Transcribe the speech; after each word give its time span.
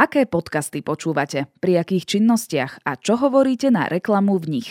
Aké 0.00 0.24
podcasty 0.24 0.80
počúvate, 0.80 1.52
pri 1.60 1.76
akých 1.76 2.16
činnostiach 2.16 2.88
a 2.88 2.96
čo 2.96 3.20
hovoríte 3.20 3.68
na 3.68 3.84
reklamu 3.84 4.40
v 4.40 4.56
nich? 4.56 4.68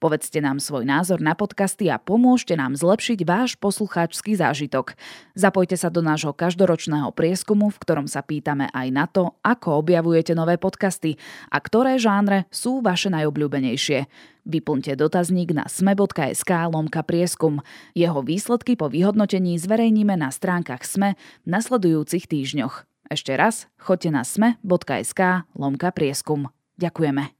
Povedzte 0.00 0.40
nám 0.40 0.56
svoj 0.56 0.88
názor 0.88 1.20
na 1.20 1.36
podcasty 1.36 1.92
a 1.92 2.00
pomôžte 2.00 2.56
nám 2.56 2.72
zlepšiť 2.80 3.20
váš 3.28 3.60
poslucháčsky 3.60 4.40
zážitok. 4.40 4.96
Zapojte 5.36 5.76
sa 5.76 5.92
do 5.92 6.00
nášho 6.00 6.32
každoročného 6.32 7.12
prieskumu, 7.12 7.68
v 7.68 7.76
ktorom 7.76 8.08
sa 8.08 8.24
pýtame 8.24 8.72
aj 8.72 8.88
na 8.88 9.04
to, 9.04 9.36
ako 9.44 9.84
objavujete 9.84 10.32
nové 10.32 10.56
podcasty 10.56 11.20
a 11.52 11.60
ktoré 11.60 12.00
žánre 12.00 12.48
sú 12.48 12.80
vaše 12.80 13.12
najobľúbenejšie. 13.12 14.08
Vyplňte 14.48 14.96
dotazník 14.96 15.52
na 15.52 15.68
sme.sk 15.68 16.48
lomka 16.72 17.04
prieskum. 17.04 17.60
Jeho 17.92 18.24
výsledky 18.24 18.80
po 18.80 18.88
vyhodnotení 18.88 19.60
zverejníme 19.60 20.16
na 20.16 20.32
stránkach 20.32 20.88
SME 20.88 21.20
v 21.44 21.46
nasledujúcich 21.52 22.24
týždňoch. 22.24 22.88
Ešte 23.10 23.34
raz, 23.34 23.66
choďte 23.74 24.14
na 24.14 24.22
sme.sk 24.22 25.42
lomka 25.58 25.90
prieskum. 25.90 26.46
Ďakujeme. 26.78 27.34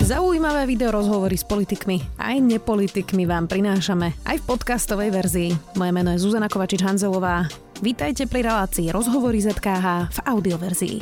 Zaujímavé 0.00 0.64
video 0.64 0.88
rozhovory 0.88 1.36
s 1.36 1.44
politikmi 1.44 2.00
aj 2.16 2.40
nepolitikmi 2.40 3.28
vám 3.28 3.44
prinášame 3.44 4.16
aj 4.24 4.40
v 4.40 4.44
podcastovej 4.48 5.12
verzii. 5.12 5.50
Moje 5.76 5.92
meno 5.92 6.16
je 6.16 6.24
Zuzana 6.24 6.48
Kovačič-Hanzelová. 6.48 7.44
Vítajte 7.84 8.24
pri 8.24 8.48
relácii 8.48 8.88
Rozhovory 8.88 9.44
ZKH 9.44 10.16
v 10.16 10.18
audioverzii. 10.32 10.96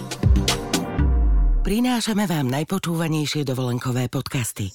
Prinášame 1.63 2.27
vám 2.27 2.51
najpočúvanejšie 2.51 3.47
dovolenkové 3.47 4.10
podcasty. 4.10 4.74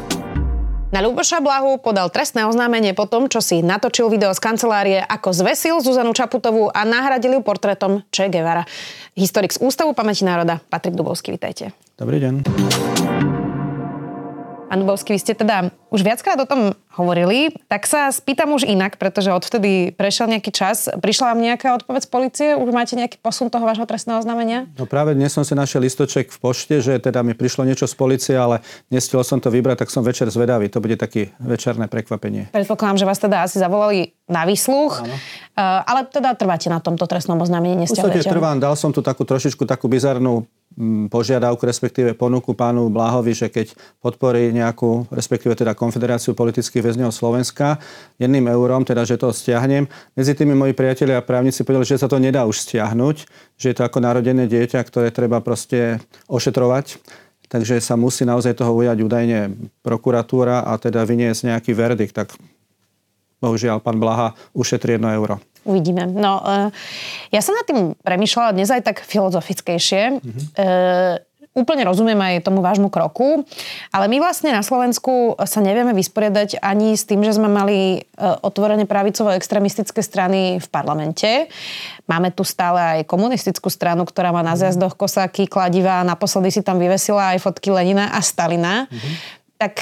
Na 0.91 0.99
Ľuboša 0.99 1.39
Blahu 1.39 1.79
podal 1.79 2.11
trestné 2.11 2.43
oznámenie 2.43 2.91
po 2.91 3.07
tom, 3.07 3.31
čo 3.31 3.39
si 3.39 3.63
natočil 3.63 4.11
video 4.11 4.35
z 4.35 4.43
kancelárie, 4.43 4.99
ako 4.99 5.31
zvesil 5.31 5.79
Zuzanu 5.79 6.11
Čaputovú 6.11 6.67
a 6.67 6.83
nahradil 6.83 7.39
ju 7.39 7.41
portrétom 7.47 8.03
Che 8.11 8.27
Guevara. 8.27 8.67
Historik 9.15 9.55
z 9.55 9.63
Ústavu 9.63 9.95
pamäti 9.95 10.27
národa, 10.27 10.59
Patrik 10.67 10.99
Dubovský, 10.99 11.31
vitajte. 11.31 11.71
Dobrý 11.95 12.19
deň. 12.19 13.00
Pán 14.71 14.79
Dubovský, 14.79 15.11
vy 15.11 15.19
ste 15.19 15.35
teda 15.35 15.67
už 15.91 15.99
viackrát 15.99 16.39
o 16.39 16.47
tom 16.47 16.71
hovorili, 16.95 17.51
tak 17.67 17.83
sa 17.83 18.07
spýtam 18.07 18.55
už 18.55 18.63
inak, 18.63 18.95
pretože 18.95 19.27
odvtedy 19.27 19.91
prešiel 19.91 20.31
nejaký 20.31 20.47
čas. 20.47 20.87
Prišla 20.87 21.35
vám 21.35 21.43
nejaká 21.43 21.75
odpoveď 21.75 22.07
z 22.07 22.09
policie? 22.09 22.47
Už 22.55 22.71
máte 22.71 22.95
nejaký 22.95 23.19
posun 23.19 23.51
toho 23.51 23.67
vášho 23.67 23.83
trestného 23.83 24.23
oznámenia? 24.23 24.71
No 24.79 24.87
práve 24.87 25.11
dnes 25.11 25.35
som 25.35 25.43
si 25.43 25.51
našiel 25.59 25.83
listoček 25.83 26.31
v 26.31 26.37
pošte, 26.39 26.79
že 26.79 27.03
teda 27.03 27.19
mi 27.19 27.35
prišlo 27.35 27.67
niečo 27.67 27.83
z 27.83 27.99
policie, 27.99 28.31
ale 28.39 28.63
nestihol 28.87 29.27
som 29.27 29.43
to 29.43 29.51
vybrať, 29.51 29.83
tak 29.83 29.91
som 29.91 30.07
večer 30.07 30.31
zvedavý. 30.31 30.71
To 30.71 30.79
bude 30.79 30.95
taký 30.95 31.35
večerné 31.43 31.91
prekvapenie. 31.91 32.55
Predpokladám, 32.55 33.03
že 33.03 33.05
vás 33.11 33.19
teda 33.19 33.43
asi 33.43 33.59
zavolali 33.59 34.15
na 34.31 34.47
výsluch, 34.47 35.03
Áno. 35.03 35.11
Uh, 35.11 35.83
ale 35.83 36.07
teda 36.07 36.31
trváte 36.39 36.71
na 36.71 36.79
tomto 36.79 37.03
trestnom 37.11 37.35
oznámení, 37.43 37.75
nestiahujete? 37.83 38.23
V 38.23 38.23
podstate 38.23 38.39
trvám, 38.39 38.63
dal 38.63 38.79
som 38.79 38.95
tu 38.95 39.03
takú 39.03 39.27
trošičku 39.27 39.67
takú 39.67 39.91
bizarnú 39.91 40.47
požiadavku, 41.11 41.67
respektíve 41.67 42.15
ponuku 42.15 42.55
pánu 42.55 42.87
Bláhovi, 42.87 43.35
že 43.35 43.51
keď 43.51 43.75
podporí 43.99 44.55
nejakú, 44.55 45.05
respektíve 45.11 45.51
teda 45.51 45.75
Konfederáciu 45.75 46.31
politických 46.31 46.79
väzňov 46.79 47.11
Slovenska 47.11 47.77
jedným 48.15 48.47
eurom, 48.47 48.87
teda 48.87 49.03
že 49.03 49.19
to 49.19 49.35
stiahnem. 49.35 49.85
Medzi 50.15 50.31
tými 50.31 50.55
moji 50.55 50.71
priatelia 50.71 51.19
a 51.19 51.25
právnici 51.25 51.67
povedali, 51.67 51.87
že 51.87 51.99
sa 51.99 52.07
to 52.07 52.23
nedá 52.23 52.47
už 52.47 52.63
stiahnuť, 52.63 53.15
že 53.59 53.65
je 53.71 53.75
to 53.75 53.83
ako 53.83 53.99
narodené 53.99 54.47
dieťa, 54.47 54.79
ktoré 54.87 55.11
treba 55.11 55.43
proste 55.43 55.99
ošetrovať. 56.31 56.97
Takže 57.51 57.83
sa 57.83 57.99
musí 57.99 58.23
naozaj 58.23 58.55
toho 58.55 58.71
ujať 58.71 59.03
údajne 59.03 59.39
prokuratúra 59.83 60.63
a 60.63 60.79
teda 60.79 61.03
vyniesť 61.03 61.51
nejaký 61.51 61.75
verdikt. 61.75 62.15
Tak 62.15 62.31
bohužiaľ 63.43 63.83
pán 63.83 63.99
Blaha 63.99 64.31
ušetrí 64.55 64.95
1 64.95 65.03
euro. 65.19 65.43
Uvidíme. 65.61 66.09
No, 66.09 66.41
uh, 66.41 66.67
ja 67.29 67.41
som 67.43 67.53
nad 67.53 67.65
tým 67.69 67.93
premyšľala 68.01 68.57
dnes 68.57 68.73
aj 68.73 68.81
tak 68.81 68.97
filozofickejšie. 69.05 70.03
Mm-hmm. 70.17 71.27
Úplne 71.51 71.83
rozumiem 71.83 72.15
aj 72.15 72.47
tomu 72.47 72.63
vášmu 72.63 72.87
kroku, 72.87 73.43
ale 73.91 74.07
my 74.07 74.23
vlastne 74.23 74.55
na 74.55 74.63
Slovensku 74.63 75.35
sa 75.43 75.59
nevieme 75.59 75.91
vysporiadať 75.91 76.63
ani 76.63 76.95
s 76.95 77.03
tým, 77.03 77.27
že 77.27 77.35
sme 77.35 77.51
mali 77.51 78.07
otvorené 78.39 78.87
pravicovo-extremistické 78.87 79.99
strany 79.99 80.63
v 80.63 80.67
parlamente. 80.71 81.51
Máme 82.07 82.31
tu 82.31 82.47
stále 82.47 82.79
aj 82.79 82.99
komunistickú 83.03 83.67
stranu, 83.67 84.07
ktorá 84.07 84.31
má 84.31 84.39
na 84.39 84.55
zjazdoch 84.55 84.95
kosáky, 84.95 85.43
kladiva 85.51 85.99
a 85.99 86.07
naposledy 86.07 86.55
si 86.55 86.63
tam 86.63 86.79
vyvesila 86.79 87.35
aj 87.35 87.43
fotky 87.43 87.67
Lenina 87.67 88.15
a 88.15 88.23
Stalina. 88.23 88.87
Mm-hmm. 88.87 89.13
Tak 89.59 89.75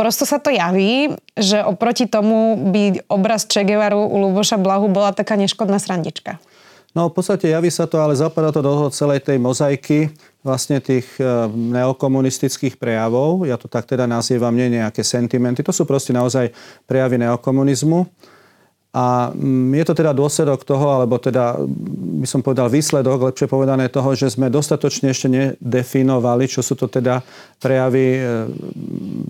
prosto 0.00 0.24
sa 0.24 0.40
to 0.40 0.48
javí, 0.48 1.12
že 1.36 1.60
oproti 1.60 2.08
tomu 2.08 2.56
by 2.72 3.04
obraz 3.12 3.44
Che 3.44 3.60
Guevaru 3.60 4.00
u 4.00 4.16
Luboša 4.16 4.56
Blahu 4.56 4.88
bola 4.88 5.12
taká 5.12 5.36
neškodná 5.36 5.76
srandička. 5.76 6.40
No 6.96 7.12
v 7.12 7.20
podstate 7.20 7.52
javí 7.52 7.68
sa 7.68 7.84
to, 7.84 8.00
ale 8.00 8.16
zapadá 8.16 8.48
to 8.50 8.64
do 8.64 8.88
celej 8.90 9.22
tej 9.22 9.38
mozaiky 9.38 10.10
vlastne 10.42 10.82
tých 10.82 11.06
e, 11.20 11.46
neokomunistických 11.52 12.80
prejavov. 12.80 13.46
Ja 13.46 13.60
to 13.60 13.70
tak 13.70 13.86
teda 13.86 14.08
nazývam, 14.08 14.56
nie 14.56 14.74
nejaké 14.74 15.04
sentimenty. 15.04 15.62
To 15.62 15.70
sú 15.70 15.86
proste 15.86 16.10
naozaj 16.16 16.50
prejavy 16.88 17.20
neokomunizmu. 17.20 18.08
A 18.90 19.30
mm, 19.30 19.70
je 19.78 19.84
to 19.86 19.94
teda 19.94 20.10
dôsledok 20.10 20.66
toho, 20.66 20.98
alebo 20.98 21.14
teda 21.22 21.54
by 22.20 22.26
som 22.26 22.42
povedal 22.42 22.66
výsledok, 22.66 23.30
lepšie 23.30 23.46
povedané 23.46 23.86
toho, 23.86 24.18
že 24.18 24.34
sme 24.34 24.50
dostatočne 24.50 25.14
ešte 25.14 25.30
nedefinovali, 25.30 26.50
čo 26.50 26.58
sú 26.58 26.74
to 26.74 26.90
teda 26.90 27.22
prejavy 27.62 28.18
e, 28.18 28.22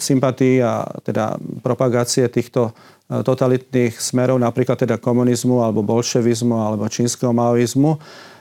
sympatí 0.01 0.65
a 0.65 0.89
teda 1.05 1.37
propagácie 1.61 2.25
týchto 2.33 2.73
e, 2.73 3.21
totalitných 3.21 4.01
smerov, 4.01 4.41
napríklad 4.41 4.81
teda 4.81 4.97
komunizmu 4.97 5.61
alebo 5.61 5.85
bolševizmu 5.85 6.57
alebo 6.57 6.89
čínskeho 6.89 7.37
maoizmu 7.37 8.01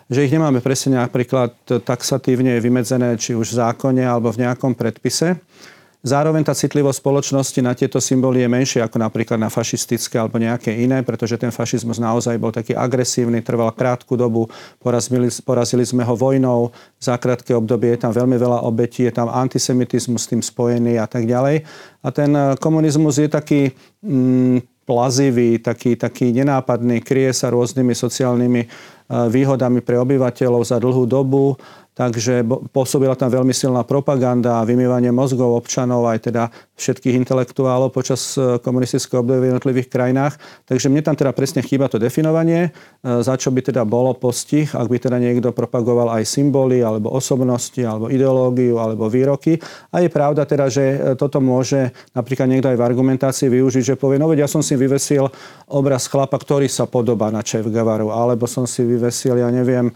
že 0.10 0.26
ich 0.26 0.34
nemáme 0.34 0.58
presne 0.58 0.98
napríklad 0.98 1.54
taxatívne 1.86 2.58
vymedzené 2.58 3.14
či 3.22 3.38
už 3.38 3.54
v 3.54 3.58
zákone 3.62 4.02
alebo 4.02 4.34
v 4.34 4.42
nejakom 4.42 4.74
predpise. 4.74 5.38
Zároveň 6.00 6.48
tá 6.48 6.56
citlivosť 6.56 7.04
spoločnosti 7.04 7.60
na 7.60 7.76
tieto 7.76 8.00
symboly 8.00 8.40
je 8.40 8.48
menšia 8.48 8.88
ako 8.88 9.04
napríklad 9.04 9.36
na 9.36 9.52
fašistické 9.52 10.16
alebo 10.16 10.40
nejaké 10.40 10.72
iné, 10.72 11.04
pretože 11.04 11.36
ten 11.36 11.52
fašizmus 11.52 12.00
naozaj 12.00 12.40
bol 12.40 12.56
taký 12.56 12.72
agresívny, 12.72 13.44
trval 13.44 13.76
krátku 13.76 14.16
dobu, 14.16 14.48
porazili, 14.80 15.28
porazili 15.44 15.84
sme 15.84 16.08
ho 16.08 16.16
vojnou, 16.16 16.72
za 17.04 17.20
krátke 17.20 17.52
obdobie 17.52 18.00
je 18.00 18.08
tam 18.08 18.16
veľmi 18.16 18.40
veľa 18.40 18.64
obetí, 18.64 19.04
je 19.04 19.12
tam 19.12 19.28
antisemitizmus 19.28 20.24
s 20.24 20.32
tým 20.32 20.40
spojený 20.40 21.04
a 21.04 21.08
tak 21.08 21.28
ďalej. 21.28 21.68
A 22.00 22.08
ten 22.16 22.32
eh, 22.32 22.56
komunizmus 22.56 23.20
je 23.20 23.28
taký 23.28 23.76
mm, 24.00 24.88
plazivý, 24.88 25.60
taký, 25.60 26.00
taký 26.00 26.32
nenápadný, 26.32 27.04
kryje 27.04 27.36
sa 27.36 27.52
rôznymi 27.52 27.92
sociálnymi 27.92 28.62
eh, 28.64 28.70
výhodami 29.28 29.84
pre 29.84 30.00
obyvateľov 30.00 30.64
za 30.64 30.80
dlhú 30.80 31.04
dobu 31.04 31.60
Takže 32.00 32.48
pôsobila 32.72 33.12
tam 33.20 33.28
veľmi 33.28 33.52
silná 33.52 33.84
propaganda 33.84 34.64
vymývanie 34.64 35.12
mozgov 35.12 35.60
občanov, 35.60 36.08
aj 36.08 36.32
teda 36.32 36.48
všetkých 36.80 37.20
intelektuálov 37.28 37.92
počas 37.92 38.40
e, 38.40 38.56
komunistického 38.64 39.20
obdobia 39.20 39.44
v 39.44 39.48
jednotlivých 39.52 39.92
krajinách. 39.92 40.40
Takže 40.64 40.88
mne 40.88 41.04
tam 41.04 41.20
teda 41.20 41.36
presne 41.36 41.60
chýba 41.60 41.92
to 41.92 42.00
definovanie, 42.00 42.72
e, 42.72 43.20
za 43.20 43.36
čo 43.36 43.52
by 43.52 43.60
teda 43.68 43.84
bolo 43.84 44.16
postih, 44.16 44.72
ak 44.72 44.88
by 44.88 44.96
teda 44.96 45.20
niekto 45.20 45.52
propagoval 45.52 46.16
aj 46.16 46.24
symboly, 46.24 46.80
alebo 46.80 47.12
osobnosti, 47.12 47.84
alebo 47.84 48.08
ideológiu, 48.08 48.80
alebo 48.80 49.12
výroky. 49.12 49.60
A 49.92 50.00
je 50.00 50.08
pravda 50.08 50.48
teda, 50.48 50.72
že 50.72 50.96
e, 50.96 50.98
toto 51.20 51.44
môže 51.44 51.92
napríklad 52.16 52.48
niekto 52.48 52.72
aj 52.72 52.80
v 52.80 52.86
argumentácii 52.96 53.52
využiť, 53.52 53.84
že 53.84 54.00
povie, 54.00 54.16
no 54.16 54.32
veď 54.32 54.48
ja 54.48 54.50
som 54.50 54.64
si 54.64 54.80
vyvesil 54.80 55.28
obraz 55.68 56.08
chlapa, 56.08 56.40
ktorý 56.40 56.72
sa 56.72 56.88
podobá 56.88 57.28
na 57.28 57.44
Čev 57.44 57.68
Gavaru, 57.68 58.16
alebo 58.16 58.48
som 58.48 58.64
si 58.64 58.88
vyvesil, 58.88 59.36
ja 59.36 59.52
neviem, 59.52 59.92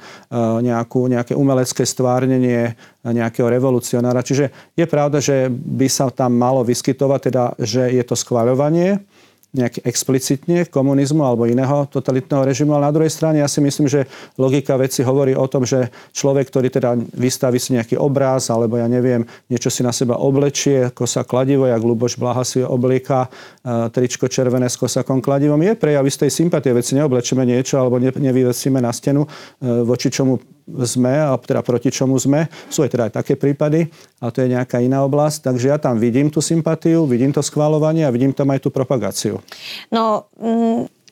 nejakú, 0.60 1.08
nejaké 1.08 1.32
umelecké 1.32 1.88
stvárnenie 1.94 2.74
nejakého 3.06 3.45
revolucionára. 3.45 4.25
Čiže 4.25 4.50
je 4.74 4.86
pravda, 4.90 5.22
že 5.22 5.54
by 5.54 5.86
sa 5.86 6.10
tam 6.10 6.34
malo 6.34 6.66
vyskytovať, 6.66 7.19
teda, 7.30 7.44
že 7.62 7.94
je 7.94 8.04
to 8.04 8.18
schváľovanie 8.18 9.06
nejak 9.54 9.86
explicitne 9.86 10.66
komunizmu 10.66 11.22
alebo 11.22 11.45
iného 11.45 11.86
totalitného 11.86 12.42
režimu, 12.42 12.74
ale 12.74 12.90
na 12.90 12.94
druhej 12.94 13.13
strane 13.13 13.38
ja 13.38 13.45
si 13.45 13.62
myslím, 13.62 13.86
že 13.86 14.10
logika 14.34 14.74
veci 14.81 15.06
hovorí 15.06 15.38
o 15.38 15.45
tom, 15.45 15.62
že 15.62 15.94
človek, 16.10 16.50
ktorý 16.50 16.74
teda 16.74 16.98
vystaví 17.13 17.62
si 17.62 17.78
nejaký 17.78 17.94
obraz 18.01 18.50
alebo 18.50 18.81
ja 18.81 18.89
neviem, 18.89 19.22
niečo 19.46 19.69
si 19.69 19.86
na 19.86 19.94
seba 19.94 20.18
oblečie, 20.18 20.89
kosa 20.98 21.22
kladivo, 21.22 21.69
jak 21.69 21.86
Luboš 21.86 22.18
Blaha 22.18 22.42
si 22.42 22.66
oblieka, 22.66 23.30
e, 23.62 23.94
tričko 23.94 24.25
červené 24.25 24.66
s 24.74 24.75
kosakom 24.75 25.22
kladivom, 25.22 25.62
je 25.62 25.78
prejav 25.78 26.01
istej 26.01 26.34
sympatie, 26.34 26.74
veď 26.74 26.84
si 26.84 26.98
neoblečeme 26.98 27.46
niečo 27.46 27.78
alebo 27.78 28.01
nevyvesíme 28.01 28.81
na 28.81 28.89
stenu, 28.89 29.30
e, 29.62 29.86
voči 29.86 30.10
čomu 30.10 30.42
sme, 30.65 31.13
a 31.19 31.36
teda 31.39 31.62
proti 31.62 31.92
čomu 31.92 32.15
sme. 32.15 32.48
Sú 32.71 32.83
aj 32.83 32.92
teda 32.92 33.04
aj 33.12 33.13
také 33.24 33.33
prípady, 33.36 33.92
ale 34.19 34.31
to 34.31 34.39
je 34.44 34.54
nejaká 34.56 34.80
iná 34.80 35.04
oblasť. 35.04 35.51
Takže 35.51 35.65
ja 35.69 35.77
tam 35.77 36.00
vidím 36.00 36.31
tú 36.31 36.39
sympatiu, 36.39 37.04
vidím 37.04 37.36
to 37.36 37.44
schváľovanie 37.44 38.07
a 38.07 38.13
vidím 38.13 38.31
tam 38.31 38.51
aj 38.51 38.63
tú 38.63 38.69
propagáciu. 38.71 39.44
No, 39.92 40.27
mm, 40.39 41.03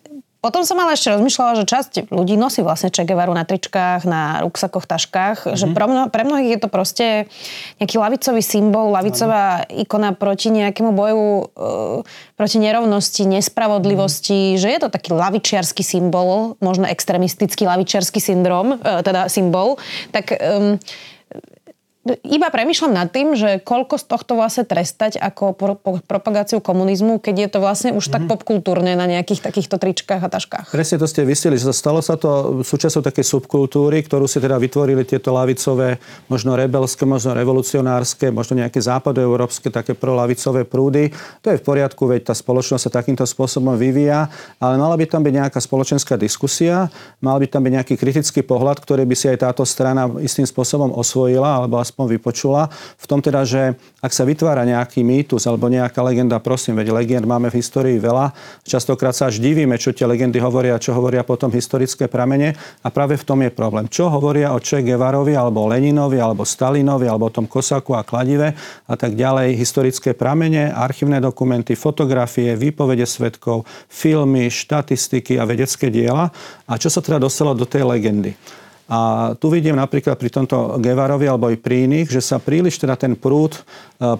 potom 0.42 0.66
som 0.66 0.74
ale 0.82 0.98
ešte 0.98 1.14
rozmýšľala, 1.14 1.62
že 1.62 1.70
časť 1.70 1.92
ľudí 2.10 2.34
nosí 2.34 2.66
vlastne 2.66 2.90
Che 2.90 3.06
Guevaru 3.06 3.30
na 3.30 3.46
tričkách, 3.46 4.10
na 4.10 4.42
ruksakoch, 4.42 4.90
taškách, 4.90 5.46
mm-hmm. 5.46 5.58
že 5.58 5.66
pre, 5.70 5.86
mno, 5.86 6.02
pre 6.10 6.26
mnohých 6.26 6.58
je 6.58 6.60
to 6.66 6.70
proste 6.74 7.08
nejaký 7.78 8.02
lavicový 8.02 8.42
symbol, 8.42 8.90
lavicová 8.90 9.70
ano. 9.70 9.86
ikona 9.86 10.18
proti 10.18 10.50
nejakému 10.50 10.98
boju, 10.98 11.30
uh, 11.54 12.02
proti 12.34 12.58
nerovnosti, 12.58 13.22
nespravodlivosti, 13.30 14.58
mm-hmm. 14.58 14.62
že 14.66 14.68
je 14.74 14.80
to 14.82 14.90
taký 14.90 15.14
lavičiarský 15.14 15.86
symbol, 15.86 16.58
možno 16.58 16.90
extremistický 16.90 17.70
lavičiarský 17.70 18.18
syndrom, 18.18 18.82
uh, 18.82 19.06
teda 19.06 19.30
symbol. 19.30 19.78
Tak 20.10 20.42
um, 20.42 20.82
iba 22.26 22.50
premyšľam 22.50 22.98
nad 22.98 23.14
tým, 23.14 23.38
že 23.38 23.62
koľko 23.62 24.02
z 24.02 24.06
tohto 24.10 24.34
vlastne 24.34 24.66
trestať 24.66 25.22
ako 25.22 25.54
pro, 25.54 25.78
pro, 25.78 26.02
propagáciu 26.02 26.58
komunizmu, 26.58 27.22
keď 27.22 27.36
je 27.46 27.50
to 27.54 27.60
vlastne 27.62 27.90
už 27.94 28.02
mm-hmm. 28.02 28.14
tak 28.18 28.22
mhm. 28.26 28.30
popkultúrne 28.34 28.92
na 28.98 29.06
nejakých 29.06 29.46
takýchto 29.46 29.78
tričkách 29.78 30.22
a 30.26 30.30
taškách. 30.30 30.66
Presne 30.74 30.98
to 30.98 31.06
ste 31.06 31.22
vysili, 31.22 31.62
že 31.62 31.70
stalo 31.70 32.02
sa 32.02 32.18
to 32.18 32.66
súčasťou 32.66 33.06
takej 33.06 33.26
subkultúry, 33.38 34.02
ktorú 34.02 34.26
si 34.26 34.42
teda 34.42 34.58
vytvorili 34.58 35.06
tieto 35.06 35.30
lavicové, 35.30 36.02
možno 36.26 36.58
rebelské, 36.58 37.06
možno 37.06 37.38
revolucionárske, 37.38 38.34
možno 38.34 38.58
nejaké 38.58 38.82
západoeurópske, 38.82 39.70
také 39.70 39.94
prolavicové 39.94 40.66
prúdy. 40.66 41.14
To 41.46 41.54
je 41.54 41.62
v 41.62 41.64
poriadku, 41.64 42.10
veď 42.10 42.32
tá 42.32 42.34
spoločnosť 42.34 42.90
sa 42.90 42.92
takýmto 42.98 43.30
spôsobom 43.30 43.78
vyvíja, 43.78 44.26
ale 44.58 44.74
mala 44.82 44.98
by 44.98 45.06
tam 45.06 45.22
byť 45.22 45.34
nejaká 45.38 45.60
spoločenská 45.62 46.18
diskusia, 46.18 46.90
mal 47.22 47.38
by 47.38 47.46
tam 47.46 47.62
byť 47.62 47.74
nejaký 47.78 47.94
kritický 47.94 48.42
pohľad, 48.42 48.82
ktorý 48.82 49.06
by 49.06 49.14
si 49.14 49.30
aj 49.30 49.46
táto 49.46 49.62
strana 49.70 50.10
istým 50.18 50.50
spôsobom 50.50 50.90
osvojila, 50.98 51.62
alebo 51.62 51.78
aspoň 51.92 52.16
vypočula. 52.16 52.72
V 52.96 53.06
tom 53.06 53.20
teda, 53.20 53.44
že 53.44 53.76
ak 54.00 54.16
sa 54.16 54.24
vytvára 54.24 54.64
nejaký 54.64 55.04
mýtus 55.04 55.44
alebo 55.44 55.68
nejaká 55.68 56.00
legenda, 56.00 56.40
prosím, 56.40 56.80
veď 56.80 56.96
legend 56.96 57.28
máme 57.28 57.52
v 57.52 57.60
histórii 57.60 58.00
veľa, 58.00 58.32
častokrát 58.64 59.12
sa 59.12 59.28
až 59.28 59.44
divíme, 59.44 59.76
čo 59.76 59.92
tie 59.92 60.08
legendy 60.08 60.40
hovoria, 60.40 60.80
čo 60.80 60.96
hovoria 60.96 61.28
potom 61.28 61.52
historické 61.52 62.08
pramene 62.08 62.56
a 62.80 62.88
práve 62.88 63.20
v 63.20 63.28
tom 63.28 63.44
je 63.44 63.52
problém. 63.52 63.92
Čo 63.92 64.08
hovoria 64.08 64.56
o 64.56 64.64
Che 64.64 64.80
Guevarovi 64.80 65.36
alebo 65.36 65.68
Leninovi 65.68 66.24
alebo 66.24 66.48
Stalinovi 66.48 67.12
alebo 67.12 67.28
o 67.28 67.36
tom 67.36 67.52
Kosaku 67.52 68.00
a 68.00 68.08
Kladive 68.08 68.56
a 68.88 68.96
tak 68.96 69.20
ďalej 69.20 69.60
historické 69.60 70.16
pramene, 70.16 70.72
archívne 70.72 71.20
dokumenty, 71.20 71.76
fotografie, 71.76 72.56
výpovede 72.56 73.04
svetkov, 73.04 73.68
filmy, 73.92 74.48
štatistiky 74.48 75.36
a 75.36 75.44
vedecké 75.44 75.92
diela 75.92 76.32
a 76.64 76.74
čo 76.80 76.88
sa 76.88 77.04
teda 77.04 77.20
dostalo 77.20 77.52
do 77.52 77.68
tej 77.68 77.84
legendy. 77.84 78.32
A 78.92 79.32
tu 79.40 79.48
vidím 79.48 79.78
napríklad 79.80 80.20
pri 80.20 80.28
tomto 80.28 80.82
Gevarovi 80.82 81.30
alebo 81.30 81.48
aj 81.48 81.64
pri 81.64 81.88
iných, 81.88 82.12
že 82.12 82.22
sa 82.22 82.44
príliš 82.44 82.76
teda 82.82 83.00
ten 83.00 83.16
prúd 83.16 83.56
e, 83.56 83.62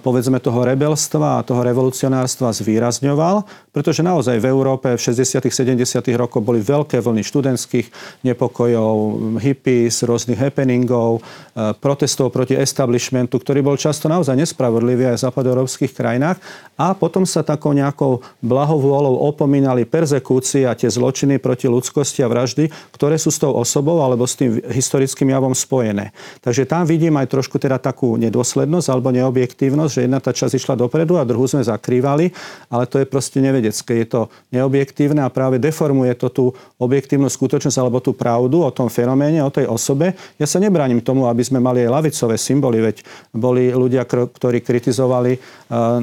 povedzme 0.00 0.40
toho 0.40 0.64
rebelstva 0.64 1.40
a 1.40 1.44
toho 1.44 1.60
revolucionárstva 1.60 2.54
zvýrazňoval, 2.56 3.44
pretože 3.74 4.00
naozaj 4.00 4.40
v 4.40 4.48
Európe 4.48 4.88
v 4.96 5.00
60 5.00 5.44
70 5.44 5.76
rokoch 6.16 6.40
boli 6.40 6.64
veľké 6.64 7.04
vlny 7.04 7.20
študentských 7.20 7.86
nepokojov, 8.24 8.96
hippies, 9.44 10.08
rôznych 10.08 10.40
happeningov, 10.40 11.20
e, 11.20 11.76
protestov 11.76 12.32
proti 12.32 12.56
establishmentu, 12.56 13.36
ktorý 13.36 13.60
bol 13.60 13.76
často 13.76 14.08
naozaj 14.08 14.40
nespravodlivý 14.40 15.12
aj 15.12 15.16
v 15.20 15.24
západoeurópskych 15.28 15.92
krajinách. 15.92 16.40
A 16.80 16.96
potom 16.96 17.28
sa 17.28 17.44
takou 17.44 17.76
nejakou 17.76 18.24
blahovôľou 18.40 19.20
opomínali 19.28 19.84
perzekúcie 19.84 20.64
a 20.64 20.72
tie 20.72 20.88
zločiny 20.88 21.36
proti 21.36 21.68
ľudskosti 21.68 22.24
a 22.24 22.30
vraždy, 22.32 22.72
ktoré 22.96 23.20
sú 23.20 23.28
s 23.28 23.36
tou 23.36 23.52
osobou 23.52 24.00
alebo 24.00 24.24
s 24.24 24.40
tým 24.40 24.61
historickým 24.70 25.34
javom 25.34 25.56
spojené. 25.56 26.14
Takže 26.44 26.68
tam 26.68 26.86
vidím 26.86 27.18
aj 27.18 27.32
trošku 27.32 27.58
teda 27.58 27.82
takú 27.82 28.14
nedôslednosť 28.20 28.88
alebo 28.92 29.10
neobjektívnosť, 29.10 29.90
že 29.90 30.04
jedna 30.06 30.22
tá 30.22 30.30
časť 30.30 30.54
išla 30.54 30.74
dopredu 30.78 31.18
a 31.18 31.26
druhú 31.26 31.48
sme 31.48 31.64
zakrývali, 31.64 32.30
ale 32.70 32.84
to 32.86 33.00
je 33.00 33.06
proste 33.08 33.42
nevedecké. 33.42 34.04
Je 34.04 34.06
to 34.06 34.20
neobjektívne 34.54 35.24
a 35.24 35.32
práve 35.32 35.56
deformuje 35.58 36.14
to 36.14 36.28
tú 36.30 36.44
objektívnu 36.78 37.26
skutočnosť 37.26 37.78
alebo 37.80 37.98
tú 38.04 38.14
pravdu 38.14 38.62
o 38.62 38.70
tom 38.70 38.86
fenoméne, 38.86 39.42
o 39.42 39.50
tej 39.50 39.66
osobe. 39.66 40.14
Ja 40.38 40.46
sa 40.46 40.62
nebránim 40.62 41.02
tomu, 41.02 41.26
aby 41.26 41.42
sme 41.42 41.58
mali 41.58 41.82
aj 41.82 41.90
lavicové 41.90 42.36
symboly, 42.38 42.78
veď 42.84 42.96
boli 43.32 43.72
ľudia, 43.72 44.04
ktorí 44.06 44.60
kritizovali 44.60 45.32
e, 45.34 45.38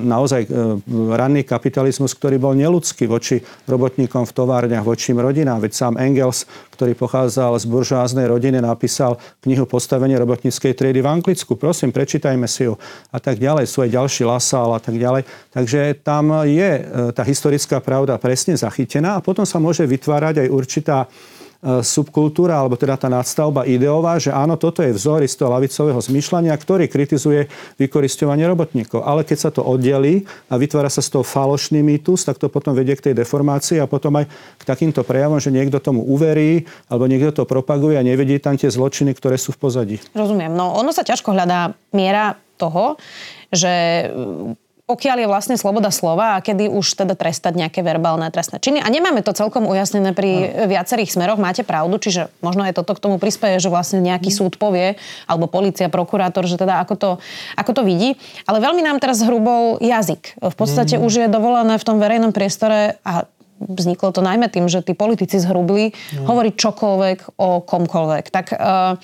naozaj 0.02 0.42
e, 0.44 0.50
ranný 1.16 1.46
kapitalizmus, 1.46 2.18
ktorý 2.18 2.42
bol 2.42 2.58
neludský 2.58 3.06
voči 3.06 3.40
robotníkom 3.70 4.26
v 4.26 4.36
továrniach, 4.36 4.84
voči 4.84 5.12
rodinám. 5.14 5.62
Veď 5.62 5.72
sám 5.76 5.96
Engels, 6.00 6.48
ktorý 6.80 6.96
pochádzal 6.96 7.60
z 7.60 7.68
buržoáznej 7.68 8.32
rodiny, 8.32 8.64
napísal 8.64 9.20
knihu 9.44 9.68
Postavenie 9.68 10.16
robotníckej 10.16 10.72
triedy 10.72 11.04
v 11.04 11.12
Anglicku. 11.12 11.60
Prosím, 11.60 11.92
prečítajme 11.92 12.48
si 12.48 12.72
ju. 12.72 12.80
A 13.12 13.20
tak 13.20 13.36
ďalej. 13.36 13.68
Sú 13.68 13.84
aj 13.84 13.92
ďalší 13.92 14.24
Lasal 14.24 14.72
a 14.72 14.80
tak 14.80 14.96
ďalej. 14.96 15.28
Takže 15.52 16.00
tam 16.00 16.48
je 16.48 16.72
e, 16.80 16.82
tá 17.12 17.28
historická 17.28 17.84
pravda 17.84 18.16
presne 18.16 18.56
zachytená 18.56 19.20
a 19.20 19.24
potom 19.24 19.44
sa 19.44 19.60
môže 19.60 19.84
vytvárať 19.84 20.48
aj 20.48 20.48
určitá 20.48 20.98
subkultúra, 21.60 22.56
alebo 22.56 22.80
teda 22.80 22.96
tá 22.96 23.12
nadstavba 23.12 23.68
ideová, 23.68 24.16
že 24.16 24.32
áno, 24.32 24.56
toto 24.56 24.80
je 24.80 24.96
vzor 24.96 25.28
toho 25.28 25.52
lavicového 25.52 26.00
zmýšľania, 26.00 26.56
ktorý 26.56 26.88
kritizuje 26.88 27.52
vykoristovanie 27.76 28.48
robotníkov. 28.48 29.04
Ale 29.04 29.28
keď 29.28 29.38
sa 29.38 29.50
to 29.52 29.60
oddelí 29.68 30.24
a 30.48 30.56
vytvára 30.56 30.88
sa 30.88 31.04
z 31.04 31.20
toho 31.20 31.28
falošný 31.28 31.84
mýtus, 31.84 32.24
tak 32.24 32.40
to 32.40 32.48
potom 32.48 32.72
vedie 32.72 32.96
k 32.96 33.12
tej 33.12 33.14
deformácii 33.20 33.84
a 33.84 33.92
potom 33.92 34.16
aj 34.24 34.32
k 34.32 34.64
takýmto 34.64 35.04
prejavom, 35.04 35.44
že 35.44 35.52
niekto 35.52 35.84
tomu 35.84 36.08
uverí, 36.08 36.64
alebo 36.88 37.12
niekto 37.12 37.44
to 37.44 37.44
propaguje 37.44 38.00
a 38.00 38.08
nevedí 38.08 38.40
tam 38.40 38.56
tie 38.56 38.72
zločiny, 38.72 39.12
ktoré 39.12 39.36
sú 39.36 39.52
v 39.52 39.60
pozadí. 39.60 39.98
Rozumiem. 40.16 40.56
No 40.56 40.72
ono 40.80 40.96
sa 40.96 41.04
ťažko 41.04 41.36
hľadá 41.36 41.76
miera 41.92 42.40
toho, 42.56 42.96
že 43.52 44.08
pokiaľ 44.90 45.22
je 45.22 45.28
vlastne 45.30 45.54
sloboda 45.54 45.94
slova 45.94 46.34
a 46.34 46.42
kedy 46.42 46.66
už 46.66 46.98
teda 46.98 47.14
trestať 47.14 47.54
nejaké 47.54 47.86
verbálne 47.86 48.26
trestné 48.34 48.58
činy. 48.58 48.82
A 48.82 48.90
nemáme 48.90 49.22
to 49.22 49.38
celkom 49.38 49.70
ujasnené 49.70 50.18
pri 50.18 50.32
no. 50.50 50.66
viacerých 50.66 51.14
smeroch, 51.14 51.38
máte 51.38 51.62
pravdu, 51.62 52.02
čiže 52.02 52.34
možno 52.42 52.66
aj 52.66 52.74
toto 52.74 52.98
k 52.98 53.04
tomu 53.06 53.22
prispieje, 53.22 53.62
že 53.62 53.70
vlastne 53.70 54.02
nejaký 54.02 54.34
súd 54.34 54.58
povie, 54.58 54.98
alebo 55.30 55.46
policia, 55.46 55.94
prokurátor, 55.94 56.50
že 56.50 56.58
teda 56.58 56.82
ako 56.82 56.96
to, 56.98 57.10
ako 57.54 57.72
to 57.78 57.82
vidí. 57.86 58.18
Ale 58.50 58.58
veľmi 58.58 58.82
nám 58.82 58.98
teraz 58.98 59.22
hrubol 59.22 59.78
jazyk. 59.78 60.42
V 60.42 60.56
podstate 60.58 60.98
mm. 60.98 61.06
už 61.06 61.14
je 61.22 61.28
dovolené 61.30 61.78
v 61.78 61.86
tom 61.86 62.02
verejnom 62.02 62.34
priestore 62.34 62.98
a 63.06 63.30
vzniklo 63.60 64.16
to 64.16 64.24
najmä 64.24 64.48
tým, 64.48 64.72
že 64.72 64.80
tí 64.82 64.96
politici 64.96 65.38
zhrubli 65.38 65.92
no. 66.16 66.26
hovoriť 66.32 66.54
čokoľvek 66.56 67.20
o 67.36 67.60
komkoľvek. 67.64 68.26
Tak 68.32 68.46
uh, 68.56 68.96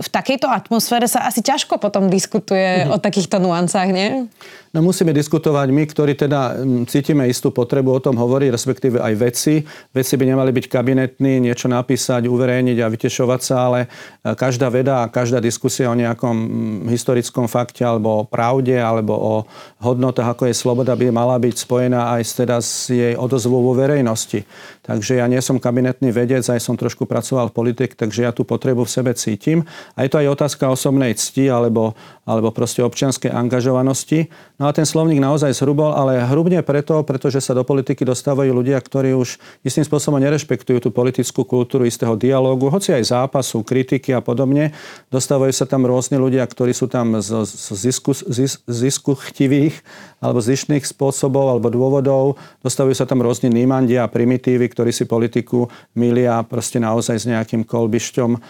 v 0.00 0.08
takejto 0.08 0.46
atmosfére 0.46 1.08
sa 1.08 1.24
asi 1.24 1.40
ťažko 1.40 1.80
potom 1.80 2.12
diskutuje 2.12 2.84
mm. 2.84 2.92
o 2.92 2.96
takýchto 3.00 3.40
nuancách, 3.40 3.88
nie? 3.88 4.28
No 4.70 4.86
musíme 4.86 5.10
diskutovať 5.10 5.66
my, 5.74 5.82
ktorí 5.82 6.14
teda 6.14 6.62
mm, 6.62 6.86
cítime 6.86 7.26
istú 7.26 7.50
potrebu 7.50 7.90
o 7.90 7.98
tom 7.98 8.14
hovoriť, 8.14 8.54
respektíve 8.54 9.02
aj 9.02 9.14
veci. 9.18 9.66
Veci 9.90 10.14
by 10.14 10.24
nemali 10.30 10.54
byť 10.54 10.66
kabinetní, 10.70 11.42
niečo 11.42 11.66
napísať, 11.66 12.30
uverejniť 12.30 12.78
a 12.78 12.86
vytešovať 12.86 13.40
sa, 13.42 13.54
ale 13.66 13.80
e, 13.82 14.30
každá 14.38 14.70
veda 14.70 15.02
a 15.02 15.10
každá 15.10 15.42
diskusia 15.42 15.90
o 15.90 15.98
nejakom 15.98 16.86
mm, 16.86 16.86
historickom 16.86 17.50
fakte 17.50 17.82
alebo 17.82 18.22
o 18.22 18.26
pravde 18.30 18.78
alebo 18.78 19.18
o 19.18 19.34
hodnotách, 19.82 20.38
ako 20.38 20.46
je 20.46 20.54
sloboda, 20.54 20.94
by 20.94 21.10
mala 21.10 21.34
byť 21.42 21.66
spojená 21.66 22.14
aj 22.14 22.46
teda 22.46 22.62
s 22.62 22.94
jej 22.94 23.18
odozvou 23.18 23.69
vo 23.70 23.78
verejnosti. 23.78 24.42
Takže 24.82 25.22
ja 25.22 25.30
nie 25.30 25.38
som 25.38 25.62
kabinetný 25.62 26.10
vedec, 26.10 26.42
aj 26.42 26.58
som 26.58 26.74
trošku 26.74 27.06
pracoval 27.06 27.54
politik, 27.54 27.94
takže 27.94 28.26
ja 28.26 28.34
tú 28.34 28.42
potrebu 28.42 28.82
v 28.82 28.90
sebe 28.90 29.14
cítim. 29.14 29.62
A 29.94 30.02
je 30.02 30.10
to 30.10 30.18
aj 30.18 30.34
otázka 30.34 30.66
osobnej 30.66 31.14
cti 31.14 31.46
alebo, 31.46 31.94
alebo 32.30 32.54
proste 32.54 32.86
občianskej 32.86 33.34
angažovanosti. 33.34 34.30
No 34.62 34.70
a 34.70 34.76
ten 34.76 34.86
slovník 34.86 35.18
naozaj 35.18 35.50
zhrubol, 35.58 35.90
ale 35.90 36.22
hrubne 36.30 36.62
preto, 36.62 37.02
pretože 37.02 37.42
sa 37.42 37.58
do 37.58 37.66
politiky 37.66 38.06
dostávajú 38.06 38.54
ľudia, 38.54 38.78
ktorí 38.78 39.18
už 39.18 39.42
istým 39.66 39.82
spôsobom 39.82 40.22
nerešpektujú 40.22 40.78
tú 40.78 40.90
politickú 40.94 41.42
kultúru 41.42 41.90
istého 41.90 42.14
dialógu, 42.14 42.70
hoci 42.70 42.94
aj 42.94 43.10
zápasu, 43.10 43.66
kritiky 43.66 44.14
a 44.14 44.22
podobne. 44.22 44.70
Dostávajú 45.10 45.50
sa 45.50 45.66
tam 45.66 45.82
rôzni 45.90 46.22
ľudia, 46.22 46.46
ktorí 46.46 46.70
sú 46.70 46.86
tam 46.86 47.18
z, 47.18 47.42
z 47.42 47.90
zisku, 47.90 48.14
z, 48.14 48.62
zisku 48.62 49.18
chtivých 49.18 49.74
alebo 50.22 50.38
zišných 50.38 50.86
spôsobov 50.86 51.50
alebo 51.50 51.66
dôvodov. 51.66 52.38
Dostávajú 52.62 52.94
sa 52.94 53.10
tam 53.10 53.26
rôzni 53.26 53.50
nímandia 53.50 54.06
a 54.06 54.12
primitívy, 54.12 54.70
ktorí 54.70 54.94
si 54.94 55.08
politiku 55.08 55.66
milia 55.98 56.46
proste 56.46 56.78
naozaj 56.78 57.16
s 57.16 57.26
nejakým 57.26 57.66
kolbišťom 57.66 58.30
uh, 58.36 58.40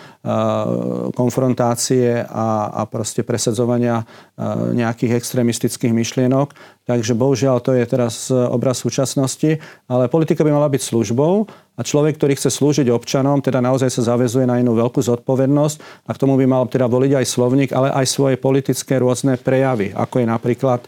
konfrontácie 1.14 2.26
a, 2.26 2.74
a 2.74 2.82
proste 2.90 3.22
presadzovania 3.22 3.69
uh, 3.78 4.74
nejakých 4.74 5.20
extrémistických 5.20 5.92
myšlienok. 5.94 6.56
Takže 6.88 7.14
bohužiaľ 7.14 7.62
to 7.62 7.70
je 7.76 7.86
teraz 7.86 8.34
obraz 8.34 8.82
súčasnosti, 8.82 9.62
ale 9.86 10.10
politika 10.10 10.42
by 10.42 10.50
mala 10.50 10.66
byť 10.66 10.82
službou 10.90 11.46
a 11.78 11.80
človek, 11.86 12.18
ktorý 12.18 12.34
chce 12.34 12.50
slúžiť 12.50 12.90
občanom, 12.90 13.38
teda 13.38 13.62
naozaj 13.62 13.94
sa 13.94 14.16
zavezuje 14.16 14.42
na 14.42 14.58
inú 14.58 14.74
veľkú 14.74 14.98
zodpovednosť 14.98 16.08
a 16.08 16.10
k 16.10 16.20
tomu 16.20 16.34
by 16.34 16.50
mal 16.50 16.66
teda 16.66 16.90
voliť 16.90 17.22
aj 17.22 17.26
slovník, 17.30 17.70
ale 17.70 17.94
aj 17.94 18.06
svoje 18.10 18.36
politické 18.42 18.98
rôzne 18.98 19.38
prejavy, 19.38 19.94
ako 19.94 20.18
je 20.18 20.26
napríklad 20.26 20.80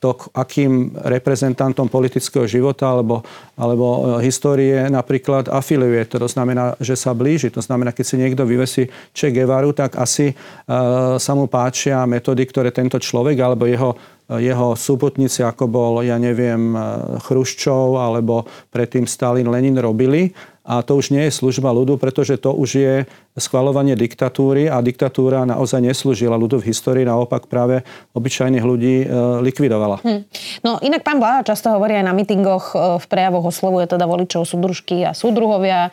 to, 0.00 0.16
akým 0.32 0.96
reprezentantom 0.96 1.92
politického 1.92 2.48
života 2.48 2.88
alebo, 2.88 3.20
alebo 3.54 3.86
e, 4.18 4.24
histórie 4.24 4.88
napríklad 4.88 5.52
afiliuje. 5.52 6.08
To 6.16 6.24
znamená, 6.24 6.74
že 6.80 6.96
sa 6.96 7.12
blíži. 7.12 7.52
To 7.52 7.60
znamená, 7.60 7.92
keď 7.92 8.04
si 8.08 8.16
niekto 8.16 8.48
vyvesí 8.48 8.88
Che 9.12 9.28
Guevaru, 9.28 9.76
tak 9.76 10.00
asi 10.00 10.32
uh, 10.32 11.20
sa 11.20 11.32
mu 11.36 11.46
páčia 11.46 12.08
metódy, 12.08 12.48
ktoré 12.48 12.72
tento 12.72 12.96
človek 12.96 13.36
alebo 13.36 13.68
jeho 13.68 13.92
jeho 14.30 14.78
súputníci, 14.78 15.42
ako 15.42 15.66
bol, 15.66 16.06
ja 16.06 16.14
neviem, 16.14 16.70
Chruščov 17.18 17.98
alebo 17.98 18.46
predtým 18.70 19.02
Stalin, 19.02 19.50
Lenin 19.50 19.74
robili. 19.82 20.30
A 20.70 20.86
to 20.86 20.94
už 20.94 21.10
nie 21.10 21.26
je 21.26 21.34
služba 21.34 21.74
ľudu, 21.74 21.98
pretože 21.98 22.38
to 22.38 22.54
už 22.54 22.70
je 22.78 22.94
schvalovanie 23.34 23.98
diktatúry 23.98 24.70
a 24.70 24.78
diktatúra 24.78 25.42
naozaj 25.42 25.82
neslúžila 25.82 26.38
ľudu 26.38 26.62
v 26.62 26.70
histórii, 26.70 27.02
naopak 27.02 27.50
práve 27.50 27.82
obyčajných 28.14 28.62
ľudí 28.62 29.02
e, 29.02 29.06
likvidovala. 29.42 29.98
Hm. 30.06 30.22
No 30.62 30.78
inak 30.78 31.02
pán 31.02 31.18
Blaha 31.18 31.42
často 31.42 31.74
hovorí 31.74 31.98
aj 31.98 32.06
na 32.06 32.14
mítingoch, 32.14 32.70
e, 32.70 33.02
v 33.02 33.06
prejavoch 33.10 33.50
oslovuje 33.50 33.90
teda 33.90 34.06
voličov 34.06 34.46
súdružky 34.46 35.02
a 35.02 35.10
súdruhovia. 35.10 35.90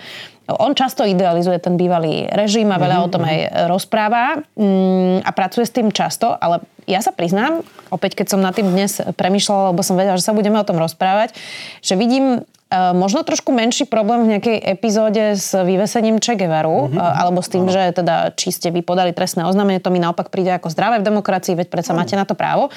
On 0.61 0.77
často 0.77 1.01
idealizuje 1.09 1.57
ten 1.57 1.73
bývalý 1.73 2.29
režim 2.29 2.69
a 2.69 2.77
veľa 2.77 3.01
mm-hmm. 3.01 3.09
o 3.09 3.13
tom 3.17 3.23
aj 3.25 3.37
rozpráva 3.67 4.45
mm, 4.53 5.25
a 5.25 5.29
pracuje 5.33 5.65
s 5.65 5.73
tým 5.73 5.89
často, 5.89 6.37
ale 6.37 6.61
ja 6.85 7.01
sa 7.01 7.11
priznám, 7.11 7.65
opäť 7.89 8.15
keď 8.23 8.27
som 8.31 8.39
nad 8.39 8.53
tým 8.53 8.69
dnes 8.71 9.01
premyšľala, 9.01 9.75
lebo 9.75 9.81
som 9.83 9.99
vedela, 9.99 10.15
že 10.15 10.23
sa 10.23 10.37
budeme 10.37 10.55
o 10.55 10.63
tom 10.63 10.79
rozprávať, 10.79 11.35
že 11.83 11.99
vidím 11.99 12.47
možno 12.71 13.23
trošku 13.23 13.55
menší 13.55 13.87
problém 13.87 14.27
v 14.27 14.31
nejakej 14.35 14.57
epizóde 14.59 15.39
s 15.39 15.55
vyvesením 15.55 16.19
Che 16.19 16.35
Guevaru, 16.35 16.91
mm-hmm. 16.91 16.99
alebo 16.99 17.39
s 17.39 17.47
tým, 17.47 17.63
ano. 17.63 17.71
že 17.71 17.95
teda 17.95 18.35
či 18.35 18.51
ste 18.51 18.75
vy 18.75 18.83
podali 18.83 19.15
trestné 19.15 19.47
oznámenie, 19.47 19.79
to 19.79 19.87
mi 19.87 20.03
naopak 20.03 20.27
príde 20.27 20.51
ako 20.51 20.67
zdravé 20.67 20.99
v 20.99 21.07
demokracii, 21.07 21.55
veď 21.55 21.67
predsa 21.71 21.95
ano. 21.95 22.03
máte 22.03 22.19
na 22.19 22.27
to 22.27 22.35
právo. 22.35 22.67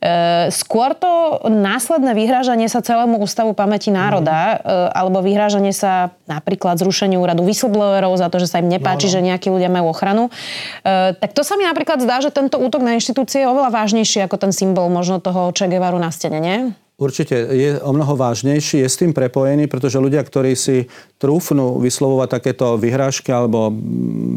E, 0.00 0.48
skôr 0.48 0.96
to 0.96 1.44
následné 1.52 2.16
vyhrážanie 2.16 2.64
sa 2.72 2.80
celému 2.80 3.20
ústavu 3.20 3.52
pamäti 3.52 3.92
národa, 3.92 4.56
mm-hmm. 4.56 4.72
e, 4.72 4.96
alebo 4.96 5.20
vyhrážanie 5.20 5.76
sa 5.76 6.16
napríklad 6.24 6.80
zrušeniu 6.80 7.20
úradu 7.20 7.44
whistleblowerov 7.44 8.16
za 8.16 8.32
to, 8.32 8.40
že 8.40 8.48
sa 8.48 8.64
im 8.64 8.72
nepáči, 8.72 9.04
no, 9.04 9.12
no. 9.12 9.14
že 9.20 9.20
nejakí 9.20 9.48
ľudia 9.52 9.68
majú 9.68 9.92
ochranu. 9.92 10.32
E, 10.80 11.12
tak 11.12 11.36
to 11.36 11.44
sa 11.44 11.60
mi 11.60 11.68
napríklad 11.68 12.00
zdá, 12.00 12.24
že 12.24 12.32
tento 12.32 12.56
útok 12.56 12.80
na 12.80 12.96
inštitúcie 12.96 13.44
je 13.44 13.50
oveľa 13.52 13.68
vážnejší 13.68 14.24
ako 14.24 14.48
ten 14.48 14.52
symbol 14.56 14.88
možno 14.88 15.20
toho 15.20 15.52
Che 15.52 15.68
Guevaru 15.68 16.00
na 16.00 16.08
stene, 16.08 16.40
nie? 16.40 16.85
Určite 16.96 17.36
je 17.52 17.76
o 17.84 17.92
mnoho 17.92 18.16
vážnejší, 18.16 18.80
je 18.80 18.88
s 18.88 18.96
tým 18.96 19.12
prepojený, 19.12 19.68
pretože 19.68 20.00
ľudia, 20.00 20.24
ktorí 20.24 20.56
si 20.56 20.88
trúfnú 21.20 21.76
vyslovovať 21.76 22.40
takéto 22.40 22.80
vyhrážky 22.80 23.28
alebo 23.28 23.68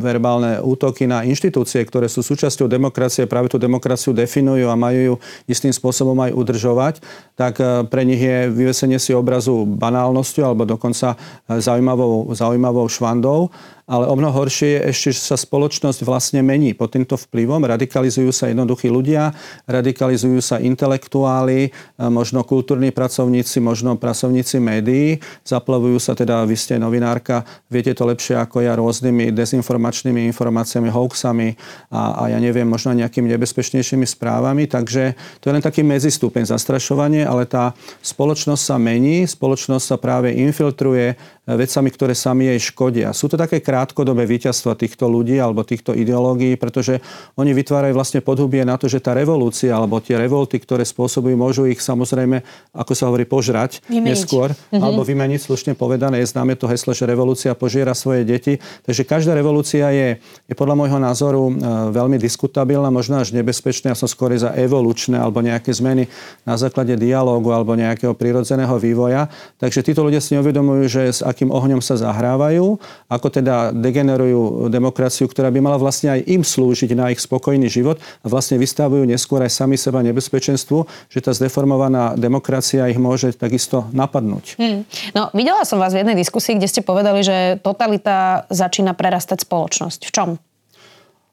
verbálne 0.04 0.60
útoky 0.60 1.08
na 1.08 1.24
inštitúcie, 1.24 1.80
ktoré 1.88 2.12
sú 2.12 2.20
súčasťou 2.20 2.68
demokracie, 2.68 3.32
práve 3.32 3.48
tú 3.48 3.56
demokraciu 3.56 4.12
definujú 4.12 4.68
a 4.68 4.76
majú 4.76 5.00
ju 5.00 5.16
istým 5.48 5.72
spôsobom 5.72 6.20
aj 6.20 6.36
udržovať, 6.36 7.00
tak 7.40 7.64
e, 7.64 7.88
pre 7.88 8.04
nich 8.04 8.20
je 8.20 8.52
vyvesenie 8.52 9.00
si 9.00 9.16
obrazu 9.16 9.64
banálnosťou 9.64 10.44
alebo 10.44 10.68
dokonca 10.68 11.16
e, 11.16 11.64
zaujímavou, 11.64 12.36
zaujímavou 12.36 12.92
švandou 12.92 13.56
ale 13.90 14.06
o 14.06 14.14
mnoho 14.14 14.46
horšie 14.46 14.78
je 14.78 14.80
ešte, 14.94 15.10
že 15.18 15.34
sa 15.34 15.38
spoločnosť 15.38 16.06
vlastne 16.06 16.46
mení 16.46 16.78
pod 16.78 16.94
týmto 16.94 17.18
vplyvom. 17.18 17.66
Radikalizujú 17.66 18.30
sa 18.30 18.46
jednoduchí 18.46 18.86
ľudia, 18.86 19.34
radikalizujú 19.66 20.38
sa 20.46 20.62
intelektuáli, 20.62 21.74
možno 21.98 22.46
kultúrni 22.46 22.94
pracovníci, 22.94 23.58
možno 23.58 23.98
pracovníci 23.98 24.62
médií. 24.62 25.18
Zaplavujú 25.42 25.98
sa 25.98 26.14
teda, 26.14 26.46
vy 26.46 26.54
ste 26.54 26.78
novinárka, 26.78 27.42
viete 27.74 27.98
to 27.98 28.06
lepšie 28.06 28.38
ako 28.38 28.62
ja, 28.62 28.78
rôznymi 28.78 29.34
dezinformačnými 29.34 30.30
informáciami, 30.30 30.94
hoaxami 30.94 31.58
a, 31.90 32.02
a 32.14 32.24
ja 32.30 32.38
neviem, 32.38 32.70
možno 32.70 32.94
nejakými 32.94 33.26
nebezpečnejšími 33.34 34.06
správami. 34.06 34.70
Takže 34.70 35.18
to 35.42 35.50
je 35.50 35.54
len 35.58 35.66
taký 35.66 35.82
medzistupeň 35.82 36.46
zastrašovanie, 36.46 37.26
ale 37.26 37.50
tá 37.50 37.74
spoločnosť 38.06 38.62
sa 38.62 38.78
mení, 38.78 39.26
spoločnosť 39.26 39.82
sa 39.82 39.98
práve 39.98 40.38
infiltruje 40.38 41.18
vecami, 41.56 41.90
ktoré 41.90 42.14
sami 42.14 42.52
jej 42.54 42.70
škodia. 42.70 43.14
Sú 43.16 43.32
to 43.32 43.40
také 43.40 43.64
krátkodobé 43.64 44.30
víťazstva 44.30 44.78
týchto 44.78 45.10
ľudí 45.10 45.40
alebo 45.42 45.66
týchto 45.66 45.98
ideológií, 45.98 46.60
pretože 46.60 47.02
oni 47.40 47.56
vytvárajú 47.56 47.94
vlastne 47.96 48.22
podhubie 48.22 48.62
na 48.68 48.78
to, 48.78 48.92
že 48.92 49.02
tá 49.02 49.16
revolúcia 49.16 49.74
alebo 49.74 49.98
tie 50.04 50.20
revolty, 50.20 50.62
ktoré 50.62 50.86
spôsobujú, 50.86 51.34
môžu 51.34 51.64
ich 51.66 51.82
samozrejme, 51.82 52.42
ako 52.76 52.94
sa 52.94 53.10
hovorí, 53.10 53.26
požrať 53.26 53.82
vymeniť. 53.88 54.10
neskôr, 54.10 54.52
mm-hmm. 54.54 54.82
alebo 54.82 55.02
vymeniť, 55.06 55.40
slušne 55.40 55.74
povedané. 55.74 56.22
Je 56.22 56.30
známe 56.30 56.54
to 56.60 56.70
heslo, 56.70 56.94
že 56.94 57.08
revolúcia 57.08 57.56
požiera 57.58 57.96
svoje 57.98 58.28
deti. 58.28 58.62
Takže 58.86 59.08
každá 59.08 59.34
revolúcia 59.34 59.90
je, 59.90 60.22
je 60.46 60.54
podľa 60.58 60.76
môjho 60.78 61.00
názoru 61.02 61.44
e, 61.50 61.54
veľmi 61.94 62.18
diskutabilná, 62.20 62.92
možno 62.94 63.22
až 63.22 63.34
nebezpečná. 63.34 63.94
Ja 63.94 63.98
som 63.98 64.10
skôr 64.10 64.36
za 64.36 64.54
evolučné 64.54 65.18
alebo 65.18 65.42
nejaké 65.42 65.74
zmeny 65.74 66.06
na 66.46 66.56
základe 66.60 66.94
dialógu 66.96 67.50
alebo 67.50 67.74
nejakého 67.74 68.14
prirodzeného 68.14 68.76
vývoja. 68.78 69.32
Takže 69.58 69.82
títo 69.82 70.06
ľudia 70.06 70.22
si 70.22 70.38
neuvedomujú, 70.38 70.84
že 70.86 71.02
s 71.10 71.22
akým 71.40 71.56
ohňom 71.56 71.80
sa 71.80 71.96
zahrávajú, 71.96 72.76
ako 73.08 73.28
teda 73.32 73.72
degenerujú 73.72 74.68
demokraciu, 74.68 75.32
ktorá 75.32 75.48
by 75.48 75.64
mala 75.64 75.80
vlastne 75.80 76.20
aj 76.20 76.28
im 76.28 76.44
slúžiť 76.44 76.92
na 77.00 77.16
ich 77.16 77.24
spokojný 77.24 77.72
život 77.72 77.96
a 78.20 78.28
vlastne 78.28 78.60
vystavujú 78.60 79.08
neskôr 79.08 79.40
aj 79.40 79.56
sami 79.56 79.80
seba 79.80 80.04
nebezpečenstvu, 80.04 80.84
že 81.08 81.24
tá 81.24 81.32
zdeformovaná 81.32 82.20
demokracia 82.20 82.92
ich 82.92 83.00
môže 83.00 83.32
takisto 83.40 83.88
napadnúť. 83.96 84.60
Hmm. 84.60 84.84
No, 85.16 85.32
videla 85.32 85.64
som 85.64 85.80
vás 85.80 85.96
v 85.96 86.04
jednej 86.04 86.20
diskusii, 86.20 86.60
kde 86.60 86.68
ste 86.68 86.84
povedali, 86.84 87.24
že 87.24 87.56
totalita 87.64 88.44
začína 88.52 88.92
prerastať 88.92 89.48
spoločnosť. 89.48 90.00
V 90.04 90.12
čom? 90.12 90.30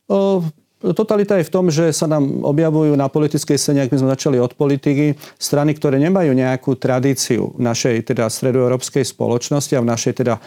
O, 0.07 0.47
Totalita 0.95 1.35
je 1.41 1.49
v 1.49 1.55
tom, 1.55 1.67
že 1.67 1.91
sa 1.91 2.07
nám 2.07 2.47
objavujú 2.47 2.95
na 2.95 3.11
politickej 3.11 3.59
scéne, 3.59 3.83
ak 3.83 3.91
my 3.91 3.99
sme 3.99 4.13
začali 4.15 4.37
od 4.39 4.55
politiky, 4.55 5.19
strany, 5.35 5.75
ktoré 5.75 5.99
nemajú 5.99 6.31
nejakú 6.31 6.79
tradíciu 6.79 7.51
v 7.59 7.61
našej 7.67 8.15
teda 8.15 8.31
stredoeurópskej 8.31 9.03
spoločnosti 9.03 9.75
a 9.75 9.83
v 9.83 9.91
našej 9.91 10.13
teda 10.23 10.35
e, 10.39 10.41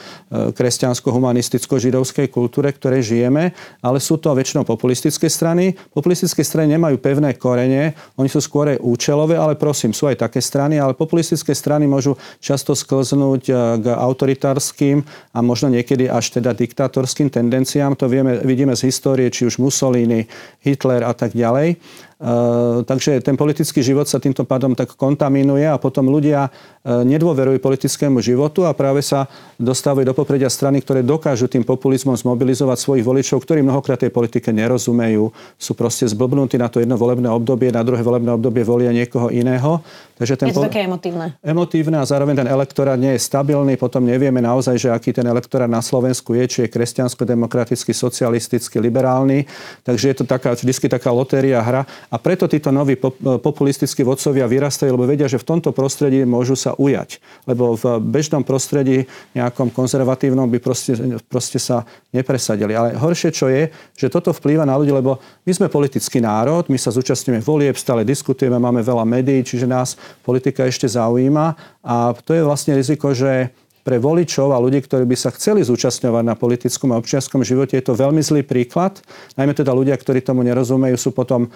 kresťansko-humanisticko-židovskej 0.55 2.31
kultúre, 2.31 2.71
ktoré 2.71 3.03
žijeme, 3.03 3.51
ale 3.83 3.97
sú 3.99 4.15
to 4.21 4.31
väčšinou 4.31 4.63
populistické 4.63 5.27
strany. 5.27 5.75
Populistické 5.91 6.45
strany 6.45 6.79
nemajú 6.79 7.01
pevné 7.03 7.35
korene, 7.35 7.97
oni 8.15 8.29
sú 8.31 8.39
skôr 8.39 8.79
účelové, 8.79 9.35
ale 9.35 9.59
prosím, 9.59 9.91
sú 9.91 10.07
aj 10.07 10.23
také 10.23 10.39
strany, 10.39 10.79
ale 10.79 10.95
populistické 10.95 11.51
strany 11.51 11.83
môžu 11.89 12.15
často 12.39 12.77
sklznúť 12.77 13.43
e, 13.49 13.53
k 13.83 13.85
autoritárskym 13.91 15.03
a 15.35 15.39
možno 15.43 15.73
niekedy 15.73 16.07
až 16.07 16.39
teda 16.39 16.55
diktátorským 16.55 17.27
tendenciám. 17.27 17.97
To 17.99 18.07
vieme, 18.07 18.39
vidíme 18.45 18.77
z 18.77 18.87
histórie, 18.87 19.27
či 19.33 19.49
už 19.49 19.59
Mussolini, 19.59 20.28
Hitler 20.61 21.03
a 21.03 21.13
tak 21.13 21.33
ďalej. 21.35 21.75
Eh, 22.19 22.83
takže 22.83 23.23
ten 23.23 23.39
politický 23.39 23.79
život 23.79 24.03
sa 24.03 24.19
týmto 24.19 24.43
pádom 24.43 24.75
tak 24.75 24.91
kontaminuje 24.99 25.63
a 25.63 25.79
potom 25.79 26.11
ľudia 26.11 26.51
eh, 26.51 27.07
nedôverujú 27.07 27.63
politickému 27.63 28.19
životu 28.19 28.67
a 28.67 28.75
práve 28.75 28.99
sa 28.99 29.31
dostávajú 29.55 30.03
do 30.03 30.11
popredia 30.11 30.51
strany, 30.51 30.83
ktoré 30.83 30.99
dokážu 30.99 31.47
tým 31.47 31.63
populizmom 31.63 32.19
zmobilizovať 32.19 32.75
svojich 32.75 33.07
voličov, 33.07 33.39
ktorí 33.39 33.63
mnohokrát 33.63 34.03
tej 34.03 34.11
politike 34.11 34.51
nerozumejú, 34.51 35.31
sú 35.55 35.71
proste 35.79 36.11
zblbnutí 36.11 36.59
na 36.59 36.67
to 36.67 36.83
jedno 36.83 36.99
volebné 36.99 37.31
obdobie, 37.31 37.71
na 37.71 37.87
druhé 37.87 38.03
volebné 38.03 38.35
obdobie 38.35 38.67
volia 38.67 38.91
niekoho 38.91 39.31
iného. 39.31 39.79
Takže 40.19 40.35
ten 40.35 40.51
je 40.51 40.59
to 40.59 40.59
po... 40.59 40.67
také 40.67 40.83
emotívne. 40.83 41.39
Emotívne 41.39 42.03
a 42.03 42.03
zároveň 42.03 42.43
ten 42.43 42.51
elektorát 42.51 42.99
nie 42.99 43.15
je 43.15 43.23
stabilný, 43.23 43.79
potom 43.79 44.03
nevieme 44.03 44.43
naozaj, 44.43 44.75
že 44.75 44.91
aký 44.91 45.15
ten 45.15 45.23
elektorát 45.23 45.71
na 45.71 45.79
Slovensku 45.79 46.35
je, 46.35 46.43
či 46.51 46.57
je 46.67 46.71
kresťansko-demokratický, 46.75 47.95
socialistický, 47.95 48.83
liberálny. 48.83 49.47
Takže 49.87 50.05
je 50.11 50.15
to 50.19 50.27
taká, 50.27 50.59
vždy 50.59 50.91
taká 50.91 51.15
lotéria 51.15 51.63
hra 51.63 51.87
a 52.09 52.17
preto 52.17 52.49
títo 52.49 52.73
noví 52.73 52.97
populistickí 53.21 54.01
vodcovia 54.01 54.49
vyrastajú, 54.49 54.97
lebo 54.97 55.05
vedia, 55.05 55.29
že 55.29 55.37
v 55.37 55.45
tomto 55.45 55.69
prostredí 55.69 56.25
môžu 56.25 56.57
sa 56.57 56.73
ujať. 56.73 57.21
Lebo 57.45 57.77
v 57.77 58.01
bežnom 58.01 58.41
prostredí, 58.41 59.05
nejakom 59.37 59.69
konzervatívnom 59.69 60.49
by 60.49 60.57
proste, 60.57 60.97
proste 61.29 61.61
sa 61.61 61.85
nepresadili. 62.09 62.73
Ale 62.73 62.97
horšie, 62.97 63.29
čo 63.29 63.45
je, 63.45 63.69
že 63.93 64.09
toto 64.09 64.33
vplýva 64.33 64.65
na 64.65 64.73
ľudí, 64.73 64.89
lebo 64.89 65.21
my 65.45 65.51
sme 65.53 65.69
politický 65.69 66.17
národ, 66.17 66.65
my 66.65 66.81
sa 66.81 66.89
zúčastňujeme 66.89 67.45
volieb, 67.45 67.77
stále 67.77 68.01
diskutujeme, 68.01 68.57
máme 68.57 68.81
veľa 68.81 69.05
médií, 69.05 69.45
čiže 69.45 69.69
nás 69.69 69.93
politika 70.25 70.65
ešte 70.65 70.89
zaujíma. 70.89 71.53
A 71.85 72.17
to 72.25 72.33
je 72.33 72.41
vlastne 72.41 72.73
riziko, 72.73 73.13
že 73.13 73.53
pre 73.81 73.97
voličov 73.97 74.51
a 74.51 74.61
ľudí, 74.61 74.83
ktorí 74.83 75.07
by 75.07 75.17
sa 75.17 75.31
chceli 75.31 75.63
zúčastňovať 75.63 76.23
na 76.25 76.35
politickom 76.35 76.91
a 76.91 76.99
občianskom 76.99 77.41
živote, 77.41 77.79
je 77.79 77.85
to 77.85 77.95
veľmi 77.95 78.19
zlý 78.19 78.43
príklad. 78.43 78.99
Najmä 79.39 79.55
teda 79.55 79.71
ľudia, 79.71 79.95
ktorí 79.95 80.19
tomu 80.19 80.43
nerozumejú, 80.43 80.95
sú 80.99 81.09
potom 81.15 81.47
e, 81.47 81.49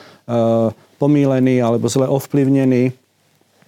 pomílení 0.98 1.60
alebo 1.60 1.92
zle 1.92 2.08
ovplyvnení 2.08 3.03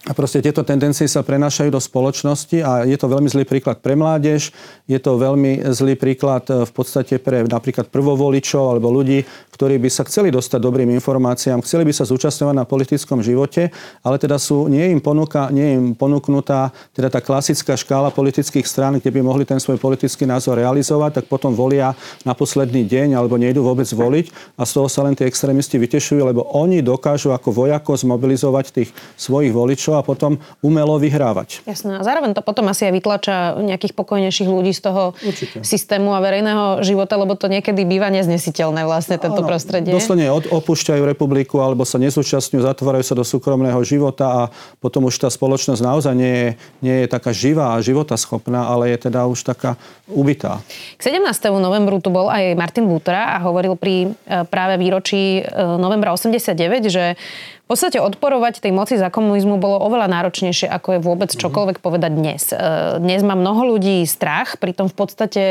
A 0.05 0.13
proste 0.13 0.37
tieto 0.37 0.61
tendencie 0.61 1.09
sa 1.09 1.25
prenášajú 1.25 1.73
do 1.73 1.81
spoločnosti 1.81 2.61
a 2.61 2.85
je 2.85 2.93
to 2.93 3.09
veľmi 3.09 3.25
zlý 3.25 3.41
príklad 3.41 3.81
pre 3.81 3.97
mládež, 3.97 4.53
je 4.85 4.99
to 5.01 5.17
veľmi 5.17 5.65
zlý 5.73 5.97
príklad 5.97 6.45
e, 6.45 6.61
v 6.61 6.71
podstate 6.77 7.17
pre 7.17 7.41
napríklad 7.41 7.89
prvovoličov 7.89 8.77
alebo 8.77 8.93
ľudí, 8.93 9.25
ktorí 9.57 9.81
by 9.81 9.89
sa 9.89 10.05
chceli 10.05 10.29
dostať 10.29 10.61
dobrým 10.61 10.93
informáciám, 10.93 11.65
chceli 11.65 11.89
by 11.89 11.93
sa 11.97 12.05
zúčastňovať 12.05 12.53
na 12.53 12.69
politickom 12.69 13.25
živote, 13.25 13.73
ale 14.05 14.21
teda 14.21 14.37
sú, 14.37 14.69
nie 14.69 14.93
im, 14.93 15.01
ponúka, 15.01 15.49
nie 15.49 15.73
im 15.73 15.97
ponúknutá 15.97 16.69
teda 16.93 17.09
tá 17.09 17.17
klasická 17.17 17.73
škála 17.73 18.13
politických 18.13 18.69
strán, 18.69 19.01
kde 19.01 19.09
by 19.09 19.25
mohli 19.25 19.41
ten 19.41 19.57
svoj 19.57 19.81
politický 19.81 20.29
názor 20.29 20.61
realizovať, 20.61 21.17
tak 21.17 21.25
potom 21.25 21.57
volia 21.57 21.97
na 22.21 22.37
posledný 22.37 22.85
deň 22.85 23.17
alebo 23.17 23.41
nejdu 23.41 23.65
vôbec 23.65 23.89
voliť 23.89 24.53
a 24.53 24.69
z 24.69 24.71
toho 24.77 24.85
sa 24.85 25.01
len 25.01 25.17
tí 25.17 25.25
extrémisti 25.25 25.81
vytešujú, 25.81 26.21
lebo 26.21 26.45
oni 26.53 26.85
dokážu 26.85 27.33
ako 27.33 27.49
vojako 27.65 27.97
zmobilizovať 27.97 28.65
tých 28.69 28.93
svojich 29.17 29.49
voličov 29.49 29.94
a 29.95 30.03
potom 30.05 30.37
umelo 30.59 30.99
vyhrávať. 30.99 31.63
Jasné. 31.63 31.99
A 31.99 32.03
zároveň 32.03 32.35
to 32.35 32.43
potom 32.43 32.67
asi 32.67 32.87
aj 32.87 32.93
vytlača 32.93 33.35
nejakých 33.63 33.93
pokojnejších 33.95 34.49
ľudí 34.49 34.71
z 34.75 34.81
toho 34.83 35.03
Určite. 35.23 35.63
systému 35.63 36.13
a 36.13 36.19
verejného 36.19 36.83
života, 36.83 37.15
lebo 37.15 37.33
to 37.39 37.47
niekedy 37.47 37.87
býva 37.87 38.11
neznesiteľné 38.11 38.83
vlastne 38.83 39.15
tento 39.17 39.41
ano, 39.41 39.49
prostredie. 39.49 39.95
Dosledne 39.95 40.31
opúšťajú 40.31 41.01
republiku 41.03 41.63
alebo 41.63 41.87
sa 41.87 41.97
nezúčastňujú, 41.97 42.61
zatvárajú 42.63 43.05
sa 43.07 43.15
do 43.15 43.23
súkromného 43.23 43.79
života 43.87 44.25
a 44.25 44.41
potom 44.83 45.07
už 45.07 45.15
tá 45.15 45.29
spoločnosť 45.31 45.81
naozaj 45.81 46.13
nie 46.13 46.33
je, 46.33 46.49
nie 46.83 46.95
je 47.03 47.07
taká 47.07 47.31
živá 47.31 47.75
a 47.75 47.83
životaschopná, 47.83 48.67
ale 48.67 48.93
je 48.93 49.09
teda 49.09 49.25
už 49.25 49.45
taká 49.45 49.79
ubitá. 50.09 50.61
K 50.99 51.01
17. 51.13 51.25
novembru 51.57 51.97
tu 52.03 52.13
bol 52.13 52.29
aj 52.29 52.53
Martin 52.53 52.85
Butra 52.85 53.35
a 53.35 53.41
hovoril 53.41 53.73
pri 53.77 54.13
e, 54.13 54.45
práve 54.45 54.77
výročí 54.77 55.41
e, 55.41 55.43
novembra 55.79 56.13
89, 56.13 56.93
že 56.93 57.17
v 57.65 57.73
podstate 57.73 57.97
odporovať 57.97 58.61
tej 58.61 58.69
moci 58.69 58.93
za 58.93 59.09
komunizmu 59.09 59.57
bolo 59.57 59.81
oveľa 59.81 60.05
náročnejšie, 60.05 60.69
ako 60.69 60.95
je 60.95 60.99
vôbec 61.01 61.33
mhm. 61.33 61.39
čokoľvek 61.41 61.77
povedať 61.81 62.11
dnes. 62.13 62.53
E, 62.53 62.57
dnes 63.01 63.25
má 63.25 63.33
mnoho 63.33 63.73
ľudí 63.73 64.05
strach, 64.05 64.61
pritom 64.61 64.85
v 64.85 64.93
podstate 64.95 65.43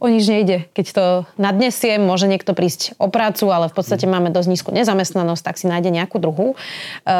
o 0.00 0.08
nič 0.08 0.24
nejde. 0.32 0.72
Keď 0.72 0.86
to 0.96 1.04
nadnesiem, 1.36 2.00
môže 2.00 2.24
niekto 2.24 2.56
prísť 2.56 2.96
o 2.96 3.12
prácu, 3.12 3.52
ale 3.52 3.68
v 3.68 3.76
podstate 3.76 4.08
mhm. 4.08 4.12
máme 4.16 4.28
dosť 4.32 4.48
nízku 4.48 4.70
nezamestnanosť, 4.72 5.44
tak 5.44 5.60
si 5.60 5.68
nájde 5.68 5.92
nejakú 5.92 6.16
druhú. 6.16 6.56
E, 6.56 7.16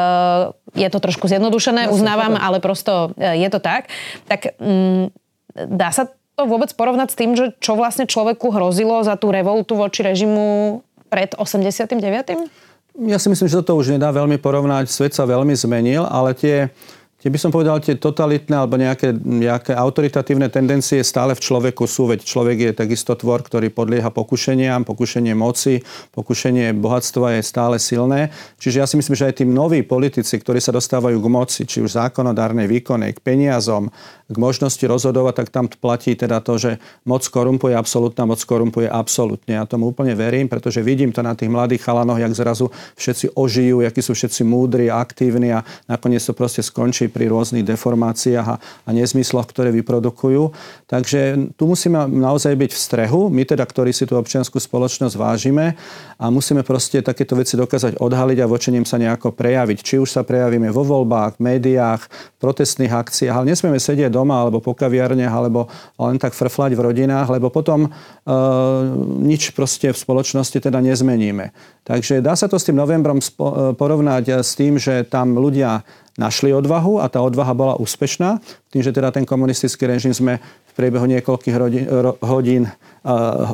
je 0.81 0.89
to 0.89 0.97
trošku 0.97 1.29
zjednodušené, 1.29 1.93
uznávam, 1.93 2.33
ale 2.33 2.57
prosto 2.57 3.13
e, 3.13 3.37
je 3.37 3.49
to 3.53 3.61
tak. 3.61 3.93
Tak 4.25 4.57
mm, 4.57 5.13
dá 5.69 5.93
sa 5.93 6.09
to 6.33 6.49
vôbec 6.49 6.73
porovnať 6.73 7.13
s 7.13 7.19
tým, 7.21 7.37
že 7.37 7.53
čo 7.61 7.77
vlastne 7.77 8.09
človeku 8.09 8.49
hrozilo 8.49 9.05
za 9.05 9.13
tú 9.13 9.29
revoltu 9.29 9.77
voči 9.77 10.01
režimu 10.01 10.81
pred 11.13 11.37
89. 11.37 12.49
Ja 12.93 13.17
si 13.17 13.25
myslím, 13.25 13.49
že 13.49 13.57
toto 13.65 13.73
už 13.73 13.97
nedá 13.97 14.13
veľmi 14.13 14.37
porovnať. 14.37 14.85
Svet 14.85 15.17
sa 15.17 15.25
veľmi 15.25 15.57
zmenil, 15.57 16.05
ale 16.05 16.37
tie 16.37 16.69
Tie 17.23 17.31
by 17.31 17.39
som 17.39 17.55
povedal, 17.55 17.79
tie 17.79 17.95
totalitné 17.95 18.51
alebo 18.51 18.75
nejaké, 18.75 19.15
nejaké 19.15 19.71
autoritatívne 19.71 20.51
tendencie 20.51 20.99
stále 21.07 21.31
v 21.31 21.39
človeku 21.39 21.87
sú, 21.87 22.11
veď 22.11 22.19
človek 22.19 22.57
je 22.59 22.71
takisto 22.75 23.15
tvor, 23.15 23.39
ktorý 23.39 23.71
podlieha 23.71 24.11
pokušeniam, 24.11 24.83
pokušenie 24.83 25.31
moci, 25.31 25.79
pokušenie 26.11 26.75
bohatstva 26.75 27.39
je 27.39 27.41
stále 27.47 27.79
silné. 27.79 28.27
Čiže 28.59 28.83
ja 28.83 28.83
si 28.83 28.99
myslím, 28.99 29.15
že 29.15 29.31
aj 29.31 29.39
tí 29.39 29.47
noví 29.47 29.87
politici, 29.87 30.35
ktorí 30.35 30.59
sa 30.59 30.75
dostávajú 30.75 31.15
k 31.15 31.31
moci, 31.31 31.61
či 31.63 31.79
už 31.79 31.95
zákonodárnej, 31.95 32.67
výkonnej, 32.67 33.15
k 33.15 33.23
peniazom, 33.23 33.87
k 34.33 34.41
možnosti 34.41 34.81
rozhodovať, 34.81 35.33
tak 35.45 35.47
tam 35.53 35.65
platí 35.69 36.17
teda 36.17 36.41
to, 36.41 36.57
že 36.57 36.71
moc 37.05 37.21
korumpuje, 37.21 37.77
absolútna 37.77 38.25
moc 38.25 38.41
korumpuje 38.41 38.89
absolútne. 38.89 39.61
Ja 39.61 39.69
tomu 39.69 39.93
úplne 39.93 40.17
verím, 40.17 40.49
pretože 40.49 40.81
vidím 40.81 41.13
to 41.13 41.21
na 41.21 41.37
tých 41.37 41.53
mladých 41.53 41.85
chalanoch, 41.85 42.17
jak 42.17 42.33
zrazu 42.33 42.73
všetci 42.97 43.37
ožijú, 43.37 43.85
akí 43.85 44.01
sú 44.01 44.17
všetci 44.17 44.41
múdri, 44.41 44.89
aktívni 44.89 45.53
a 45.53 45.61
nakoniec 45.85 46.25
to 46.25 46.33
proste 46.33 46.65
skončí 46.65 47.13
pri 47.13 47.29
rôznych 47.29 47.67
deformáciách 47.67 48.47
a, 48.47 48.55
a 48.57 48.89
nezmysloch, 48.89 49.45
ktoré 49.45 49.69
vyprodukujú. 49.69 50.49
Takže 50.89 51.53
tu 51.53 51.63
musíme 51.69 52.09
naozaj 52.09 52.55
byť 52.55 52.71
v 52.73 52.79
strehu, 52.79 53.21
my 53.29 53.43
teda, 53.43 53.67
ktorí 53.67 53.93
si 53.93 54.07
tú 54.07 54.15
občianskú 54.15 54.57
spoločnosť 54.57 55.13
vážime 55.19 55.77
a 56.17 56.31
musíme 56.31 56.63
proste 56.63 57.03
takéto 57.03 57.35
veci 57.35 57.59
dokázať 57.59 57.99
odhaliť 57.99 58.39
a 58.39 58.49
voči 58.49 58.71
nim 58.71 58.87
sa 58.87 58.95
nejako 58.95 59.35
prejaviť. 59.35 59.77
Či 59.83 59.95
už 59.99 60.09
sa 60.09 60.23
prejavíme 60.23 60.71
vo 60.71 60.87
voľbách, 60.87 61.43
médiách, 61.43 62.07
protestných 62.39 62.95
akciách, 62.95 63.35
ale 63.35 63.51
nesmieme 63.51 63.75
sedieť 63.75 64.07
doma 64.07 64.22
alebo 64.29 64.63
po 64.63 64.77
kaviarniach 64.77 65.33
alebo 65.33 65.67
len 65.97 66.21
tak 66.21 66.37
frflať 66.37 66.77
v 66.77 66.83
rodinách, 66.93 67.27
lebo 67.33 67.49
potom 67.49 67.87
e, 67.87 67.89
nič 69.23 69.51
proste 69.57 69.89
v 69.89 69.97
spoločnosti 69.97 70.59
teda 70.61 70.79
nezmeníme. 70.79 71.51
Takže 71.83 72.23
dá 72.23 72.37
sa 72.37 72.47
to 72.47 72.55
s 72.55 72.69
tým 72.69 72.79
novembrom 72.79 73.19
e, 73.19 73.23
porovnať 73.75 74.45
s 74.45 74.53
tým, 74.55 74.79
že 74.79 75.03
tam 75.09 75.35
ľudia 75.35 75.83
našli 76.13 76.53
odvahu 76.53 77.01
a 77.01 77.09
tá 77.09 77.21
odvaha 77.21 77.53
bola 77.57 77.73
úspešná. 77.81 78.37
Tým, 78.69 78.81
že 78.81 78.93
teda 78.93 79.13
ten 79.13 79.25
komunistický 79.25 79.85
režim 79.85 80.13
sme 80.13 80.41
v 80.41 80.73
priebehu 80.73 81.05
niekoľkých 81.05 81.55
rodin, 81.57 81.85
ro, 81.85 82.17
hodín 82.25 82.65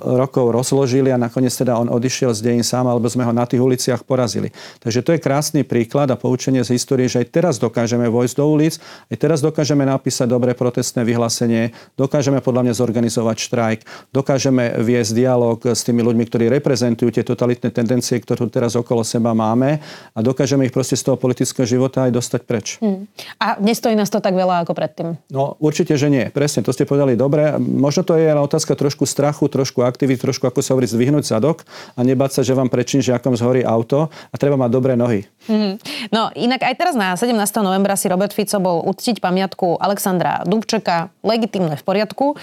rokov 0.05 0.53
rozložili 0.53 1.09
a 1.11 1.17
nakoniec 1.17 1.51
teda 1.51 1.75
on 1.75 1.89
odišiel 1.89 2.31
z 2.31 2.39
dejín 2.39 2.63
sám, 2.63 2.85
alebo 2.87 3.09
sme 3.09 3.25
ho 3.25 3.33
na 3.33 3.43
tých 3.43 3.59
uliciach 3.59 4.05
porazili. 4.05 4.53
Takže 4.79 5.03
to 5.03 5.11
je 5.11 5.19
krásny 5.19 5.65
príklad 5.65 6.07
a 6.13 6.15
poučenie 6.15 6.63
z 6.63 6.77
histórie, 6.77 7.09
že 7.09 7.25
aj 7.25 7.27
teraz 7.33 7.55
dokážeme 7.57 8.07
vojsť 8.07 8.35
do 8.39 8.45
ulic, 8.47 8.77
aj 9.09 9.17
teraz 9.17 9.41
dokážeme 9.41 9.83
napísať 9.83 10.29
dobré 10.29 10.53
protestné 10.53 11.01
vyhlásenie, 11.03 11.75
dokážeme 11.98 12.39
podľa 12.39 12.69
mňa 12.69 12.74
zorganizovať 12.77 13.37
štrajk, 13.41 13.79
dokážeme 14.13 14.79
viesť 14.79 15.11
dialog 15.17 15.57
s 15.59 15.81
tými 15.83 16.05
ľuďmi, 16.05 16.24
ktorí 16.29 16.45
reprezentujú 16.48 17.09
tie 17.09 17.25
totalitné 17.25 17.74
tendencie, 17.74 18.22
ktoré 18.22 18.45
teraz 18.48 18.77
okolo 18.77 19.01
seba 19.03 19.33
máme 19.33 19.81
a 20.13 20.19
dokážeme 20.22 20.69
ich 20.69 20.72
proste 20.72 20.95
z 20.95 21.09
toho 21.09 21.17
politického 21.17 21.65
života 21.65 22.05
aj 22.05 22.15
dostať 22.15 22.41
preč. 22.50 22.81
Hmm. 22.81 23.05
A 23.38 23.62
nestojí 23.62 23.94
nás 23.94 24.09
to 24.09 24.18
tak 24.18 24.33
veľa 24.33 24.66
ako 24.66 24.74
predtým? 24.74 25.22
No 25.29 25.53
určite, 25.62 25.94
že 25.94 26.09
nie. 26.09 26.33
Presne, 26.33 26.66
to 26.66 26.74
ste 26.74 26.90
povedali 26.90 27.14
dobre. 27.14 27.62
Možno 27.62 28.01
to 28.01 28.18
je 28.18 28.25
otázka 28.33 28.74
trošku 28.74 29.05
strachu 29.05 29.46
trošku 29.46 29.85
aktivity, 29.85 30.18
trošku 30.18 30.50
ako 30.50 30.66
sa 30.66 30.74
hovorí 30.74 30.90
zdvihnúť 30.90 31.29
zadok 31.29 31.62
a 31.94 32.01
nebáť 32.01 32.40
sa, 32.40 32.42
že 32.42 32.57
vám 32.57 32.74
prečín 32.74 33.05
žiakom 33.05 33.38
zhorí 33.38 33.62
auto 33.62 34.09
a 34.09 34.35
treba 34.42 34.57
mať 34.57 34.70
dobré 34.74 34.98
nohy. 34.98 35.29
Mm-hmm. 35.46 35.74
No 36.09 36.33
inak 36.33 36.66
aj 36.66 36.75
teraz 36.79 36.96
na 36.98 37.14
17. 37.14 37.35
novembra 37.62 37.94
si 38.00 38.09
Robert 38.09 38.31
Fico 38.31 38.57
bol 38.57 38.81
uctiť 38.88 39.20
pamiatku 39.20 39.77
Alexandra 39.77 40.42
Dubčeka, 40.48 41.12
legitimné 41.22 41.75
v 41.75 41.83
poriadku, 41.83 42.33
e, 42.33 42.35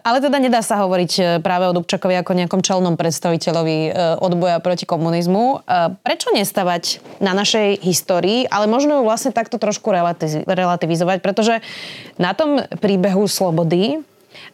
ale 0.00 0.18
teda 0.24 0.40
nedá 0.40 0.64
sa 0.64 0.80
hovoriť 0.80 1.12
e, 1.18 1.22
práve 1.44 1.68
o 1.68 1.76
Dubčekovi 1.76 2.16
ako 2.18 2.32
nejakom 2.32 2.60
čelnom 2.64 2.96
predstaviteľovi 2.96 3.78
e, 3.86 3.90
odboja 4.18 4.58
proti 4.64 4.88
komunizmu. 4.88 5.62
Prečo 6.00 6.32
nestavať 6.32 7.04
na 7.20 7.36
našej 7.36 7.84
histórii, 7.84 8.48
ale 8.48 8.64
možno 8.64 9.00
ju 9.00 9.02
vlastne 9.04 9.19
takto 9.28 9.60
trošku 9.60 9.92
relativizovať, 10.48 11.18
pretože 11.20 11.60
na 12.16 12.32
tom 12.32 12.64
príbehu 12.80 13.28
slobody 13.28 14.00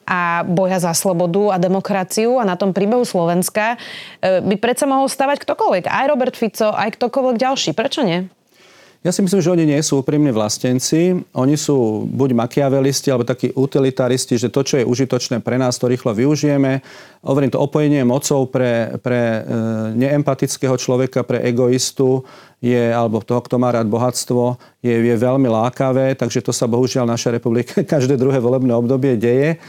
a 0.02 0.42
boja 0.42 0.82
za 0.82 0.90
slobodu 0.96 1.54
a 1.54 1.62
demokraciu 1.62 2.42
a 2.42 2.48
na 2.48 2.58
tom 2.58 2.74
príbehu 2.74 3.06
Slovenska 3.06 3.76
e, 4.18 4.42
by 4.42 4.56
predsa 4.58 4.88
mohol 4.90 5.06
stavať 5.06 5.42
ktokoľvek. 5.46 5.84
Aj 5.86 6.10
Robert 6.10 6.34
Fico, 6.34 6.72
aj 6.72 6.96
ktokoľvek 6.96 7.36
ďalší. 7.38 7.70
Prečo 7.76 8.02
nie? 8.02 8.26
Ja 9.06 9.14
si 9.14 9.22
myslím, 9.22 9.38
že 9.38 9.54
oni 9.54 9.70
nie 9.70 9.78
sú 9.86 10.02
úprimní 10.02 10.34
vlastenci. 10.34 11.14
Oni 11.30 11.54
sú 11.54 12.10
buď 12.10 12.42
makiavelisti, 12.42 13.06
alebo 13.14 13.22
takí 13.22 13.54
utilitaristi, 13.54 14.34
že 14.34 14.50
to, 14.50 14.66
čo 14.66 14.82
je 14.82 14.88
užitočné 14.88 15.38
pre 15.46 15.62
nás, 15.62 15.78
to 15.78 15.86
rýchlo 15.86 16.10
využijeme. 16.10 16.82
Hovorím 17.22 17.54
to 17.54 17.62
opojenie 17.62 18.02
mocou 18.02 18.50
pre, 18.50 18.98
pre 18.98 19.20
e, 19.22 19.40
neempatického 19.94 20.74
človeka, 20.74 21.22
pre 21.22 21.38
egoistu, 21.38 22.26
je, 22.60 22.92
alebo 22.92 23.20
toho, 23.20 23.44
kto 23.44 23.60
má 23.60 23.68
rád 23.72 23.86
bohatstvo, 23.86 24.56
je, 24.80 24.94
je 24.94 25.16
veľmi 25.16 25.46
lákavé, 25.46 26.16
takže 26.16 26.40
to 26.40 26.52
sa 26.52 26.64
bohužiaľ 26.64 27.04
naša 27.04 27.36
republika 27.36 27.84
každé 27.94 28.16
druhé 28.16 28.40
volebné 28.40 28.72
obdobie 28.72 29.16
deje. 29.16 29.60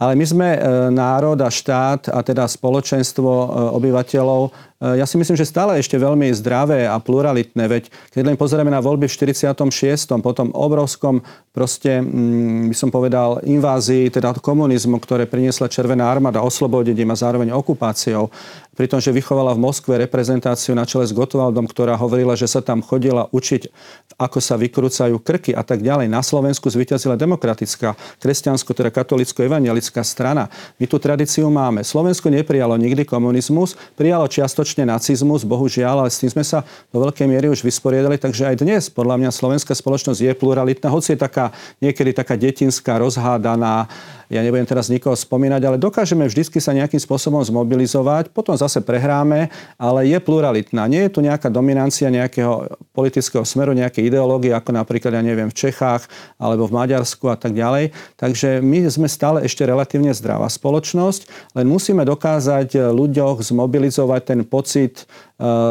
Ale 0.00 0.16
my 0.16 0.24
sme 0.24 0.48
e, 0.56 0.60
národ 0.88 1.36
a 1.44 1.52
štát 1.52 2.08
a 2.08 2.24
teda 2.24 2.48
spoločenstvo 2.48 3.28
e, 3.28 3.48
obyvateľov, 3.76 4.48
ja 4.80 5.04
si 5.04 5.20
myslím, 5.20 5.36
že 5.36 5.44
stále 5.44 5.76
ešte 5.76 6.00
veľmi 6.00 6.32
zdravé 6.32 6.88
a 6.88 6.96
pluralitné. 6.96 7.68
Veď 7.68 7.92
keď 8.16 8.32
len 8.32 8.36
pozrieme 8.40 8.72
na 8.72 8.80
voľby 8.80 9.12
v 9.12 9.12
46. 9.12 10.24
potom 10.24 10.48
obrovskom 10.56 11.20
proste, 11.52 12.00
mm, 12.00 12.72
by 12.72 12.76
som 12.78 12.88
povedal, 12.88 13.44
invázii, 13.44 14.08
teda 14.08 14.32
komunizmu, 14.40 14.96
ktoré 14.96 15.28
priniesla 15.28 15.68
Červená 15.68 16.08
armáda 16.08 16.40
oslobodením 16.40 17.12
a 17.12 17.20
zároveň 17.20 17.52
okupáciou, 17.52 18.32
pritom, 18.72 18.96
že 18.96 19.12
vychovala 19.12 19.52
v 19.52 19.68
Moskve 19.68 20.00
reprezentáciu 20.00 20.72
na 20.72 20.88
čele 20.88 21.04
s 21.04 21.12
Gotwaldom, 21.12 21.68
ktorá 21.68 22.00
hovorila, 22.00 22.32
že 22.32 22.48
sa 22.48 22.64
tam 22.64 22.80
chodila 22.80 23.28
učiť, 23.28 23.68
ako 24.16 24.40
sa 24.40 24.56
vykrúcajú 24.56 25.20
krky 25.20 25.52
a 25.52 25.60
tak 25.60 25.84
ďalej. 25.84 26.08
Na 26.08 26.24
Slovensku 26.24 26.72
zvyťazila 26.72 27.20
demokratická, 27.20 27.92
kresťansko, 28.16 28.72
teda 28.72 28.88
katolicko-evangelická 28.88 30.00
strana. 30.00 30.48
My 30.80 30.88
tú 30.88 30.96
tradíciu 30.96 31.52
máme. 31.52 31.84
Slovensko 31.84 32.32
neprijalo 32.32 32.80
nikdy 32.80 33.04
komunizmus, 33.04 33.76
prijalo 34.00 34.24
čiastočne 34.24 34.69
nacizmus, 34.78 35.42
bohužiaľ, 35.42 36.06
ale 36.06 36.10
s 36.12 36.22
tým 36.22 36.30
sme 36.30 36.44
sa 36.46 36.62
do 36.94 37.02
veľkej 37.02 37.26
miery 37.26 37.50
už 37.50 37.66
vysporiadali, 37.66 38.20
takže 38.20 38.54
aj 38.54 38.56
dnes 38.62 38.82
podľa 38.92 39.18
mňa 39.18 39.30
slovenská 39.34 39.74
spoločnosť 39.74 40.20
je 40.20 40.32
pluralitná, 40.36 40.86
hoci 40.86 41.16
je 41.16 41.18
taká 41.18 41.50
niekedy 41.82 42.14
taká 42.14 42.38
detinská, 42.38 43.02
rozhádaná, 43.02 43.90
ja 44.30 44.46
nebudem 44.46 44.62
teraz 44.62 44.86
nikoho 44.86 45.18
spomínať, 45.18 45.58
ale 45.66 45.76
dokážeme 45.76 46.22
vždy 46.30 46.46
sa 46.62 46.70
nejakým 46.70 47.02
spôsobom 47.02 47.42
zmobilizovať, 47.42 48.30
potom 48.30 48.54
zase 48.54 48.78
prehráme, 48.78 49.50
ale 49.74 50.06
je 50.06 50.18
pluralitná. 50.22 50.86
Nie 50.86 51.10
je 51.10 51.18
tu 51.18 51.20
nejaká 51.20 51.50
dominancia 51.50 52.06
nejakého 52.06 52.78
politického 52.94 53.42
smeru, 53.42 53.74
nejaké 53.74 54.06
ideológie, 54.06 54.54
ako 54.54 54.70
napríklad, 54.70 55.18
ja 55.18 55.22
neviem, 55.26 55.50
v 55.50 55.58
Čechách 55.58 56.06
alebo 56.38 56.70
v 56.70 56.78
Maďarsku 56.78 57.26
a 57.26 57.34
tak 57.34 57.58
ďalej. 57.58 57.90
Takže 58.14 58.62
my 58.62 58.86
sme 58.86 59.10
stále 59.10 59.42
ešte 59.42 59.66
relatívne 59.66 60.14
zdravá 60.14 60.46
spoločnosť, 60.46 61.52
len 61.58 61.66
musíme 61.66 62.06
dokázať 62.06 62.94
ľuďoch 62.94 63.42
zmobilizovať 63.42 64.22
ten 64.22 64.40
pocit 64.46 65.10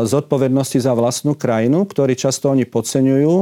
zodpovednosti 0.04 0.84
za 0.84 0.92
vlastnú 0.92 1.38
krajinu, 1.38 1.88
ktorý 1.88 2.18
často 2.18 2.52
oni 2.52 2.68
podceňujú 2.68 3.36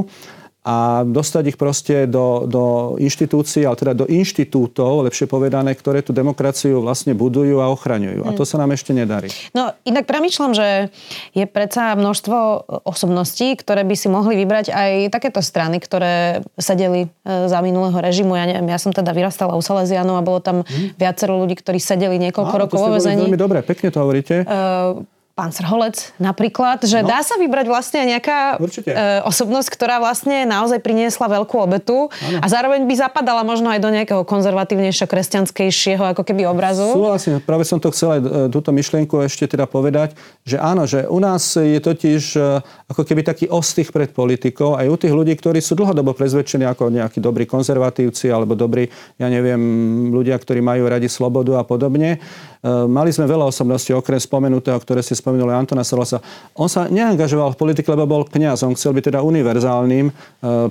a 0.67 1.07
dostať 1.07 1.55
ich 1.55 1.57
proste 1.57 2.11
do, 2.11 2.43
do 2.43 2.63
inštitúcií, 2.99 3.63
ale 3.63 3.79
teda 3.79 4.03
do 4.03 4.05
inštitútov, 4.11 5.07
lepšie 5.07 5.23
povedané, 5.23 5.71
ktoré 5.71 6.03
tú 6.03 6.11
demokraciu 6.11 6.83
vlastne 6.83 7.15
budujú 7.15 7.63
a 7.63 7.71
ochraňujú. 7.71 8.27
A 8.27 8.35
to 8.35 8.43
sa 8.43 8.59
nám 8.59 8.75
ešte 8.75 8.91
nedarí. 8.91 9.31
No 9.55 9.71
inak 9.87 10.03
premyšľam, 10.03 10.51
že 10.51 10.91
je 11.31 11.47
predsa 11.47 11.95
množstvo 11.95 12.67
osobností, 12.83 13.55
ktoré 13.55 13.87
by 13.87 13.95
si 13.95 14.11
mohli 14.11 14.43
vybrať 14.43 14.75
aj 14.75 14.91
takéto 15.07 15.39
strany, 15.39 15.79
ktoré 15.79 16.43
sedeli 16.59 17.07
e, 17.07 17.47
za 17.47 17.63
minulého 17.63 17.95
režimu. 17.95 18.35
Ja 18.35 18.43
neviem, 18.43 18.67
ja 18.67 18.75
som 18.75 18.91
teda 18.91 19.15
vyrastala 19.15 19.55
u 19.55 19.63
Salesianov 19.63 20.19
a 20.19 20.27
bolo 20.27 20.43
tam 20.43 20.67
hmm. 20.67 20.99
viacero 20.99 21.39
ľudí, 21.39 21.55
ktorí 21.55 21.79
sedeli 21.79 22.19
niekoľko 22.27 22.55
Áno, 22.59 22.63
rokov 22.67 22.77
vo 22.83 22.91
vezení. 22.91 23.23
Veľmi 23.23 23.39
dobre, 23.39 23.63
pekne 23.63 23.87
to 23.87 24.03
hovoríte. 24.03 24.43
Uh, 24.43 25.07
pán 25.37 25.53
Srholec 25.53 26.17
napríklad, 26.17 26.81
že 26.81 27.05
no. 27.05 27.13
dá 27.13 27.21
sa 27.21 27.37
vybrať 27.37 27.69
vlastne 27.69 28.09
nejaká 28.09 28.57
e, 28.57 29.21
osobnosť, 29.21 29.69
ktorá 29.69 30.01
vlastne 30.01 30.49
naozaj 30.49 30.81
priniesla 30.81 31.29
veľkú 31.29 31.61
obetu 31.61 32.09
ano. 32.09 32.41
a 32.41 32.45
zároveň 32.49 32.89
by 32.89 32.95
zapadala 32.97 33.45
možno 33.45 33.69
aj 33.69 33.77
do 33.77 33.93
nejakého 33.93 34.25
konzervatívnejšieho, 34.25 35.05
kresťanskejšieho 35.05 36.17
ako 36.17 36.25
keby 36.25 36.49
obrazu. 36.49 36.89
Súhlasím, 36.89 37.37
práve 37.37 37.69
som 37.69 37.77
to 37.77 37.93
chcel 37.93 38.17
aj 38.17 38.21
e, 38.25 38.27
túto 38.49 38.73
myšlienku 38.73 39.21
ešte 39.21 39.45
teda 39.45 39.69
povedať, 39.69 40.17
že 40.41 40.57
áno, 40.57 40.89
že 40.89 41.05
u 41.05 41.21
nás 41.21 41.53
je 41.53 41.77
totiž 41.77 42.23
e, 42.33 42.65
ako 42.89 43.05
keby 43.05 43.21
taký 43.21 43.45
ostých 43.45 43.93
pred 43.93 44.09
politikou 44.09 44.73
aj 44.73 44.89
u 44.89 44.97
tých 44.97 45.13
ľudí, 45.13 45.37
ktorí 45.37 45.61
sú 45.61 45.77
dlhodobo 45.77 46.17
prezvedčení 46.17 46.65
ako 46.65 46.89
nejakí 46.89 47.21
dobrí 47.21 47.45
konzervatívci 47.45 48.33
alebo 48.33 48.57
dobrí, 48.57 48.89
ja 49.21 49.29
neviem, 49.29 49.61
ľudia, 50.09 50.33
ktorí 50.33 50.65
majú 50.65 50.89
radi 50.89 51.05
slobodu 51.05 51.61
a 51.61 51.63
podobne. 51.63 52.17
E, 52.61 52.89
mali 52.89 53.13
sme 53.13 53.29
veľa 53.29 53.49
osobností, 53.49 53.93
okrem 53.93 54.17
spomenutého, 54.17 54.77
ktoré 54.81 55.05
ste 55.05 55.13
spomenuli 55.13 55.53
Antona 55.53 55.85
Solosa. 55.85 56.17
On 56.57 56.65
sa 56.65 56.89
neangažoval 56.89 57.53
v 57.53 57.59
politike, 57.59 57.87
lebo 57.93 58.09
bol 58.09 58.23
kňaz. 58.25 58.65
On 58.65 58.73
chcel 58.73 58.97
byť 58.97 59.13
teda 59.13 59.19
univerzálnym 59.21 60.09
e, 60.09 60.13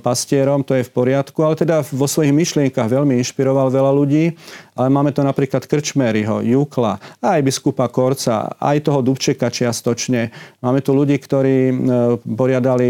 pastierom, 0.02 0.66
to 0.66 0.74
je 0.74 0.86
v 0.86 0.90
poriadku, 0.90 1.38
ale 1.46 1.54
teda 1.54 1.86
vo 1.86 2.06
svojich 2.10 2.34
myšlienkach 2.34 2.90
veľmi 2.90 3.18
inšpiroval 3.22 3.70
veľa 3.70 3.92
ľudí. 3.94 4.34
Ale 4.76 4.92
máme 4.92 5.10
to 5.16 5.24
napríklad 5.24 5.64
Krčmeryho, 5.64 6.44
Jukla, 6.44 7.00
aj 7.24 7.40
biskupa 7.40 7.88
Korca, 7.88 8.54
aj 8.60 8.84
toho 8.84 9.00
Dubčeka 9.00 9.48
čiastočne. 9.48 10.30
Máme 10.60 10.84
tu 10.84 10.92
ľudí, 10.92 11.16
ktorí 11.16 11.56
e, 11.68 11.74
poriadali 12.20 12.88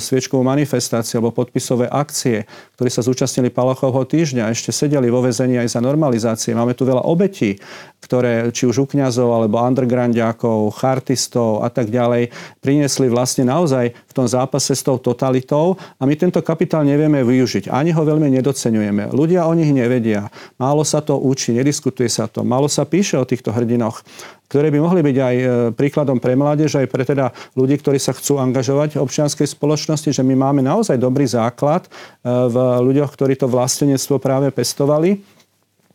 sviečkovú 0.00 0.40
manifestáciu 0.40 1.20
alebo 1.20 1.36
podpisové 1.36 1.92
akcie, 1.92 2.48
ktorí 2.80 2.88
sa 2.88 3.04
zúčastnili 3.04 3.52
Palachovho 3.52 4.08
týždňa, 4.08 4.52
ešte 4.52 4.72
sedeli 4.72 5.12
vo 5.12 5.20
vezení 5.20 5.60
aj 5.60 5.76
za 5.76 5.80
normalizácie. 5.84 6.56
Máme 6.56 6.72
tu 6.72 6.88
veľa 6.88 7.04
obetí, 7.04 7.60
ktoré 8.00 8.54
či 8.54 8.64
už 8.70 8.84
u 8.84 8.86
kňazov 8.86 9.28
alebo 9.28 9.60
undergroundiakov, 9.60 10.72
chartistov 10.78 11.66
a 11.66 11.68
tak 11.68 11.90
ďalej 11.90 12.30
priniesli 12.62 13.10
vlastne 13.10 13.48
naozaj 13.48 13.92
tom 14.16 14.24
zápase 14.24 14.72
s 14.72 14.80
tou 14.80 14.96
totalitou 14.96 15.76
a 16.00 16.02
my 16.08 16.16
tento 16.16 16.40
kapitál 16.40 16.88
nevieme 16.88 17.20
využiť. 17.20 17.68
Ani 17.68 17.92
ho 17.92 18.00
veľmi 18.00 18.32
nedocenujeme. 18.40 19.12
Ľudia 19.12 19.44
o 19.44 19.52
nich 19.52 19.68
nevedia. 19.68 20.32
Málo 20.56 20.80
sa 20.88 21.04
to 21.04 21.20
učí, 21.20 21.52
nediskutuje 21.52 22.08
sa 22.08 22.24
to. 22.24 22.40
Málo 22.40 22.72
sa 22.72 22.88
píše 22.88 23.20
o 23.20 23.28
týchto 23.28 23.52
hrdinoch 23.52 24.00
ktoré 24.46 24.70
by 24.70 24.78
mohli 24.78 25.02
byť 25.02 25.16
aj 25.18 25.36
e, 25.36 25.46
príkladom 25.74 26.22
pre 26.22 26.38
mládež, 26.38 26.78
aj 26.78 26.86
pre 26.86 27.02
teda 27.02 27.34
ľudí, 27.58 27.82
ktorí 27.82 27.98
sa 27.98 28.14
chcú 28.14 28.38
angažovať 28.38 28.94
v 28.94 29.02
občianskej 29.02 29.42
spoločnosti, 29.42 30.14
že 30.14 30.22
my 30.22 30.38
máme 30.38 30.62
naozaj 30.62 31.02
dobrý 31.02 31.26
základ 31.26 31.86
e, 31.86 31.90
v 32.30 32.56
ľuďoch, 32.78 33.10
ktorí 33.10 33.34
to 33.34 33.50
vlastenectvo 33.50 34.22
práve 34.22 34.54
pestovali 34.54 35.18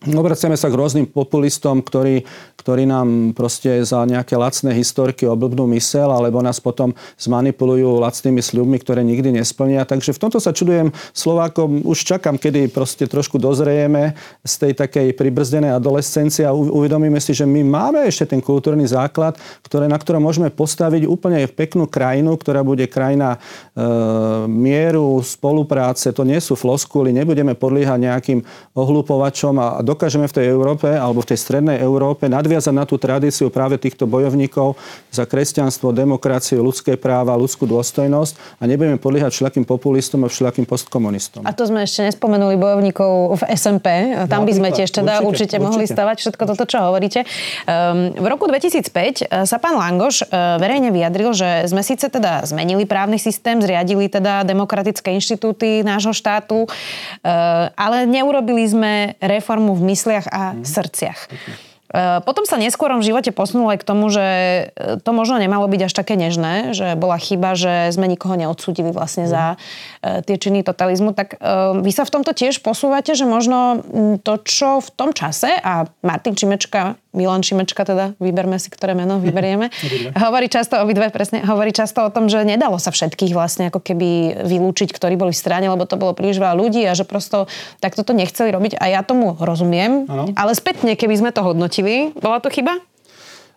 Obraciame 0.01 0.57
sa 0.57 0.65
k 0.65 0.81
rôznym 0.81 1.05
populistom, 1.05 1.77
ktorí, 1.85 2.25
ktorí 2.57 2.89
nám 2.89 3.37
proste 3.37 3.85
za 3.85 4.01
nejaké 4.01 4.33
lacné 4.33 4.73
historky 4.73 5.29
oblbnú 5.29 5.69
mysel, 5.77 6.09
alebo 6.09 6.41
nás 6.41 6.57
potom 6.57 6.97
zmanipulujú 7.21 8.01
lacnými 8.01 8.41
sľubmi, 8.41 8.81
ktoré 8.81 9.05
nikdy 9.05 9.29
nesplnia. 9.37 9.85
Takže 9.85 10.17
v 10.17 10.21
tomto 10.25 10.41
sa 10.41 10.57
čudujem 10.57 10.89
Slovákom. 11.13 11.85
Už 11.85 12.01
čakám, 12.01 12.41
kedy 12.41 12.73
proste 12.73 13.05
trošku 13.05 13.37
dozrejeme 13.37 14.17
z 14.41 14.53
tej 14.57 14.71
takej 14.81 15.13
pribrzdenej 15.13 15.77
adolescencie 15.77 16.49
a 16.49 16.57
uvedomíme 16.57 17.21
si, 17.21 17.37
že 17.37 17.45
my 17.45 17.61
máme 17.61 18.01
ešte 18.09 18.33
ten 18.33 18.41
kultúrny 18.41 18.89
základ, 18.89 19.37
ktoré, 19.61 19.85
na 19.85 20.01
ktorom 20.01 20.25
môžeme 20.25 20.49
postaviť 20.49 21.05
úplne 21.05 21.45
peknú 21.45 21.85
krajinu, 21.85 22.41
ktorá 22.41 22.65
bude 22.65 22.89
krajina 22.89 23.37
e, 23.37 23.85
mieru, 24.49 25.21
spolupráce. 25.21 26.09
To 26.09 26.25
nie 26.25 26.41
sú 26.41 26.57
floskuly, 26.57 27.13
nebudeme 27.13 27.53
podliehať 27.53 27.99
nejakým 28.01 28.39
ohlupovačom 28.73 29.61
a 29.61 29.90
dokážeme 29.91 30.25
v 30.31 30.35
tej 30.39 30.45
Európe 30.47 30.87
alebo 30.87 31.19
v 31.19 31.35
tej 31.35 31.39
strednej 31.43 31.77
Európe 31.83 32.31
nadviazať 32.31 32.73
na 32.73 32.87
tú 32.87 32.95
tradíciu 32.95 33.51
práve 33.51 33.75
týchto 33.75 34.07
bojovníkov 34.07 34.79
za 35.11 35.27
kresťanstvo, 35.27 35.91
demokraciu, 35.91 36.63
ľudské 36.63 36.95
práva, 36.95 37.35
ľudskú 37.35 37.67
dôstojnosť 37.67 38.61
a 38.61 38.63
nebudeme 38.63 38.95
podliehať 38.95 39.35
všelakým 39.35 39.65
populistom 39.67 40.23
a 40.23 40.31
všelakým 40.31 40.63
postkomunistom. 40.63 41.43
A 41.43 41.51
to 41.51 41.67
sme 41.67 41.83
ešte 41.83 42.07
nespomenuli 42.07 42.55
bojovníkov 42.55 43.37
v 43.37 43.41
SMP. 43.53 44.15
Tam 44.31 44.43
no, 44.43 44.47
by 44.47 44.53
sme 44.55 44.69
tiež 44.71 44.89
teda 44.89 45.19
určite, 45.19 45.27
určite, 45.27 45.57
určite 45.57 45.57
mohli 45.59 45.85
stavať 45.89 46.17
všetko 46.21 46.43
toto, 46.55 46.63
čo 46.63 46.77
hovoríte. 46.79 47.27
Um, 47.67 48.15
v 48.15 48.27
roku 48.29 48.47
2005 48.47 48.87
e, 48.87 49.43
sa 49.43 49.57
pán 49.57 49.75
Langoš 49.75 50.23
uh, 50.23 50.57
verejne 50.61 50.93
vyjadril, 50.93 51.33
že 51.33 51.67
sme 51.67 51.81
síce 51.81 52.07
teda 52.07 52.45
zmenili 52.45 52.85
právny 52.85 53.17
systém, 53.17 53.59
zriadili 53.59 54.07
teda 54.07 54.45
demokratické 54.45 55.11
inštitúty 55.17 55.81
nášho 55.81 56.13
štátu, 56.13 56.65
uh, 56.65 57.71
ale 57.73 58.05
neurobili 58.05 58.63
sme 58.69 58.93
reformu 59.19 59.73
v 59.73 59.80
v 59.81 59.89
mysliach 59.89 60.29
a 60.29 60.53
mm. 60.53 60.61
srdciach. 60.61 61.19
Okay. 61.27 61.71
Potom 62.23 62.47
sa 62.47 62.55
neskôr 62.55 62.87
v 62.95 63.03
živote 63.03 63.35
posunul 63.35 63.67
aj 63.75 63.83
k 63.83 63.87
tomu, 63.87 64.07
že 64.07 64.23
e, 64.71 64.95
to 65.03 65.11
možno 65.11 65.35
nemalo 65.43 65.67
byť 65.67 65.91
až 65.91 65.93
také 65.99 66.15
nežné, 66.15 66.71
že 66.71 66.95
bola 66.95 67.19
chyba, 67.19 67.51
že 67.51 67.91
sme 67.91 68.07
nikoho 68.07 68.39
neodsúdili 68.39 68.95
vlastne 68.95 69.27
za 69.27 69.59
e, 69.99 70.00
tie 70.01 70.35
činy 70.41 70.65
totalizmu. 70.65 71.13
Tak 71.13 71.37
e, 71.37 71.83
vy 71.85 71.91
sa 71.93 72.03
v 72.03 72.13
tomto 72.17 72.33
tiež 72.33 72.65
posúvate, 72.65 73.13
že 73.13 73.23
možno 73.29 73.85
to, 74.25 74.33
čo 74.41 74.81
v 74.81 74.89
tom 74.97 75.09
čase, 75.13 75.53
a 75.61 75.85
Martin 76.01 76.33
Čimečka 76.33 76.97
Milan 77.11 77.43
Šimečka 77.43 77.83
teda, 77.83 78.15
vyberme 78.23 78.55
si, 78.55 78.71
ktoré 78.71 78.95
meno 78.95 79.19
vyberieme. 79.23 79.67
hovorí 80.15 80.47
často, 80.47 80.79
obidve 80.79 81.11
presne, 81.11 81.43
hovorí 81.43 81.75
často 81.75 82.07
o 82.07 82.09
tom, 82.11 82.31
že 82.31 82.43
nedalo 82.47 82.79
sa 82.79 82.91
všetkých 82.91 83.35
vlastne 83.35 83.67
ako 83.67 83.83
keby 83.83 84.41
vylúčiť, 84.47 84.89
ktorí 84.95 85.19
boli 85.19 85.35
v 85.35 85.41
strane, 85.41 85.67
lebo 85.67 85.83
to 85.83 85.99
bolo 85.99 86.15
príliš 86.15 86.39
veľa 86.39 86.55
ľudí 86.55 86.81
a 86.87 86.95
že 86.95 87.03
prosto 87.03 87.51
takto 87.83 88.07
to 88.07 88.15
nechceli 88.15 88.49
robiť. 88.51 88.79
A 88.79 88.87
ja 88.87 89.01
tomu 89.03 89.35
rozumiem, 89.35 90.07
ano. 90.07 90.31
ale 90.33 90.51
spätne, 90.55 90.95
keby 90.95 91.19
sme 91.19 91.31
to 91.35 91.43
hodnotili, 91.43 92.15
bola 92.15 92.39
to 92.39 92.47
chyba? 92.47 92.79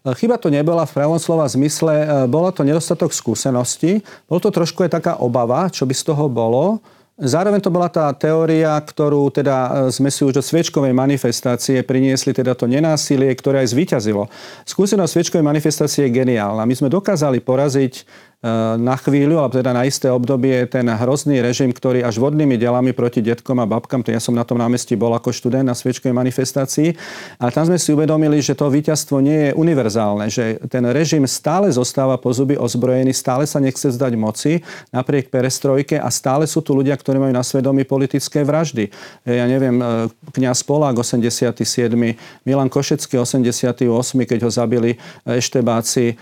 Chyba 0.05 0.37
to 0.37 0.53
nebola 0.53 0.85
v 0.85 1.01
pravom 1.01 1.17
slova 1.17 1.49
zmysle, 1.49 1.95
e, 1.97 2.07
bolo 2.29 2.53
to 2.53 2.61
nedostatok 2.61 3.09
skúsenosti, 3.09 4.05
bolo 4.29 4.37
to 4.37 4.53
trošku 4.53 4.85
aj 4.85 5.01
taká 5.01 5.17
obava, 5.17 5.73
čo 5.73 5.89
by 5.89 5.97
z 5.97 6.13
toho 6.13 6.29
bolo. 6.29 6.77
Zároveň 7.17 7.63
to 7.65 7.73
bola 7.73 7.89
tá 7.89 8.13
teória, 8.13 8.77
ktorú 8.77 9.33
teda 9.33 9.89
e, 9.89 9.97
sme 9.97 10.13
si 10.13 10.21
už 10.21 10.37
do 10.37 10.45
sviečkovej 10.45 10.93
manifestácie 10.93 11.81
priniesli, 11.81 12.37
teda 12.37 12.53
to 12.53 12.69
nenásilie, 12.69 13.33
ktoré 13.33 13.65
aj 13.65 13.73
zvíťazilo. 13.73 14.29
Skúsenosť 14.69 15.09
sviečkovej 15.09 15.47
manifestácie 15.49 16.05
je 16.05 16.21
geniálna. 16.21 16.69
My 16.69 16.75
sme 16.77 16.93
dokázali 16.93 17.41
poraziť 17.41 18.05
Eh, 18.05 18.34
na 18.77 18.97
chvíľu, 19.01 19.41
alebo 19.41 19.57
teda 19.57 19.73
na 19.73 19.89
isté 19.89 20.13
obdobie 20.13 20.69
ten 20.69 20.85
hrozný 20.85 21.41
režim, 21.41 21.73
ktorý 21.73 22.05
až 22.05 22.21
vodnými 22.21 22.61
delami 22.61 22.93
proti 22.93 23.25
detkom 23.25 23.57
a 23.57 23.65
babkám, 23.65 24.05
to 24.05 24.13
ja 24.13 24.21
som 24.21 24.37
na 24.37 24.45
tom 24.45 24.61
námestí 24.61 24.93
bol 25.01 25.17
ako 25.17 25.33
študent 25.33 25.65
na 25.65 25.73
sviečkovej 25.73 26.13
manifestácii, 26.13 26.93
a 27.41 27.49
tam 27.49 27.65
sme 27.65 27.81
si 27.81 27.97
uvedomili, 27.97 28.45
že 28.45 28.53
to 28.53 28.69
víťazstvo 28.69 29.25
nie 29.25 29.49
je 29.49 29.51
univerzálne, 29.57 30.29
že 30.29 30.61
ten 30.69 30.85
režim 30.93 31.25
stále 31.25 31.73
zostáva 31.73 32.21
po 32.21 32.37
zuby 32.37 32.61
ozbrojený, 32.61 33.17
stále 33.17 33.49
sa 33.49 33.65
nechce 33.65 33.89
zdať 33.89 34.13
moci 34.13 34.61
napriek 34.93 35.33
perestrojke 35.33 35.97
a 35.97 36.13
stále 36.13 36.45
sú 36.45 36.61
tu 36.61 36.77
ľudia, 36.77 37.01
ktorí 37.01 37.17
majú 37.17 37.33
na 37.33 37.41
svedomí 37.41 37.89
politické 37.89 38.45
vraždy. 38.45 38.93
Eh, 39.25 39.41
ja 39.41 39.49
neviem, 39.49 39.81
eh, 39.81 40.13
kňaz 40.37 40.61
Polák 40.69 41.01
87., 41.01 42.13
Milan 42.45 42.69
Košecký 42.69 43.17
88., 43.17 44.29
keď 44.29 44.45
ho 44.45 44.51
zabili 44.53 45.01
eštebáci, 45.25 46.17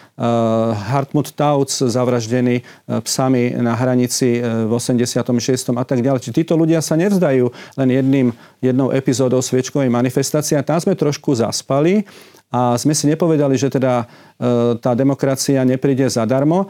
Hartmut 0.72 1.34
Tauc 1.34 1.70
zavr 1.72 2.11
zavraždení 2.12 2.60
e, 2.60 2.62
psami 3.00 3.56
na 3.56 3.72
hranici 3.72 4.36
e, 4.36 4.68
v 4.68 4.72
86. 4.76 5.72
a 5.72 5.84
tak 5.88 6.04
ďalej. 6.04 6.20
Čiže 6.28 6.44
títo 6.44 6.54
ľudia 6.60 6.84
sa 6.84 7.00
nevzdajú 7.00 7.48
len 7.80 7.88
jedným, 7.88 8.26
jednou 8.60 8.92
epizódou 8.92 9.40
sviečkovej 9.40 9.88
manifestácie 9.88 10.60
a 10.60 10.66
tam 10.66 10.76
sme 10.76 10.92
trošku 10.92 11.32
zaspali 11.32 12.04
a 12.52 12.76
sme 12.76 12.92
si 12.92 13.08
nepovedali, 13.08 13.56
že 13.56 13.72
teda 13.72 14.04
e, 14.36 14.76
tá 14.76 14.92
demokracia 14.92 15.64
nepríde 15.64 16.04
zadarmo. 16.04 16.68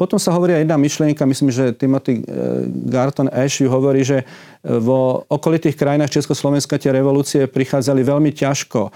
Potom 0.00 0.16
sa 0.16 0.32
hovorí 0.32 0.56
aj 0.56 0.64
jedna 0.64 0.80
myšlienka, 0.80 1.28
myslím, 1.28 1.52
že 1.52 1.76
Timothy 1.76 2.24
Garton 2.88 3.28
Ash 3.28 3.60
ju 3.60 3.68
hovorí, 3.68 4.00
že 4.00 4.24
vo 4.66 5.22
okolitých 5.30 5.78
krajinách 5.78 6.10
Československa 6.10 6.78
tie 6.82 6.90
revolúcie 6.90 7.46
prichádzali 7.46 8.02
veľmi 8.02 8.34
ťažko. 8.34 8.90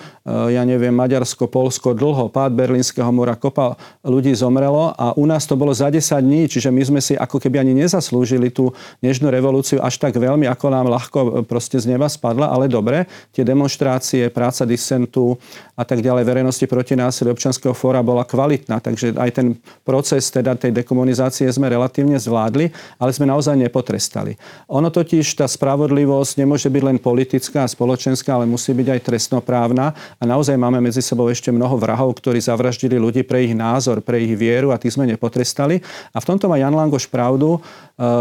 Ja 0.51 0.62
neviem, 0.66 0.90
Maďarsko, 0.90 1.46
Polsko, 1.46 1.94
dlho, 1.94 2.27
pád 2.31 2.55
Berlínskeho 2.59 3.07
múra, 3.14 3.38
kopa 3.38 3.79
ľudí 4.03 4.35
zomrelo 4.35 4.90
a 4.98 5.14
u 5.14 5.22
nás 5.22 5.46
to 5.46 5.55
bolo 5.55 5.70
za 5.70 5.87
10 5.87 6.18
dní, 6.18 6.51
čiže 6.51 6.75
my 6.75 6.83
sme 6.83 7.01
si 7.01 7.14
ako 7.14 7.38
keby 7.38 7.62
ani 7.62 7.79
nezaslúžili 7.79 8.51
tú 8.51 8.75
nežnú 8.98 9.31
revolúciu 9.31 9.79
až 9.79 10.03
tak 10.03 10.18
veľmi, 10.18 10.51
ako 10.51 10.66
nám 10.66 10.87
ľahko 10.90 11.18
proste 11.46 11.79
z 11.79 11.94
neba 11.94 12.11
spadla, 12.11 12.51
ale 12.51 12.66
dobre, 12.66 13.07
tie 13.31 13.46
demonstrácie, 13.46 14.35
práca 14.35 14.66
disentu 14.66 15.38
a 15.79 15.87
tak 15.87 16.03
ďalej 16.03 16.27
verejnosti 16.27 16.66
proti 16.66 16.98
násiliu 16.98 17.33
občanského 17.33 17.77
fóra 17.77 18.03
bola 18.03 18.27
kvalitná, 18.27 18.83
takže 18.83 19.14
aj 19.14 19.31
ten 19.31 19.46
proces 19.87 20.27
teda 20.29 20.59
tej 20.59 20.75
dekomunizácie 20.75 21.46
sme 21.51 21.70
relatívne 21.70 22.18
zvládli, 22.18 22.72
ale 22.98 23.11
sme 23.14 23.31
naozaj 23.31 23.55
nepotrestali. 23.57 24.35
Ono 24.68 24.90
totiž, 24.90 25.38
tá 25.38 25.46
spravodlivosť 25.52 26.40
nemôže 26.40 26.72
byť 26.72 26.82
len 26.82 26.96
politická 26.96 27.68
a 27.68 27.68
spoločenská, 27.68 28.40
ale 28.40 28.48
musí 28.48 28.72
byť 28.72 28.88
aj 28.88 29.00
trestnoprávna 29.04 29.92
a 29.92 30.22
naozaj 30.24 30.56
máme 30.56 30.80
medzi 30.80 31.04
sebou 31.04 31.28
ešte 31.28 31.52
mnoho 31.52 31.76
vrahov, 31.76 32.16
ktorí 32.16 32.40
zavraždili 32.40 32.96
ľudí 32.96 33.20
pre 33.26 33.44
ich 33.44 33.52
názor, 33.52 34.00
pre 34.00 34.24
ich 34.24 34.32
vieru 34.32 34.72
a 34.72 34.80
tých 34.80 34.96
sme 34.96 35.04
nepotrestali. 35.04 35.84
A 36.12 36.18
v 36.22 36.28
tomto 36.28 36.48
má 36.48 36.56
Jan 36.56 36.72
Langoš 36.72 37.10
pravdu, 37.10 37.58
e, 37.58 37.60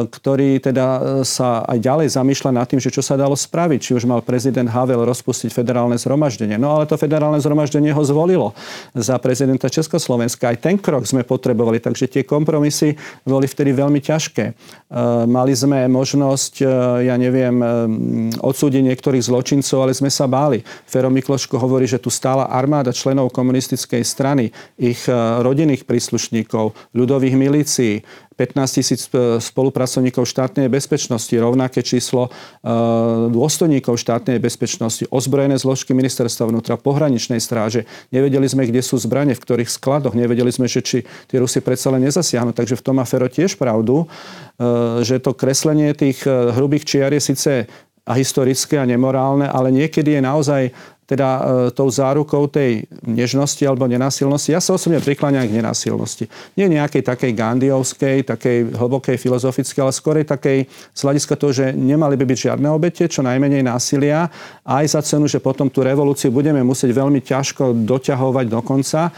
ktorý 0.09 0.59
teda 0.59 0.85
e, 0.87 0.99
sa 1.21 1.63
aj 1.63 1.77
ďalej 1.77 2.07
zamýšľa 2.11 2.51
nad 2.51 2.65
tým, 2.67 2.81
že 2.81 2.91
čo 2.91 3.05
sa 3.05 3.15
dalo 3.15 3.37
spraviť. 3.37 3.79
Či 3.79 3.91
už 4.01 4.03
mal 4.09 4.25
prezident 4.25 4.67
Havel 4.67 5.05
rozpustiť 5.05 5.53
federálne 5.53 5.95
zhromaždenie. 5.95 6.57
No 6.57 6.75
ale 6.75 6.89
to 6.89 6.97
federálne 6.97 7.39
zhromaždenie 7.39 7.93
ho 7.93 8.03
zvolilo 8.03 8.57
za 8.97 9.15
prezidenta 9.21 9.69
Československa. 9.69 10.51
Aj 10.51 10.57
ten 10.57 10.81
krok 10.81 11.05
sme 11.05 11.21
potrebovali, 11.21 11.77
takže 11.79 12.09
tie 12.09 12.23
kompromisy 12.25 12.97
boli 13.23 13.45
vtedy 13.45 13.71
veľmi 13.71 14.01
ťažké. 14.01 14.45
E, 14.49 14.53
mali 15.29 15.53
sme 15.53 15.85
možnosť, 15.91 16.63
ja 17.05 17.15
neviem, 17.21 17.55
e, 17.61 17.65
odsúdiť 18.41 18.81
niektorých 18.81 19.21
zločincov, 19.21 19.85
ale 19.85 19.93
sme 19.93 20.09
sa 20.09 20.25
báli. 20.25 20.65
Fero 20.89 21.13
Mikloško 21.13 21.61
hovorí, 21.61 21.85
že 21.85 22.01
tu 22.01 22.09
stála 22.09 22.49
armáda 22.49 22.89
členov 22.89 23.29
komunistickej 23.29 24.01
strany, 24.01 24.49
ich 24.81 25.05
rodinných 25.41 25.85
príslušníkov, 25.85 26.73
ľudových 26.97 27.35
milícií, 27.37 28.01
15 28.41 28.77
tisíc 28.81 29.01
e, 29.13 29.37
spolupracovníkov 29.37 30.25
štátnej 30.25 30.65
bezpečnosti, 30.65 31.29
rovnaké 31.37 31.85
číslo 31.85 32.25
e, 32.25 32.29
dôstojníkov 33.29 34.01
štátnej 34.01 34.41
bezpečnosti, 34.41 35.05
ozbrojené 35.13 35.61
zložky 35.61 35.93
ministerstva 35.93 36.49
vnútra, 36.49 36.81
pohraničnej 36.81 37.37
stráže. 37.37 37.85
Nevedeli 38.09 38.49
sme, 38.49 38.65
kde 38.65 38.81
sú 38.81 38.97
zbranie, 38.97 39.37
v 39.37 39.43
ktorých 39.45 39.69
skladoch. 39.69 40.17
Nevedeli 40.17 40.49
sme, 40.49 40.65
že 40.65 40.81
či 40.81 40.97
tie 41.29 41.37
Rusy 41.37 41.61
predsa 41.61 41.93
len 41.93 42.01
nezasiahnu. 42.09 42.57
Takže 42.57 42.81
v 42.81 42.83
tom 42.83 42.97
má 42.97 43.05
Fero 43.05 43.29
tiež 43.29 43.61
pravdu, 43.61 44.01
e, 44.01 44.05
že 45.01 45.17
to 45.23 45.33
kreslenie 45.33 45.97
tých 45.97 46.21
hrubých 46.27 46.85
čiar 46.85 47.11
je 47.17 47.21
síce 47.21 47.65
a 48.05 48.13
historické 48.17 48.81
a 48.81 48.85
nemorálne, 48.85 49.45
ale 49.45 49.69
niekedy 49.69 50.17
je 50.17 50.21
naozaj 50.21 50.61
teda 51.11 51.27
e, 51.27 51.41
tou 51.75 51.91
zárukou 51.91 52.47
tej 52.47 52.87
nežnosti 53.03 53.59
alebo 53.67 53.83
nenásilnosti. 53.83 54.55
Ja 54.55 54.63
sa 54.63 54.79
osobne 54.79 55.03
prikláňam 55.03 55.43
k 55.43 55.59
nenásilnosti. 55.59 56.31
Nie 56.55 56.71
nejakej 56.71 57.03
takej 57.03 57.31
gandiovskej, 57.35 58.23
takej 58.23 58.71
hlbokej 58.79 59.19
filozofickej, 59.19 59.81
ale 59.83 59.91
skorej 59.91 60.23
takej 60.23 60.71
z 60.71 60.99
hľadiska 61.03 61.35
toho, 61.35 61.51
že 61.51 61.65
nemali 61.75 62.15
by 62.15 62.23
byť 62.23 62.39
žiadne 62.47 62.67
obete, 62.71 63.11
čo 63.11 63.27
najmenej 63.27 63.59
násilia, 63.59 64.31
aj 64.63 64.85
za 64.87 65.01
cenu, 65.03 65.27
že 65.27 65.43
potom 65.43 65.67
tú 65.67 65.83
revolúciu 65.83 66.31
budeme 66.31 66.63
musieť 66.63 66.95
veľmi 66.95 67.19
ťažko 67.19 67.75
doťahovať 67.83 68.45
do 68.47 68.59
konca. 68.63 69.11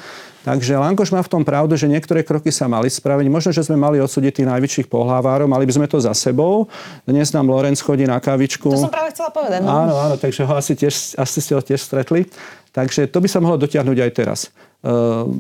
Takže 0.44 0.76
Lankoš 0.76 1.16
má 1.16 1.24
v 1.24 1.32
tom 1.32 1.44
pravdu, 1.48 1.80
že 1.80 1.88
niektoré 1.88 2.20
kroky 2.20 2.52
sa 2.52 2.68
mali 2.68 2.92
spraviť. 2.92 3.32
Možno, 3.32 3.56
že 3.56 3.64
sme 3.64 3.80
mali 3.80 4.04
odsúdiť 4.04 4.44
tých 4.44 4.50
najväčších 4.52 4.88
pohlavárov, 4.92 5.48
mali 5.48 5.64
by 5.64 5.74
sme 5.80 5.88
to 5.88 6.04
za 6.04 6.12
sebou. 6.12 6.68
Dnes 7.08 7.32
nám 7.32 7.48
Lorenz 7.48 7.80
chodí 7.80 8.04
na 8.04 8.20
kavičku. 8.20 8.68
To 8.68 8.88
som 8.88 8.92
práve 8.92 9.16
chcela 9.16 9.32
povedať. 9.32 9.64
No. 9.64 9.72
Áno, 9.72 9.96
áno, 9.96 10.16
takže 10.20 10.44
ho 10.44 10.54
asi, 10.60 10.76
tiež, 10.76 11.16
asi 11.16 11.40
ste 11.40 11.56
ho 11.56 11.64
tiež 11.64 11.80
stretli. 11.80 12.28
Takže 12.76 13.08
to 13.08 13.24
by 13.24 13.30
sa 13.32 13.40
mohlo 13.40 13.56
dotiahnuť 13.56 13.98
aj 14.04 14.12
teraz. 14.12 14.40
Ehm, 14.84 15.32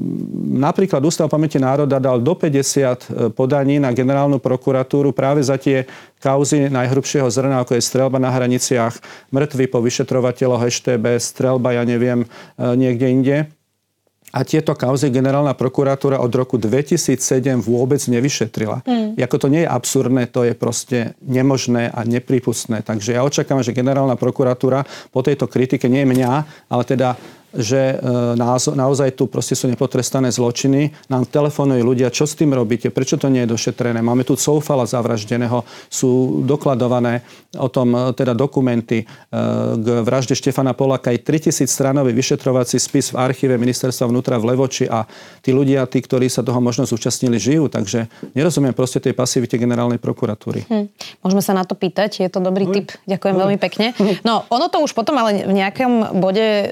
napríklad 0.55 1.03
Ústav 1.03 1.27
pamäti 1.27 1.59
národa 1.59 1.99
dal 1.99 2.23
do 2.23 2.31
50 2.31 2.47
e, 2.47 3.27
podaní 3.27 3.75
na 3.75 3.91
generálnu 3.91 4.39
prokuratúru 4.39 5.11
práve 5.11 5.43
za 5.43 5.59
tie 5.59 5.83
kauzy 6.23 6.71
najhrubšieho 6.71 7.27
zrna, 7.27 7.59
ako 7.59 7.75
je 7.75 7.83
strelba 7.83 8.23
na 8.23 8.31
hraniciach, 8.31 8.95
mŕtvy 9.35 9.67
po 9.67 9.83
vyšetrovateľoch 9.83 10.63
HTB, 10.63 11.19
strelba, 11.19 11.75
ja 11.75 11.83
neviem, 11.83 12.23
e, 12.23 12.27
niekde 12.79 13.07
inde. 13.11 13.37
A 14.33 14.41
tieto 14.41 14.73
kauzy 14.73 15.13
generálna 15.13 15.53
prokuratúra 15.53 16.17
od 16.17 16.33
roku 16.33 16.57
2007 16.57 17.61
vôbec 17.61 18.01
nevyšetrila. 18.01 18.81
Mm. 18.81 19.13
Jako 19.13 19.35
to 19.37 19.47
nie 19.47 19.61
je 19.61 19.69
absurdné, 19.69 20.25
to 20.25 20.41
je 20.41 20.57
proste 20.57 21.13
nemožné 21.21 21.93
a 21.93 22.01
nepripustné. 22.01 22.81
Takže 22.81 23.13
ja 23.13 23.21
očakávam, 23.21 23.61
že 23.61 23.77
generálna 23.77 24.17
prokuratúra 24.17 24.89
po 25.13 25.21
tejto 25.21 25.45
kritike, 25.45 25.85
nie 25.85 26.01
mňa, 26.09 26.65
ale 26.65 26.83
teda 26.83 27.13
že 27.53 27.97
e, 28.01 28.75
naozaj 28.75 29.13
tu 29.13 29.29
proste 29.29 29.53
sú 29.53 29.69
nepotrestané 29.69 30.33
zločiny. 30.33 30.89
Nám 31.07 31.29
telefonujú 31.29 31.81
ľudia, 31.85 32.09
čo 32.09 32.25
s 32.25 32.33
tým 32.33 32.51
robíte, 32.51 32.89
prečo 32.89 33.15
to 33.21 33.29
nie 33.29 33.45
je 33.45 33.53
došetrené. 33.53 34.01
Máme 34.01 34.25
tu 34.25 34.33
Coufala 34.33 34.89
zavraždeného, 34.89 35.61
sú 35.87 36.41
dokladované 36.43 37.21
o 37.57 37.69
tom 37.69 37.93
e, 37.93 37.99
teda 38.17 38.33
dokumenty 38.33 39.05
e, 39.05 39.05
k 39.77 39.87
vražde 40.01 40.33
Štefana 40.33 40.73
Polaka. 40.73 41.13
Aj 41.13 41.19
3000 41.21 41.69
stranový 41.69 42.11
vyšetrovací 42.17 42.81
spis 42.81 43.13
v 43.13 43.21
archíve 43.21 43.53
ministerstva 43.61 44.09
vnútra 44.09 44.41
v 44.41 44.53
Levoči 44.53 44.89
a 44.89 45.05
tí 45.45 45.53
ľudia, 45.53 45.85
tí, 45.85 46.01
ktorí 46.01 46.25
sa 46.27 46.41
toho 46.41 46.57
možno 46.57 46.89
zúčastnili, 46.89 47.37
žijú. 47.37 47.69
Takže 47.69 48.09
nerozumiem 48.33 48.73
proste 48.73 48.97
tej 48.97 49.13
pasivite 49.13 49.61
generálnej 49.61 50.01
prokuratúry. 50.01 50.65
Hm. 50.65 50.89
Môžeme 51.21 51.43
sa 51.45 51.53
na 51.53 51.61
to 51.63 51.77
pýtať, 51.77 52.25
je 52.25 52.29
to 52.33 52.41
dobrý 52.41 52.65
tip. 52.73 52.89
Ďakujem 53.05 53.35
veľmi 53.37 53.57
pekne. 53.61 53.93
No, 54.23 54.45
ono 54.47 54.71
to 54.71 54.79
už 54.79 54.95
potom 54.95 55.19
ale 55.19 55.43
v 55.43 55.51
nejakom 55.51 56.21
bode 56.21 56.71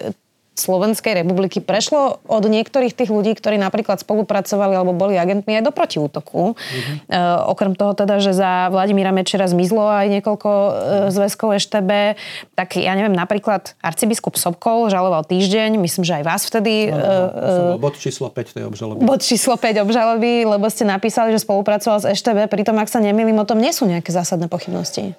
Slovenskej 0.51 1.23
republiky 1.23 1.63
prešlo 1.63 2.19
od 2.27 2.43
niektorých 2.43 2.91
tých 2.91 3.07
ľudí, 3.07 3.31
ktorí 3.39 3.55
napríklad 3.55 4.03
spolupracovali 4.03 4.75
alebo 4.75 4.91
boli 4.91 5.15
agentmi 5.15 5.55
aj 5.55 5.63
do 5.63 5.71
protiútoku. 5.71 6.53
Mm-hmm. 6.53 6.95
E, 7.07 7.19
okrem 7.47 7.71
toho 7.71 7.95
teda, 7.95 8.19
že 8.19 8.35
za 8.35 8.67
Vladimíra 8.67 9.15
Mečera 9.15 9.47
zmizlo 9.47 9.87
aj 9.87 10.11
niekoľko 10.19 10.49
e, 10.51 10.71
zväzkov 11.15 11.55
EŠTB, 11.55 12.19
tak 12.51 12.75
ja 12.75 12.91
neviem, 12.99 13.15
napríklad 13.15 13.79
arcibiskup 13.79 14.35
Sobkol 14.35 14.91
žaloval 14.91 15.23
týždeň, 15.23 15.79
myslím, 15.79 16.03
že 16.03 16.19
aj 16.19 16.23
vás 16.27 16.41
vtedy... 16.43 16.91
No, 16.91 17.79
e, 17.79 17.79
bod 17.79 17.95
číslo 17.95 18.27
5 18.27 18.51
tej 18.59 18.63
obžaloby. 18.67 18.99
Bod 19.07 19.23
číslo 19.23 19.55
5 19.55 19.87
obžaloby, 19.87 20.43
lebo 20.51 20.67
ste 20.67 20.83
napísali, 20.83 21.31
že 21.31 21.47
spolupracoval 21.47 22.03
s 22.03 22.05
EŠTB, 22.11 22.51
pritom 22.51 22.75
ak 22.75 22.91
sa 22.91 22.99
nemýlim, 22.99 23.39
o 23.39 23.47
tom 23.47 23.63
nie 23.63 23.71
sú 23.71 23.87
nejaké 23.87 24.11
zásadné 24.11 24.51
pochybnosti. 24.51 25.15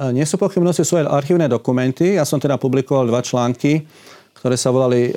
Nie 0.00 0.24
sú 0.24 0.40
pochybnosti, 0.40 0.82
sú 0.82 0.96
aj 0.96 1.06
archívne 1.12 1.46
dokumenty. 1.46 2.16
Ja 2.16 2.24
som 2.24 2.40
teda 2.40 2.56
publikoval 2.56 3.06
dva 3.06 3.20
články 3.20 3.84
ktoré 4.42 4.58
sa 4.58 4.74
volali 4.74 5.14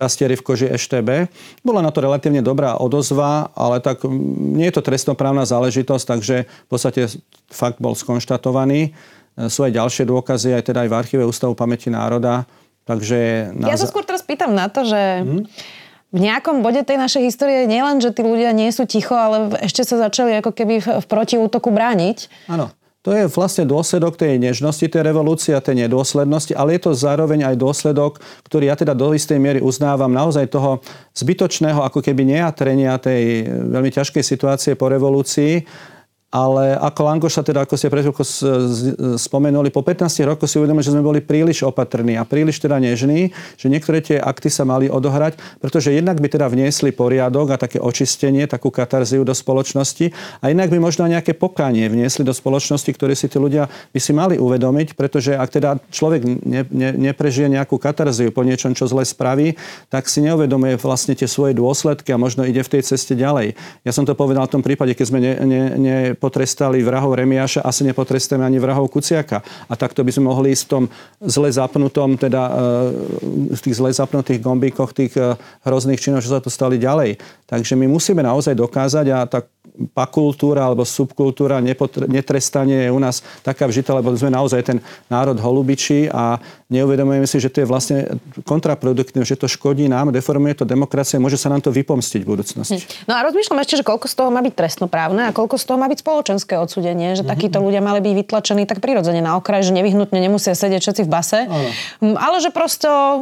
Pastiery 0.00 0.32
v 0.32 0.44
koži 0.44 0.66
EŠTB. 0.72 1.28
Bola 1.60 1.84
na 1.84 1.92
to 1.92 2.00
relatívne 2.00 2.40
dobrá 2.40 2.80
odozva, 2.80 3.52
ale 3.52 3.84
tak 3.84 4.00
nie 4.08 4.64
je 4.72 4.80
to 4.80 4.84
trestnoprávna 4.84 5.44
záležitosť, 5.44 6.04
takže 6.08 6.36
v 6.48 6.68
podstate 6.72 7.08
fakt 7.52 7.84
bol 7.84 7.92
skonštatovaný. 7.92 8.96
E, 9.36 9.52
sú 9.52 9.60
aj 9.60 9.76
ďalšie 9.76 10.08
dôkazy, 10.08 10.56
aj 10.56 10.72
teda 10.72 10.88
aj 10.88 10.88
v 10.88 10.96
archíve 10.96 11.24
Ústavu 11.28 11.52
pamäti 11.52 11.92
národa. 11.92 12.48
Takže 12.88 13.52
na... 13.52 13.68
Ja 13.68 13.76
sa 13.76 13.84
skôr 13.84 14.08
teraz 14.08 14.24
pýtam 14.24 14.56
na 14.56 14.72
to, 14.72 14.88
že 14.88 15.20
hmm? 15.20 15.44
v 16.16 16.18
nejakom 16.24 16.64
bode 16.64 16.80
tej 16.80 16.96
našej 16.96 17.22
histórie 17.28 17.68
nielen, 17.68 18.00
že 18.00 18.16
tí 18.16 18.24
ľudia 18.24 18.56
nie 18.56 18.72
sú 18.72 18.88
ticho, 18.88 19.12
ale 19.12 19.52
ešte 19.60 19.84
sa 19.84 20.00
začali 20.00 20.40
ako 20.40 20.56
keby 20.56 20.80
v 20.80 21.06
protiútoku 21.12 21.68
brániť. 21.68 22.48
Áno. 22.48 22.72
To 23.00 23.16
je 23.16 23.32
vlastne 23.32 23.64
dôsledok 23.64 24.20
tej 24.20 24.36
nežnosti, 24.36 24.84
tej 24.84 25.00
revolúcie 25.00 25.56
a 25.56 25.64
tej 25.64 25.88
nedôslednosti, 25.88 26.52
ale 26.52 26.76
je 26.76 26.84
to 26.84 26.92
zároveň 26.92 27.48
aj 27.48 27.56
dôsledok, 27.56 28.20
ktorý 28.44 28.68
ja 28.68 28.76
teda 28.76 28.92
do 28.92 29.16
istej 29.16 29.40
miery 29.40 29.64
uznávam 29.64 30.12
naozaj 30.12 30.52
toho 30.52 30.84
zbytočného 31.16 31.80
ako 31.80 32.04
keby 32.04 32.28
nejatrenia 32.28 33.00
tej 33.00 33.48
veľmi 33.48 33.88
ťažkej 33.88 34.20
situácie 34.20 34.76
po 34.76 34.92
revolúcii 34.92 35.64
ale 36.30 36.78
ako 36.78 37.00
Langoša, 37.10 37.42
teda 37.42 37.66
ako 37.66 37.74
ste 37.74 37.90
pred 37.90 38.06
spomenuli, 39.18 39.74
po 39.74 39.82
15 39.82 40.30
rokoch 40.30 40.46
si 40.46 40.62
uvedomili, 40.62 40.86
že 40.86 40.94
sme 40.94 41.02
boli 41.02 41.18
príliš 41.18 41.66
opatrní 41.66 42.14
a 42.14 42.22
príliš 42.22 42.62
teda 42.62 42.78
nežní, 42.78 43.34
že 43.58 43.66
niektoré 43.66 43.98
tie 43.98 44.22
akty 44.22 44.46
sa 44.46 44.62
mali 44.62 44.86
odohrať, 44.86 45.34
pretože 45.58 45.90
jednak 45.90 46.22
by 46.22 46.30
teda 46.30 46.46
vniesli 46.46 46.94
poriadok 46.94 47.50
a 47.50 47.56
také 47.58 47.82
očistenie, 47.82 48.46
takú 48.46 48.70
katarziu 48.70 49.26
do 49.26 49.34
spoločnosti 49.34 50.14
a 50.38 50.54
inak 50.54 50.70
by 50.70 50.78
možno 50.78 51.10
nejaké 51.10 51.34
pokanie 51.34 51.90
vniesli 51.90 52.22
do 52.22 52.30
spoločnosti, 52.30 52.94
ktoré 52.94 53.18
si 53.18 53.26
tí 53.26 53.42
ľudia 53.42 53.66
by 53.90 53.98
si 53.98 54.14
mali 54.14 54.38
uvedomiť, 54.38 54.94
pretože 54.94 55.34
ak 55.34 55.50
teda 55.50 55.82
človek 55.90 56.22
ne, 56.46 56.62
ne, 56.70 57.10
neprežije 57.10 57.50
nejakú 57.50 57.74
katarziu 57.74 58.30
po 58.30 58.46
niečom, 58.46 58.78
čo 58.78 58.86
zle 58.86 59.02
spraví, 59.02 59.58
tak 59.90 60.06
si 60.06 60.22
neuvedomuje 60.22 60.78
vlastne 60.78 61.18
tie 61.18 61.26
svoje 61.26 61.58
dôsledky 61.58 62.14
a 62.14 62.22
možno 62.22 62.46
ide 62.46 62.62
v 62.62 62.78
tej 62.78 62.86
ceste 62.86 63.18
ďalej. 63.18 63.58
Ja 63.82 63.90
som 63.90 64.06
to 64.06 64.14
povedal 64.14 64.46
v 64.46 64.54
tom 64.54 64.62
prípade, 64.62 64.94
keď 64.94 65.06
sme 65.10 65.18
ne, 65.18 65.32
ne, 65.42 65.62
ne 65.74 65.96
potrestali 66.20 66.84
vrahov 66.84 67.16
Remiaša, 67.16 67.64
asi 67.64 67.88
nepotrestáme 67.88 68.44
ani 68.44 68.60
vrahov 68.60 68.92
Kuciaka. 68.92 69.40
A 69.66 69.74
takto 69.74 70.04
by 70.04 70.12
sme 70.12 70.28
mohli 70.28 70.52
ísť 70.52 70.64
v 70.68 70.70
tom 70.70 70.84
zle 71.24 71.48
zapnutom, 71.48 72.20
teda 72.20 72.42
v 73.56 73.60
tých 73.60 73.80
zle 73.80 73.88
zapnutých 73.88 74.44
gombíkoch 74.44 74.92
tých 74.92 75.16
hrozných 75.64 75.96
činov, 75.96 76.20
čo 76.20 76.36
sa 76.36 76.44
to 76.44 76.52
stali 76.52 76.76
ďalej. 76.76 77.16
Takže 77.50 77.74
my 77.74 77.90
musíme 77.90 78.22
naozaj 78.22 78.54
dokázať 78.54 79.06
a 79.10 79.26
tak 79.26 79.50
pakultúra 79.90 80.68
alebo 80.68 80.84
subkultúra 80.84 81.62
netrestanie 82.08 82.88
je 82.88 82.90
u 82.92 83.00
nás 83.00 83.24
taká 83.40 83.64
vžita, 83.64 83.96
lebo 83.96 84.12
sme 84.12 84.28
naozaj 84.28 84.60
ten 84.60 84.78
národ 85.08 85.38
holubičí 85.40 86.10
a 86.12 86.36
neuvedomujeme 86.68 87.24
si, 87.24 87.40
že 87.40 87.48
to 87.48 87.64
je 87.64 87.66
vlastne 87.66 87.98
kontraproduktívne, 88.44 89.24
že 89.24 89.40
to 89.40 89.48
škodí 89.48 89.88
nám, 89.88 90.12
deformuje 90.12 90.60
to 90.60 90.68
demokracie, 90.68 91.16
môže 91.16 91.40
sa 91.40 91.48
nám 91.48 91.64
to 91.64 91.72
vypomstiť 91.72 92.20
v 92.22 92.28
budúcnosti. 92.28 92.78
Hm. 92.82 93.08
No 93.08 93.12
a 93.16 93.20
rozmýšľam 93.24 93.58
ešte, 93.64 93.80
že 93.80 93.84
koľko 93.86 94.06
z 94.10 94.14
toho 94.20 94.28
má 94.28 94.40
byť 94.44 94.54
trestnoprávne 94.54 95.22
a 95.28 95.34
koľko 95.34 95.56
z 95.56 95.64
toho 95.64 95.78
má 95.80 95.86
byť 95.88 95.98
spoločenské 96.04 96.54
odsudenie, 96.60 97.16
že 97.16 97.24
mm-hmm. 97.24 97.32
takíto 97.32 97.58
ľudia 97.62 97.80
mali 97.80 98.04
byť 98.04 98.14
vytlačení 98.26 98.62
tak 98.68 98.84
prirodzene 98.84 99.24
na 99.24 99.40
okraj, 99.40 99.64
že 99.64 99.72
nevyhnutne 99.72 100.18
nemusia 100.20 100.52
sedieť 100.52 100.80
všetci 100.82 101.02
v 101.06 101.10
base, 101.10 101.38
ano. 101.48 101.70
Hm, 102.04 102.16
ale 102.20 102.36
že 102.44 102.50
prosto 102.52 102.88
e, 102.90 103.18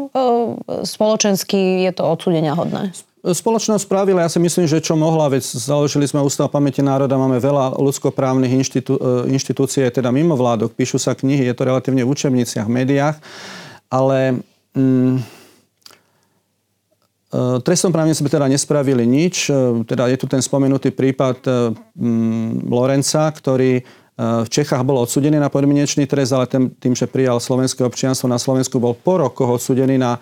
spoločensky 0.83 1.87
je 1.87 1.93
to 1.95 2.03
odsudenia 2.03 2.59
hodné. 2.59 2.91
Spoločnosť 3.29 3.85
spravila, 3.85 4.25
ja 4.25 4.31
si 4.33 4.41
myslím, 4.41 4.65
že 4.65 4.81
čo 4.81 4.97
mohla, 4.97 5.29
veď 5.29 5.45
založili 5.45 6.09
sme 6.09 6.25
Ústav 6.25 6.49
pamäti 6.49 6.81
národa, 6.81 7.21
máme 7.21 7.37
veľa 7.37 7.77
ľudskoprávnych 7.77 8.57
inštitú, 8.57 8.97
e, 8.97 9.37
inštitúcií, 9.37 9.85
teda 9.93 10.09
mimo 10.09 10.33
vládok, 10.33 10.73
píšu 10.73 10.97
sa 10.97 11.13
knihy, 11.13 11.45
je 11.45 11.53
to 11.53 11.69
relatívne 11.69 12.01
v 12.01 12.09
učebniciach, 12.09 12.65
v 12.65 12.73
médiách, 12.73 13.17
ale 13.93 14.41
mm, 14.73 15.17
e, 17.29 17.61
Trestom 17.61 17.93
právne 17.93 18.17
sme 18.17 18.33
teda 18.33 18.49
nespravili 18.49 19.05
nič. 19.05 19.53
E, 19.53 19.85
teda 19.85 20.09
je 20.09 20.17
tu 20.17 20.25
ten 20.25 20.41
spomenutý 20.41 20.89
prípad 20.89 21.45
mm, 21.93 22.65
Lorenca, 22.65 23.29
ktorý 23.29 23.85
v 24.19 24.51
Čechách 24.51 24.83
bol 24.83 24.99
odsudený 24.99 25.39
na 25.39 25.47
podmienečný 25.47 26.11
trest, 26.11 26.35
ale 26.35 26.51
tým, 26.51 26.75
tým, 26.75 26.91
že 26.91 27.07
prijal 27.07 27.39
slovenské 27.39 27.87
občianstvo 27.87 28.27
na 28.27 28.35
Slovensku, 28.35 28.83
bol 28.83 28.99
po 28.99 29.23
rokoch 29.23 29.63
odsudený 29.63 29.95
na 29.95 30.19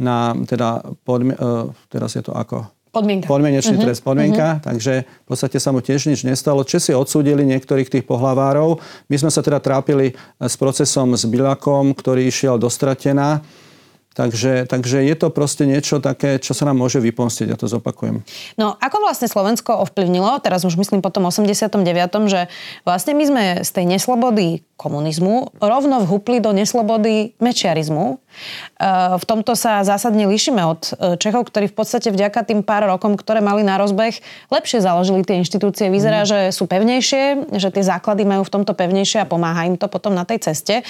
na 0.00 0.36
teda, 0.44 0.84
podmi- 1.04 1.36
uh, 1.36 1.72
teraz 1.88 2.16
je 2.16 2.22
to 2.22 2.32
ako? 2.36 2.68
Podmienka. 2.96 3.28
Podmienečný 3.28 3.76
uh-huh. 3.76 3.92
trest, 3.92 4.00
podmienka, 4.00 4.56
uh-huh. 4.56 4.64
takže 4.72 5.04
v 5.04 5.26
podstate 5.28 5.60
sa 5.60 5.68
mu 5.68 5.84
tiež 5.84 6.08
nič 6.08 6.24
nestalo. 6.24 6.64
Česi 6.64 6.96
odsúdili 6.96 7.44
niektorých 7.44 7.92
tých 7.92 8.08
pohlavárov. 8.08 8.80
My 9.12 9.16
sme 9.20 9.28
sa 9.28 9.44
teda 9.44 9.60
trápili 9.60 10.16
s 10.40 10.56
procesom 10.56 11.12
s 11.12 11.28
Bilakom, 11.28 11.92
ktorý 11.92 12.24
išiel 12.24 12.56
do 12.56 12.72
stratená. 12.72 13.44
Takže, 14.16 14.64
takže 14.64 15.04
je 15.04 15.12
to 15.12 15.28
proste 15.28 15.68
niečo 15.68 16.00
také, 16.00 16.40
čo 16.40 16.56
sa 16.56 16.64
nám 16.64 16.80
môže 16.80 17.04
vypomstiť, 17.04 17.52
ja 17.52 17.60
to 17.60 17.68
zopakujem. 17.68 18.24
No 18.56 18.72
ako 18.80 19.04
vlastne 19.04 19.28
Slovensko 19.28 19.76
ovplyvnilo, 19.84 20.40
teraz 20.40 20.64
už 20.64 20.80
myslím 20.80 21.04
po 21.04 21.12
tom 21.12 21.28
89., 21.28 21.84
že 22.24 22.48
vlastne 22.88 23.12
my 23.12 23.24
sme 23.28 23.44
z 23.60 23.70
tej 23.76 23.84
neslobody 23.84 24.64
komunizmu 24.80 25.60
rovno 25.60 26.00
vhupli 26.00 26.40
do 26.40 26.56
neslobody 26.56 27.36
mečiarizmu. 27.44 28.16
E, 28.16 28.16
v 29.20 29.24
tomto 29.28 29.52
sa 29.52 29.84
zásadne 29.84 30.24
líšime 30.24 30.64
od 30.64 30.80
e, 30.96 31.20
Čechov, 31.20 31.52
ktorí 31.52 31.68
v 31.68 31.76
podstate 31.76 32.08
vďaka 32.08 32.40
tým 32.48 32.64
pár 32.64 32.88
rokom, 32.88 33.20
ktoré 33.20 33.44
mali 33.44 33.64
na 33.68 33.76
rozbeh, 33.76 34.16
lepšie 34.48 34.80
založili 34.80 35.28
tie 35.28 35.40
inštitúcie. 35.44 35.92
Vyzerá, 35.92 36.24
mm. 36.24 36.28
že 36.28 36.38
sú 36.56 36.64
pevnejšie, 36.64 37.52
že 37.52 37.68
tie 37.68 37.84
základy 37.84 38.24
majú 38.24 38.48
v 38.48 38.52
tomto 38.52 38.72
pevnejšie 38.72 39.24
a 39.24 39.28
pomáha 39.28 39.68
im 39.68 39.76
to 39.76 39.92
potom 39.92 40.16
na 40.16 40.24
tej 40.24 40.40
ceste. 40.40 40.80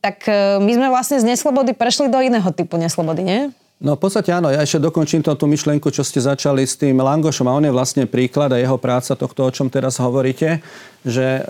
Tak 0.00 0.28
e, 0.28 0.60
my 0.62 0.72
sme 0.72 0.88
vlastne 0.92 1.18
z 1.18 1.24
neslobody 1.26 1.72
prešli 1.72 2.08
do 2.10 2.20
iného 2.20 2.48
typu 2.54 2.76
neslobody, 2.78 3.22
nie? 3.22 3.40
No 3.76 3.92
v 3.92 4.08
podstate 4.08 4.32
áno, 4.32 4.48
ja 4.48 4.64
ešte 4.64 4.80
dokončím 4.80 5.20
tú 5.20 5.44
myšlienku, 5.44 5.92
čo 5.92 6.00
ste 6.00 6.16
začali 6.16 6.64
s 6.64 6.80
tým 6.80 6.96
Langošom 6.96 7.44
a 7.44 7.52
on 7.52 7.68
je 7.68 7.68
vlastne 7.68 8.08
príklad 8.08 8.48
a 8.48 8.56
jeho 8.56 8.80
práca 8.80 9.12
tohto, 9.12 9.44
o 9.44 9.52
čom 9.52 9.68
teraz 9.68 10.00
hovoríte 10.00 10.64
že 11.06 11.38
e, 11.38 11.40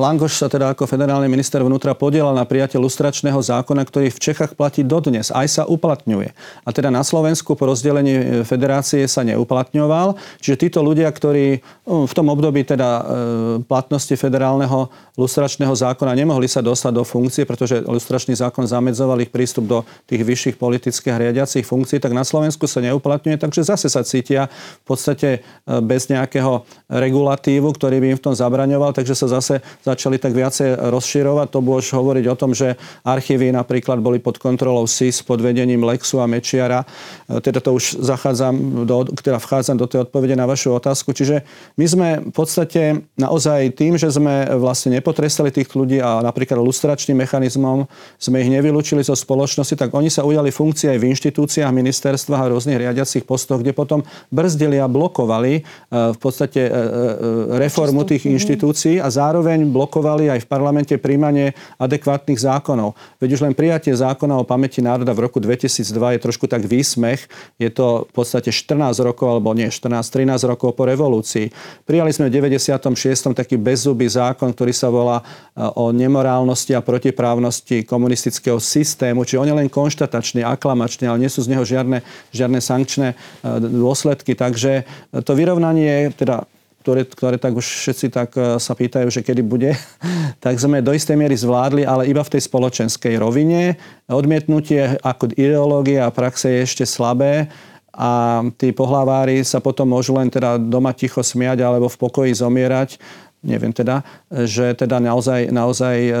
Langoš 0.00 0.40
sa 0.40 0.48
teda 0.48 0.72
ako 0.72 0.88
federálny 0.88 1.28
minister 1.28 1.60
vnútra 1.60 1.92
podielal 1.92 2.32
na 2.32 2.48
prijatie 2.48 2.80
lustračného 2.80 3.36
zákona, 3.36 3.84
ktorý 3.84 4.08
v 4.08 4.16
Čechách 4.16 4.56
platí 4.56 4.80
dodnes, 4.80 5.28
aj 5.28 5.60
sa 5.60 5.62
uplatňuje. 5.68 6.32
A 6.64 6.68
teda 6.72 6.88
na 6.88 7.04
Slovensku 7.04 7.52
po 7.52 7.68
rozdelení 7.68 8.16
e, 8.16 8.24
federácie 8.48 9.04
sa 9.04 9.20
neuplatňoval. 9.20 10.16
Čiže 10.40 10.56
títo 10.56 10.80
ľudia, 10.80 11.12
ktorí 11.12 11.60
v 11.84 12.12
tom 12.16 12.32
období 12.32 12.64
teda 12.64 12.88
e, 12.88 13.02
platnosti 13.68 14.16
federálneho 14.16 14.88
lustračného 15.20 15.76
zákona 15.76 16.16
nemohli 16.16 16.48
sa 16.48 16.64
dostať 16.64 16.92
do 16.96 17.04
funkcie, 17.04 17.44
pretože 17.44 17.84
lustračný 17.84 18.32
zákon 18.40 18.64
zamedzoval 18.64 19.20
ich 19.20 19.28
prístup 19.28 19.68
do 19.68 19.78
tých 20.08 20.24
vyšších 20.24 20.56
politických 20.56 21.12
a 21.12 21.20
riadiacich 21.28 21.68
funkcií, 21.68 22.00
tak 22.00 22.16
na 22.16 22.24
Slovensku 22.24 22.64
sa 22.64 22.80
neuplatňuje, 22.80 23.36
takže 23.36 23.68
zase 23.68 23.92
sa 23.92 24.00
cítia 24.00 24.48
v 24.82 24.84
podstate 24.88 25.44
bez 25.84 26.08
nejakého 26.08 26.66
regulatívu, 26.88 27.68
ktorý 27.68 28.00
by 28.00 28.06
im 28.14 28.18
v 28.18 28.24
tom 28.24 28.34
zabraňoval 28.34 28.93
takže 28.94 29.18
sa 29.18 29.26
zase 29.26 29.60
začali 29.82 30.16
tak 30.22 30.32
viacej 30.32 30.78
rozširovať. 30.94 31.46
To 31.50 31.58
bolo 31.60 31.82
už 31.82 31.90
hovoriť 31.90 32.24
o 32.30 32.38
tom, 32.38 32.54
že 32.54 32.78
archívy 33.02 33.50
napríklad 33.50 33.98
boli 33.98 34.22
pod 34.22 34.38
kontrolou 34.38 34.86
SIS 34.86 35.26
pod 35.26 35.42
vedením 35.42 35.82
Lexu 35.82 36.22
a 36.22 36.30
Mečiara. 36.30 36.86
E, 37.26 37.42
teda 37.42 37.58
to 37.58 37.74
už 37.74 37.98
zachádzam 37.98 38.86
do, 38.86 39.04
teda 39.18 39.42
vchádzam 39.42 39.76
do 39.76 39.86
tej 39.90 40.06
odpovede 40.06 40.38
na 40.38 40.46
vašu 40.46 40.72
otázku. 40.76 41.10
Čiže 41.10 41.42
my 41.74 41.86
sme 41.90 42.08
v 42.22 42.32
podstate 42.32 43.02
naozaj 43.18 43.74
tým, 43.74 43.98
že 43.98 44.12
sme 44.12 44.46
vlastne 44.54 44.94
nepotrestali 44.94 45.50
tých 45.50 45.72
ľudí 45.74 45.98
a 45.98 46.22
napríklad 46.22 46.62
lustračným 46.62 47.18
mechanizmom 47.18 47.90
sme 48.20 48.44
ich 48.44 48.50
nevylúčili 48.52 49.02
zo 49.02 49.16
spoločnosti, 49.16 49.74
tak 49.74 49.90
oni 49.90 50.12
sa 50.12 50.22
ujali 50.22 50.54
funkcie 50.54 50.92
aj 50.92 50.98
v 51.00 51.08
inštitúciách, 51.10 51.72
ministerstvách 51.74 52.40
a 52.46 52.50
rôznych 52.52 52.78
riadiacich 52.78 53.26
postoch, 53.26 53.64
kde 53.64 53.74
potom 53.74 54.06
brzdili 54.30 54.78
a 54.78 54.86
blokovali 54.86 55.52
e, 55.58 55.62
v 55.90 56.18
podstate 56.20 56.68
e, 56.68 56.70
reformu 57.58 58.04
tých 58.04 58.28
inštitúcií 58.28 58.73
inštitúcií 58.74 58.98
a 58.98 59.06
zároveň 59.06 59.70
blokovali 59.70 60.26
aj 60.26 60.42
v 60.42 60.50
parlamente 60.50 60.94
príjmanie 60.98 61.54
adekvátnych 61.78 62.42
zákonov. 62.42 62.98
Veď 63.22 63.38
už 63.38 63.40
len 63.46 63.54
prijatie 63.54 63.94
zákona 63.94 64.42
o 64.42 64.44
pamäti 64.44 64.82
národa 64.82 65.14
v 65.14 65.30
roku 65.30 65.38
2002 65.38 66.18
je 66.18 66.18
trošku 66.18 66.50
tak 66.50 66.66
výsmech. 66.66 67.30
Je 67.62 67.70
to 67.70 68.10
v 68.10 68.12
podstate 68.12 68.50
14 68.50 68.98
rokov, 69.06 69.38
alebo 69.38 69.54
nie 69.54 69.70
14, 69.70 70.02
13 70.10 70.50
rokov 70.50 70.74
po 70.74 70.84
revolúcii. 70.90 71.54
Prijali 71.86 72.10
sme 72.10 72.26
v 72.26 72.50
96. 72.50 72.90
taký 73.30 73.54
bezzubý 73.54 74.10
zákon, 74.10 74.50
ktorý 74.50 74.74
sa 74.74 74.90
volá 74.90 75.22
e, 75.22 75.62
o 75.62 75.94
nemorálnosti 75.94 76.74
a 76.74 76.82
protiprávnosti 76.82 77.86
komunistického 77.86 78.58
systému, 78.58 79.22
čiže 79.22 79.38
on 79.38 79.48
je 79.54 79.56
len 79.56 79.68
konštatačný, 79.70 80.42
aklamačný, 80.42 81.06
ale 81.06 81.22
nie 81.22 81.30
sú 81.30 81.46
z 81.46 81.54
neho 81.54 81.62
žiadne, 81.62 82.02
žiadne 82.34 82.58
sankčné 82.58 83.14
e, 83.14 83.16
dôsledky. 83.62 84.34
Takže 84.34 84.82
to 85.22 85.32
vyrovnanie, 85.38 86.10
teda 86.18 86.48
ktoré, 86.84 87.08
ktoré 87.08 87.36
tak 87.40 87.56
už 87.56 87.64
všetci 87.64 88.06
tak 88.12 88.36
e, 88.36 88.60
sa 88.60 88.76
pýtajú, 88.76 89.08
že 89.08 89.24
kedy 89.24 89.40
bude, 89.40 89.72
tak 90.44 90.60
sme 90.60 90.84
do 90.84 90.92
istej 90.92 91.16
miery 91.16 91.32
zvládli, 91.32 91.88
ale 91.88 92.04
iba 92.12 92.20
v 92.20 92.36
tej 92.36 92.44
spoločenskej 92.44 93.16
rovine. 93.16 93.80
Odmietnutie 94.04 95.00
ako 95.00 95.32
ideológia 95.32 96.04
a 96.04 96.12
praxe 96.12 96.52
je 96.52 96.60
ešte 96.68 96.84
slabé 96.84 97.48
a 97.96 98.44
tí 98.60 98.76
pohlavári 98.76 99.40
sa 99.40 99.64
potom 99.64 99.88
môžu 99.88 100.12
len 100.20 100.28
teda 100.28 100.60
doma 100.60 100.92
ticho 100.92 101.24
smiať 101.24 101.64
alebo 101.64 101.88
v 101.88 101.96
pokoji 101.96 102.36
zomierať. 102.36 103.00
Neviem 103.44 103.72
teda, 103.72 104.04
že 104.28 104.72
teda 104.76 105.00
naozaj, 105.00 105.48
naozaj 105.48 105.96
e, 106.04 106.12
e, 106.12 106.16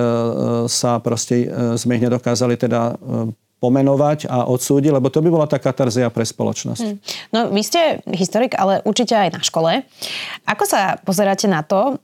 sa 0.72 0.96
proste 1.04 1.44
sme 1.76 2.00
ich 2.00 2.04
nedokázali 2.08 2.56
teda 2.56 2.96
pomenovať 3.64 4.28
a 4.28 4.44
odsúdiť, 4.44 4.92
lebo 4.92 5.08
to 5.08 5.24
by 5.24 5.32
bola 5.32 5.48
tá 5.48 5.56
katarzia 5.56 6.12
pre 6.12 6.28
spoločnosť. 6.28 6.84
Hmm. 6.84 7.00
No, 7.32 7.40
vy 7.48 7.64
ste 7.64 8.04
historik, 8.12 8.52
ale 8.52 8.84
určite 8.84 9.16
aj 9.16 9.32
na 9.32 9.40
škole. 9.40 9.88
Ako 10.44 10.68
sa 10.68 11.00
pozeráte 11.00 11.48
na 11.48 11.64
to, 11.64 11.96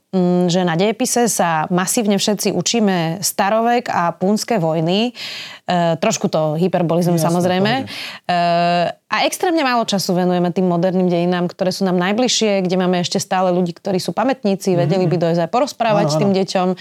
že 0.51 0.67
na 0.67 0.75
dejepise 0.75 1.31
sa 1.31 1.71
masívne 1.71 2.19
všetci 2.19 2.51
učíme 2.51 3.23
starovek 3.23 3.87
a 3.87 4.11
púnske 4.11 4.59
vojny? 4.59 5.15
E, 5.71 5.95
trošku 6.03 6.27
to 6.27 6.59
hyperbolizujem 6.59 7.15
Jasne, 7.15 7.27
samozrejme. 7.31 7.71
E, 7.79 8.35
a 8.91 9.17
extrémne 9.23 9.63
málo 9.63 9.87
času 9.87 10.11
venujeme 10.11 10.51
tým 10.51 10.67
moderným 10.67 11.07
dejinám, 11.07 11.47
ktoré 11.47 11.71
sú 11.71 11.87
nám 11.87 11.95
najbližšie, 11.95 12.63
kde 12.63 12.75
máme 12.75 12.99
ešte 12.99 13.23
stále 13.23 13.55
ľudí, 13.55 13.71
ktorí 13.71 14.03
sú 14.03 14.11
pamätníci, 14.11 14.75
mm-hmm. 14.75 14.83
vedeli 14.83 15.05
by 15.07 15.15
dojsť 15.15 15.39
aj 15.47 15.49
porozprávať 15.51 16.05
ano, 16.07 16.11
s 16.11 16.15
tým 16.19 16.31
deťom. 16.35 16.67
E, 16.71 16.75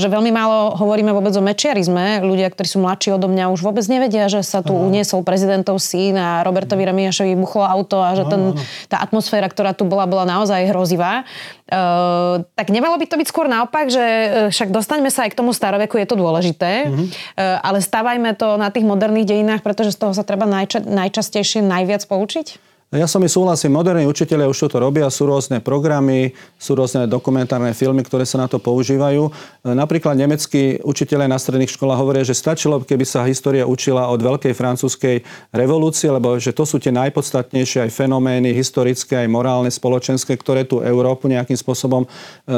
že 0.00 0.08
veľmi 0.08 0.32
málo 0.32 0.72
hovoríme 0.72 1.12
vôbec 1.12 1.36
o 1.36 1.44
mečiarizme. 1.44 2.24
Ľudia, 2.24 2.48
ktorí 2.56 2.72
sú 2.72 2.80
mladší 2.80 3.20
odo 3.20 3.28
mňa, 3.28 3.52
už 3.52 3.60
vôbec 3.68 3.84
nevedia, 3.84 4.32
že 4.32 4.40
sa 4.40 4.64
tu 4.64 4.72
ano. 4.72 4.88
uniesol 4.88 5.20
prezidentov 5.20 5.76
syn 5.76 6.16
a 6.16 6.40
Robertovi 6.40 6.88
Remiašovi 6.88 7.36
buchlo 7.36 7.68
auto 7.68 8.00
a 8.00 8.16
že 8.16 8.24
ano, 8.24 8.32
ten, 8.32 8.42
tá 8.88 9.04
atmosféra, 9.04 9.44
ktorá 9.52 9.76
tu 9.76 9.84
bola, 9.84 10.08
bola 10.08 10.24
naozaj 10.24 10.72
hrozivá. 10.72 11.28
Uh, 11.72 12.44
tak 12.62 12.70
nemalo 12.70 12.94
by 12.94 13.10
to 13.10 13.18
byť 13.18 13.26
skôr 13.26 13.50
naopak, 13.50 13.90
že 13.90 14.04
však 14.54 14.70
dostaňme 14.70 15.10
sa 15.10 15.26
aj 15.26 15.34
k 15.34 15.38
tomu 15.42 15.50
staroveku, 15.50 15.98
je 15.98 16.06
to 16.06 16.14
dôležité, 16.14 16.86
mm-hmm. 16.86 17.06
ale 17.58 17.82
stávajme 17.82 18.38
to 18.38 18.54
na 18.54 18.70
tých 18.70 18.86
moderných 18.86 19.34
dejinách, 19.34 19.66
pretože 19.66 19.90
z 19.90 19.98
toho 19.98 20.14
sa 20.14 20.22
treba 20.22 20.46
najča- 20.46 20.86
najčastejšie 20.86 21.58
najviac 21.66 22.06
poučiť? 22.06 22.71
Ja 22.92 23.08
som 23.08 23.24
mi 23.24 23.28
súhlasím, 23.32 23.72
moderní 23.72 24.04
učiteľia 24.04 24.52
už 24.52 24.68
to 24.68 24.76
robia, 24.76 25.08
sú 25.08 25.24
rôzne 25.24 25.64
programy, 25.64 26.36
sú 26.60 26.76
rôzne 26.76 27.08
dokumentárne 27.08 27.72
filmy, 27.72 28.04
ktoré 28.04 28.28
sa 28.28 28.36
na 28.36 28.52
to 28.52 28.60
používajú. 28.60 29.32
Napríklad 29.64 30.12
nemeckí 30.12 30.84
učiteľia 30.84 31.24
na 31.24 31.40
stredných 31.40 31.72
školách 31.72 31.96
hovoria, 31.96 32.20
že 32.20 32.36
stačilo, 32.36 32.84
keby 32.84 33.08
sa 33.08 33.24
história 33.24 33.64
učila 33.64 34.12
od 34.12 34.20
veľkej 34.20 34.52
francúzskej 34.52 35.24
revolúcie, 35.56 36.12
lebo 36.12 36.36
že 36.36 36.52
to 36.52 36.68
sú 36.68 36.76
tie 36.76 36.92
najpodstatnejšie 36.92 37.88
aj 37.88 37.96
fenomény 37.96 38.52
historické, 38.52 39.24
aj 39.24 39.28
morálne, 39.32 39.72
spoločenské, 39.72 40.36
ktoré 40.36 40.68
tú 40.68 40.84
Európu 40.84 41.32
nejakým 41.32 41.56
spôsobom 41.56 42.04
e, 42.04 42.08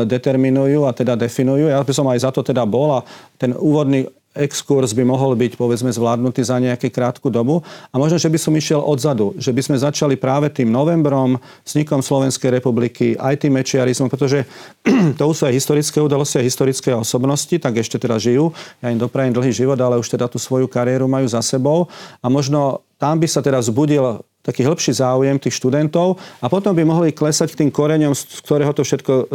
determinujú 0.03 0.83
a 0.83 0.91
teda 0.91 1.15
definujú. 1.15 1.71
Ja 1.71 1.79
by 1.79 1.95
som 1.95 2.11
aj 2.11 2.27
za 2.27 2.35
to 2.35 2.43
teda 2.43 2.67
bol 2.67 2.99
a 2.99 3.07
ten 3.39 3.55
úvodný 3.55 4.11
exkurs 4.35 4.91
by 4.93 5.07
mohol 5.07 5.39
byť 5.39 5.55
povedzme 5.55 5.95
zvládnutý 5.95 6.43
za 6.43 6.59
nejakú 6.59 6.91
krátku 6.91 7.31
dobu. 7.31 7.63
A 7.91 7.97
možno, 7.97 8.19
že 8.19 8.27
by 8.27 8.39
som 8.39 8.53
išiel 8.53 8.83
odzadu, 8.83 9.33
že 9.39 9.55
by 9.55 9.63
sme 9.63 9.77
začali 9.79 10.19
práve 10.19 10.51
tým 10.51 10.69
novembrom, 10.69 11.39
vznikom 11.63 12.03
Slovenskej 12.03 12.51
republiky, 12.59 13.15
aj 13.15 13.47
tým 13.47 13.55
mečiarizmom, 13.55 14.11
pretože 14.11 14.45
to 15.19 15.23
sú 15.31 15.47
aj 15.47 15.55
historické 15.55 16.03
udalosti, 16.03 16.43
aj 16.43 16.47
historické 16.51 16.91
osobnosti, 16.93 17.55
tak 17.57 17.79
ešte 17.79 17.97
teda 17.97 18.19
žijú. 18.19 18.51
Ja 18.83 18.91
im 18.91 18.99
doprajem 18.99 19.33
dlhý 19.33 19.55
život, 19.55 19.79
ale 19.79 20.03
už 20.03 20.11
teda 20.11 20.27
tú 20.27 20.43
svoju 20.43 20.67
kariéru 20.67 21.07
majú 21.07 21.31
za 21.31 21.41
sebou. 21.41 21.87
A 22.19 22.27
možno 22.27 22.83
tam 22.99 23.23
by 23.23 23.31
sa 23.31 23.39
teda 23.41 23.63
zbudil 23.63 24.27
taký 24.45 24.61
hĺbší 24.61 24.93
záujem 24.93 25.41
tých 25.41 25.57
študentov 25.57 26.21
a 26.45 26.47
potom 26.53 26.77
by 26.77 26.85
mohli 26.85 27.17
klesať 27.17 27.57
k 27.57 27.65
tým 27.65 27.71
koreňom, 27.73 28.13
z 28.13 28.45
ktorého 28.45 28.77
to 28.77 28.85
všetko 28.85 29.13
e, 29.17 29.17
e, 29.17 29.27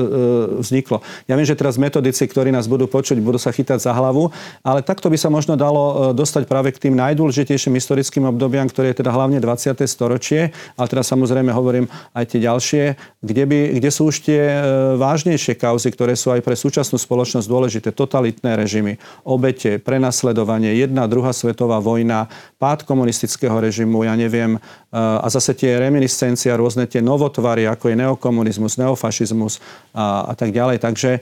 vzniklo. 0.61 1.01
Ja 1.25 1.33
viem, 1.33 1.49
že 1.49 1.57
teraz 1.57 1.81
metodici, 1.81 2.29
ktorí 2.29 2.53
nás 2.53 2.69
budú 2.69 2.85
počuť, 2.85 3.17
budú 3.17 3.41
sa 3.41 3.49
chytať 3.49 3.81
za 3.81 3.89
hlavu, 3.89 4.29
ale 4.61 4.85
takto 4.85 5.09
by 5.09 5.17
sa 5.17 5.33
možno 5.33 5.57
dalo 5.57 5.81
e, 5.81 5.93
dostať 6.13 6.45
práve 6.45 6.69
k 6.69 6.87
tým 6.87 6.93
najdôležitejším 6.93 7.73
historickým 7.73 8.29
obdobiam, 8.29 8.69
ktoré 8.69 8.93
je 8.93 9.01
teda 9.01 9.09
hlavne 9.09 9.41
20. 9.41 9.81
storočie, 9.89 10.53
ale 10.77 10.85
teda 10.85 11.01
samozrejme 11.01 11.49
hovorím 11.49 11.89
aj 12.13 12.25
tie 12.29 12.39
ďalšie, 12.45 12.83
kde, 13.25 13.43
by, 13.49 13.59
kde 13.81 13.89
sú 13.89 14.13
už 14.13 14.21
tie 14.21 14.41
e, 14.45 14.61
vážnejšie 15.01 15.57
kauzy, 15.57 15.89
ktoré 15.89 16.13
sú 16.13 16.29
aj 16.29 16.45
pre 16.45 16.53
súčasnú 16.53 17.01
spoločnosť 17.01 17.49
dôležité. 17.49 17.89
Totalitné 17.89 18.53
režimy, 18.53 19.01
obete, 19.25 19.81
prenasledovanie, 19.81 20.77
jedna, 20.77 21.09
druhá 21.09 21.33
svetová 21.33 21.81
vojna, 21.81 22.29
pád 22.61 22.85
komunistického 22.85 23.57
režimu, 23.57 24.05
ja 24.05 24.13
neviem, 24.13 24.61
a 24.99 25.27
zase 25.29 25.55
tie 25.55 25.79
reminiscencia, 25.79 26.57
rôzne 26.57 26.89
tie 26.89 26.99
novotvary, 26.99 27.67
ako 27.69 27.91
je 27.91 27.95
neokomunizmus, 27.99 28.79
neofašizmus 28.81 29.61
a, 29.93 30.29
a 30.29 30.33
tak 30.33 30.51
ďalej. 30.55 30.81
Takže 30.81 31.11
e, 31.15 31.19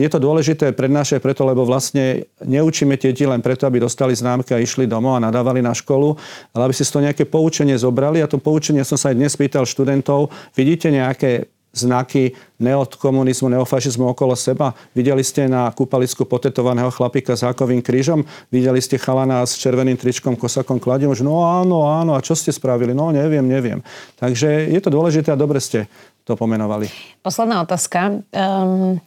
je 0.00 0.08
to 0.08 0.18
dôležité 0.22 0.70
prednášať 0.76 1.18
preto, 1.18 1.42
lebo 1.42 1.66
vlastne 1.66 2.28
neučíme 2.44 2.94
deti 3.00 3.26
len 3.26 3.42
preto, 3.42 3.66
aby 3.66 3.82
dostali 3.82 4.14
známky 4.14 4.54
a 4.54 4.62
išli 4.62 4.86
domov 4.86 5.18
a 5.18 5.24
nadávali 5.24 5.64
na 5.64 5.74
školu, 5.74 6.14
ale 6.54 6.62
aby 6.70 6.74
si 6.74 6.84
z 6.86 6.92
toho 6.92 7.06
nejaké 7.06 7.24
poučenie 7.26 7.74
zobrali. 7.74 8.22
A 8.22 8.30
to 8.30 8.38
poučenie 8.38 8.86
som 8.86 9.00
sa 9.00 9.10
aj 9.10 9.18
dnes 9.18 9.34
pýtal 9.34 9.66
študentov, 9.66 10.30
vidíte 10.54 10.92
nejaké 10.92 11.50
znaky 11.76 12.32
neokomunizmu, 12.56 13.52
neofašizmu 13.52 14.16
okolo 14.16 14.32
seba. 14.32 14.72
Videli 14.96 15.20
ste 15.20 15.44
na 15.44 15.68
kúpalisku 15.68 16.24
potetovaného 16.24 16.88
chlapika 16.88 17.36
s 17.36 17.44
hákovým 17.44 17.84
krížom? 17.84 18.24
Videli 18.48 18.80
ste 18.80 18.96
chalana 18.96 19.44
s 19.44 19.60
červeným 19.60 20.00
tričkom, 20.00 20.40
kosakom 20.40 20.80
kladiom? 20.80 21.12
Že 21.12 21.28
no 21.28 21.44
áno, 21.44 21.84
áno, 21.84 22.16
a 22.16 22.24
čo 22.24 22.32
ste 22.32 22.48
spravili? 22.48 22.96
No 22.96 23.12
neviem, 23.12 23.44
neviem. 23.44 23.84
Takže 24.16 24.72
je 24.72 24.80
to 24.80 24.88
dôležité 24.88 25.30
a 25.30 25.38
dobre 25.38 25.60
ste 25.60 25.84
to 26.24 26.32
pomenovali. 26.34 26.88
Posledná 27.20 27.60
otázka. 27.60 28.24
Um... 28.32 28.98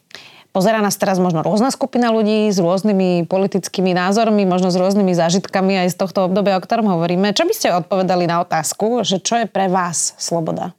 Pozerá 0.49 0.81
nás 0.81 0.97
teraz 0.97 1.21
možno 1.21 1.45
rôzna 1.45 1.69
skupina 1.69 2.09
ľudí 2.09 2.49
s 2.49 2.57
rôznymi 2.57 3.29
politickými 3.29 3.93
názormi, 3.93 4.49
možno 4.49 4.73
s 4.73 4.81
rôznymi 4.81 5.13
zážitkami 5.13 5.85
aj 5.85 5.93
z 5.93 5.95
tohto 6.01 6.25
obdobia, 6.25 6.57
o 6.57 6.65
ktorom 6.65 6.89
hovoríme. 6.89 7.37
Čo 7.37 7.45
by 7.45 7.53
ste 7.53 7.77
odpovedali 7.77 8.25
na 8.25 8.41
otázku, 8.41 9.05
že 9.05 9.21
čo 9.21 9.37
je 9.37 9.45
pre 9.45 9.69
vás 9.69 10.17
sloboda? 10.17 10.73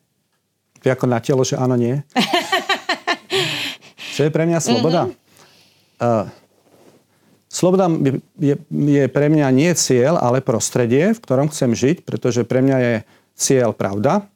Ako 0.88 1.04
na 1.10 1.20
telo, 1.20 1.44
že 1.44 1.60
áno, 1.60 1.76
nie. 1.76 2.00
Čo 4.16 4.28
je 4.28 4.30
pre 4.32 4.48
mňa 4.48 4.58
sloboda? 4.62 5.10
Mm-hmm. 5.10 6.00
Uh, 6.00 6.24
sloboda 7.52 7.92
je, 8.40 8.56
je 8.70 9.04
pre 9.12 9.26
mňa 9.28 9.48
nie 9.52 9.70
cieľ, 9.76 10.16
ale 10.16 10.40
prostredie, 10.40 11.12
v 11.12 11.20
ktorom 11.20 11.52
chcem 11.52 11.76
žiť, 11.76 12.08
pretože 12.08 12.48
pre 12.48 12.64
mňa 12.64 12.76
je 12.80 12.94
cieľ 13.36 13.76
pravda, 13.76 14.30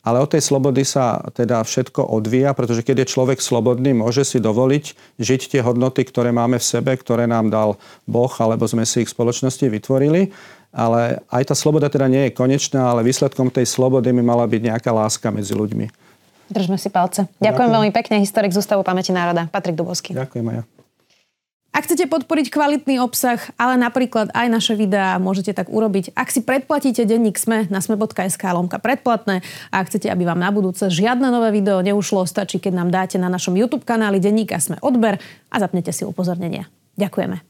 ale 0.00 0.16
od 0.24 0.32
tej 0.32 0.40
slobody 0.40 0.80
sa 0.80 1.20
teda 1.36 1.60
všetko 1.60 2.00
odvíja, 2.00 2.56
pretože 2.56 2.80
keď 2.80 3.04
je 3.04 3.12
človek 3.12 3.38
slobodný, 3.44 3.92
môže 3.92 4.24
si 4.24 4.40
dovoliť 4.40 4.84
žiť 5.20 5.40
tie 5.52 5.60
hodnoty, 5.60 6.08
ktoré 6.08 6.32
máme 6.32 6.56
v 6.56 6.64
sebe, 6.64 6.96
ktoré 6.96 7.28
nám 7.28 7.52
dal 7.52 7.76
Boh, 8.08 8.32
alebo 8.40 8.64
sme 8.64 8.88
si 8.88 9.04
ich 9.04 9.12
v 9.12 9.16
spoločnosti 9.20 9.68
vytvorili. 9.68 10.32
Ale 10.70 11.18
aj 11.26 11.50
tá 11.50 11.54
sloboda 11.58 11.90
teda 11.90 12.06
nie 12.06 12.30
je 12.30 12.36
konečná, 12.36 12.94
ale 12.94 13.02
výsledkom 13.02 13.50
tej 13.50 13.66
slobody 13.66 14.14
by 14.14 14.22
mala 14.22 14.46
byť 14.46 14.60
nejaká 14.70 14.90
láska 14.94 15.34
medzi 15.34 15.50
ľuďmi. 15.54 15.90
Držme 16.50 16.78
si 16.78 16.90
palce. 16.90 17.26
Ďakujem, 17.38 17.46
Ďakujem. 17.46 17.70
veľmi 17.74 17.90
pekne, 17.94 18.14
historik 18.22 18.50
z 18.54 18.58
Ústavu 18.58 18.82
pamäti 18.82 19.14
národa, 19.14 19.46
Patrik 19.50 19.78
Dubovský. 19.78 20.14
Ďakujem 20.18 20.46
aj 20.50 20.56
ja. 20.58 20.64
Ak 21.70 21.86
chcete 21.86 22.10
podporiť 22.10 22.50
kvalitný 22.50 22.98
obsah, 22.98 23.38
ale 23.54 23.78
napríklad 23.78 24.34
aj 24.34 24.46
naše 24.50 24.74
videá, 24.74 25.14
môžete 25.22 25.54
tak 25.54 25.70
urobiť. 25.70 26.10
Ak 26.18 26.34
si 26.34 26.42
predplatíte 26.42 27.06
denník 27.06 27.38
SME 27.38 27.70
na 27.70 27.78
sme.sk 27.78 28.42
lomka 28.42 28.82
predplatné 28.82 29.46
a 29.70 29.74
ak 29.78 29.86
chcete, 29.86 30.10
aby 30.10 30.26
vám 30.26 30.42
na 30.42 30.50
budúce 30.50 30.90
žiadne 30.90 31.30
nové 31.30 31.54
video 31.54 31.78
neušlo, 31.78 32.26
stačí, 32.26 32.58
keď 32.58 32.74
nám 32.74 32.90
dáte 32.90 33.22
na 33.22 33.30
našom 33.30 33.54
YouTube 33.54 33.86
kanáli 33.86 34.18
denníka 34.18 34.58
SME 34.58 34.82
odber 34.82 35.22
a 35.46 35.56
zapnete 35.62 35.94
si 35.94 36.02
upozornenia. 36.02 36.66
Ďakujeme. 36.98 37.49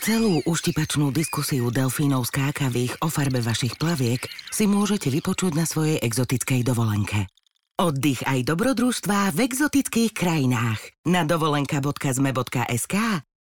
Celú 0.00 0.40
uštipačnú 0.48 1.12
diskusiu 1.12 1.68
delfínov 1.68 2.24
skákavých 2.24 3.04
o 3.04 3.12
farbe 3.12 3.44
vašich 3.44 3.76
plaviek 3.76 4.24
si 4.48 4.64
môžete 4.64 5.12
vypočuť 5.12 5.52
na 5.52 5.68
svojej 5.68 6.00
exotickej 6.00 6.64
dovolenke. 6.64 7.28
Oddych 7.76 8.24
aj 8.24 8.48
dobrodružstvá 8.48 9.36
v 9.36 9.44
exotických 9.44 10.16
krajinách. 10.16 10.80
Na 11.04 11.28
dovolenka.zme.sk 11.28 12.96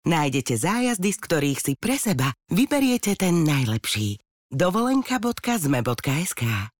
nájdete 0.08 0.54
zájazdy, 0.56 1.10
z 1.12 1.18
ktorých 1.20 1.60
si 1.60 1.72
pre 1.76 2.00
seba 2.00 2.32
vyberiete 2.48 3.20
ten 3.20 3.44
najlepší. 3.44 4.16
dovolenka.zme.sk 4.48 6.72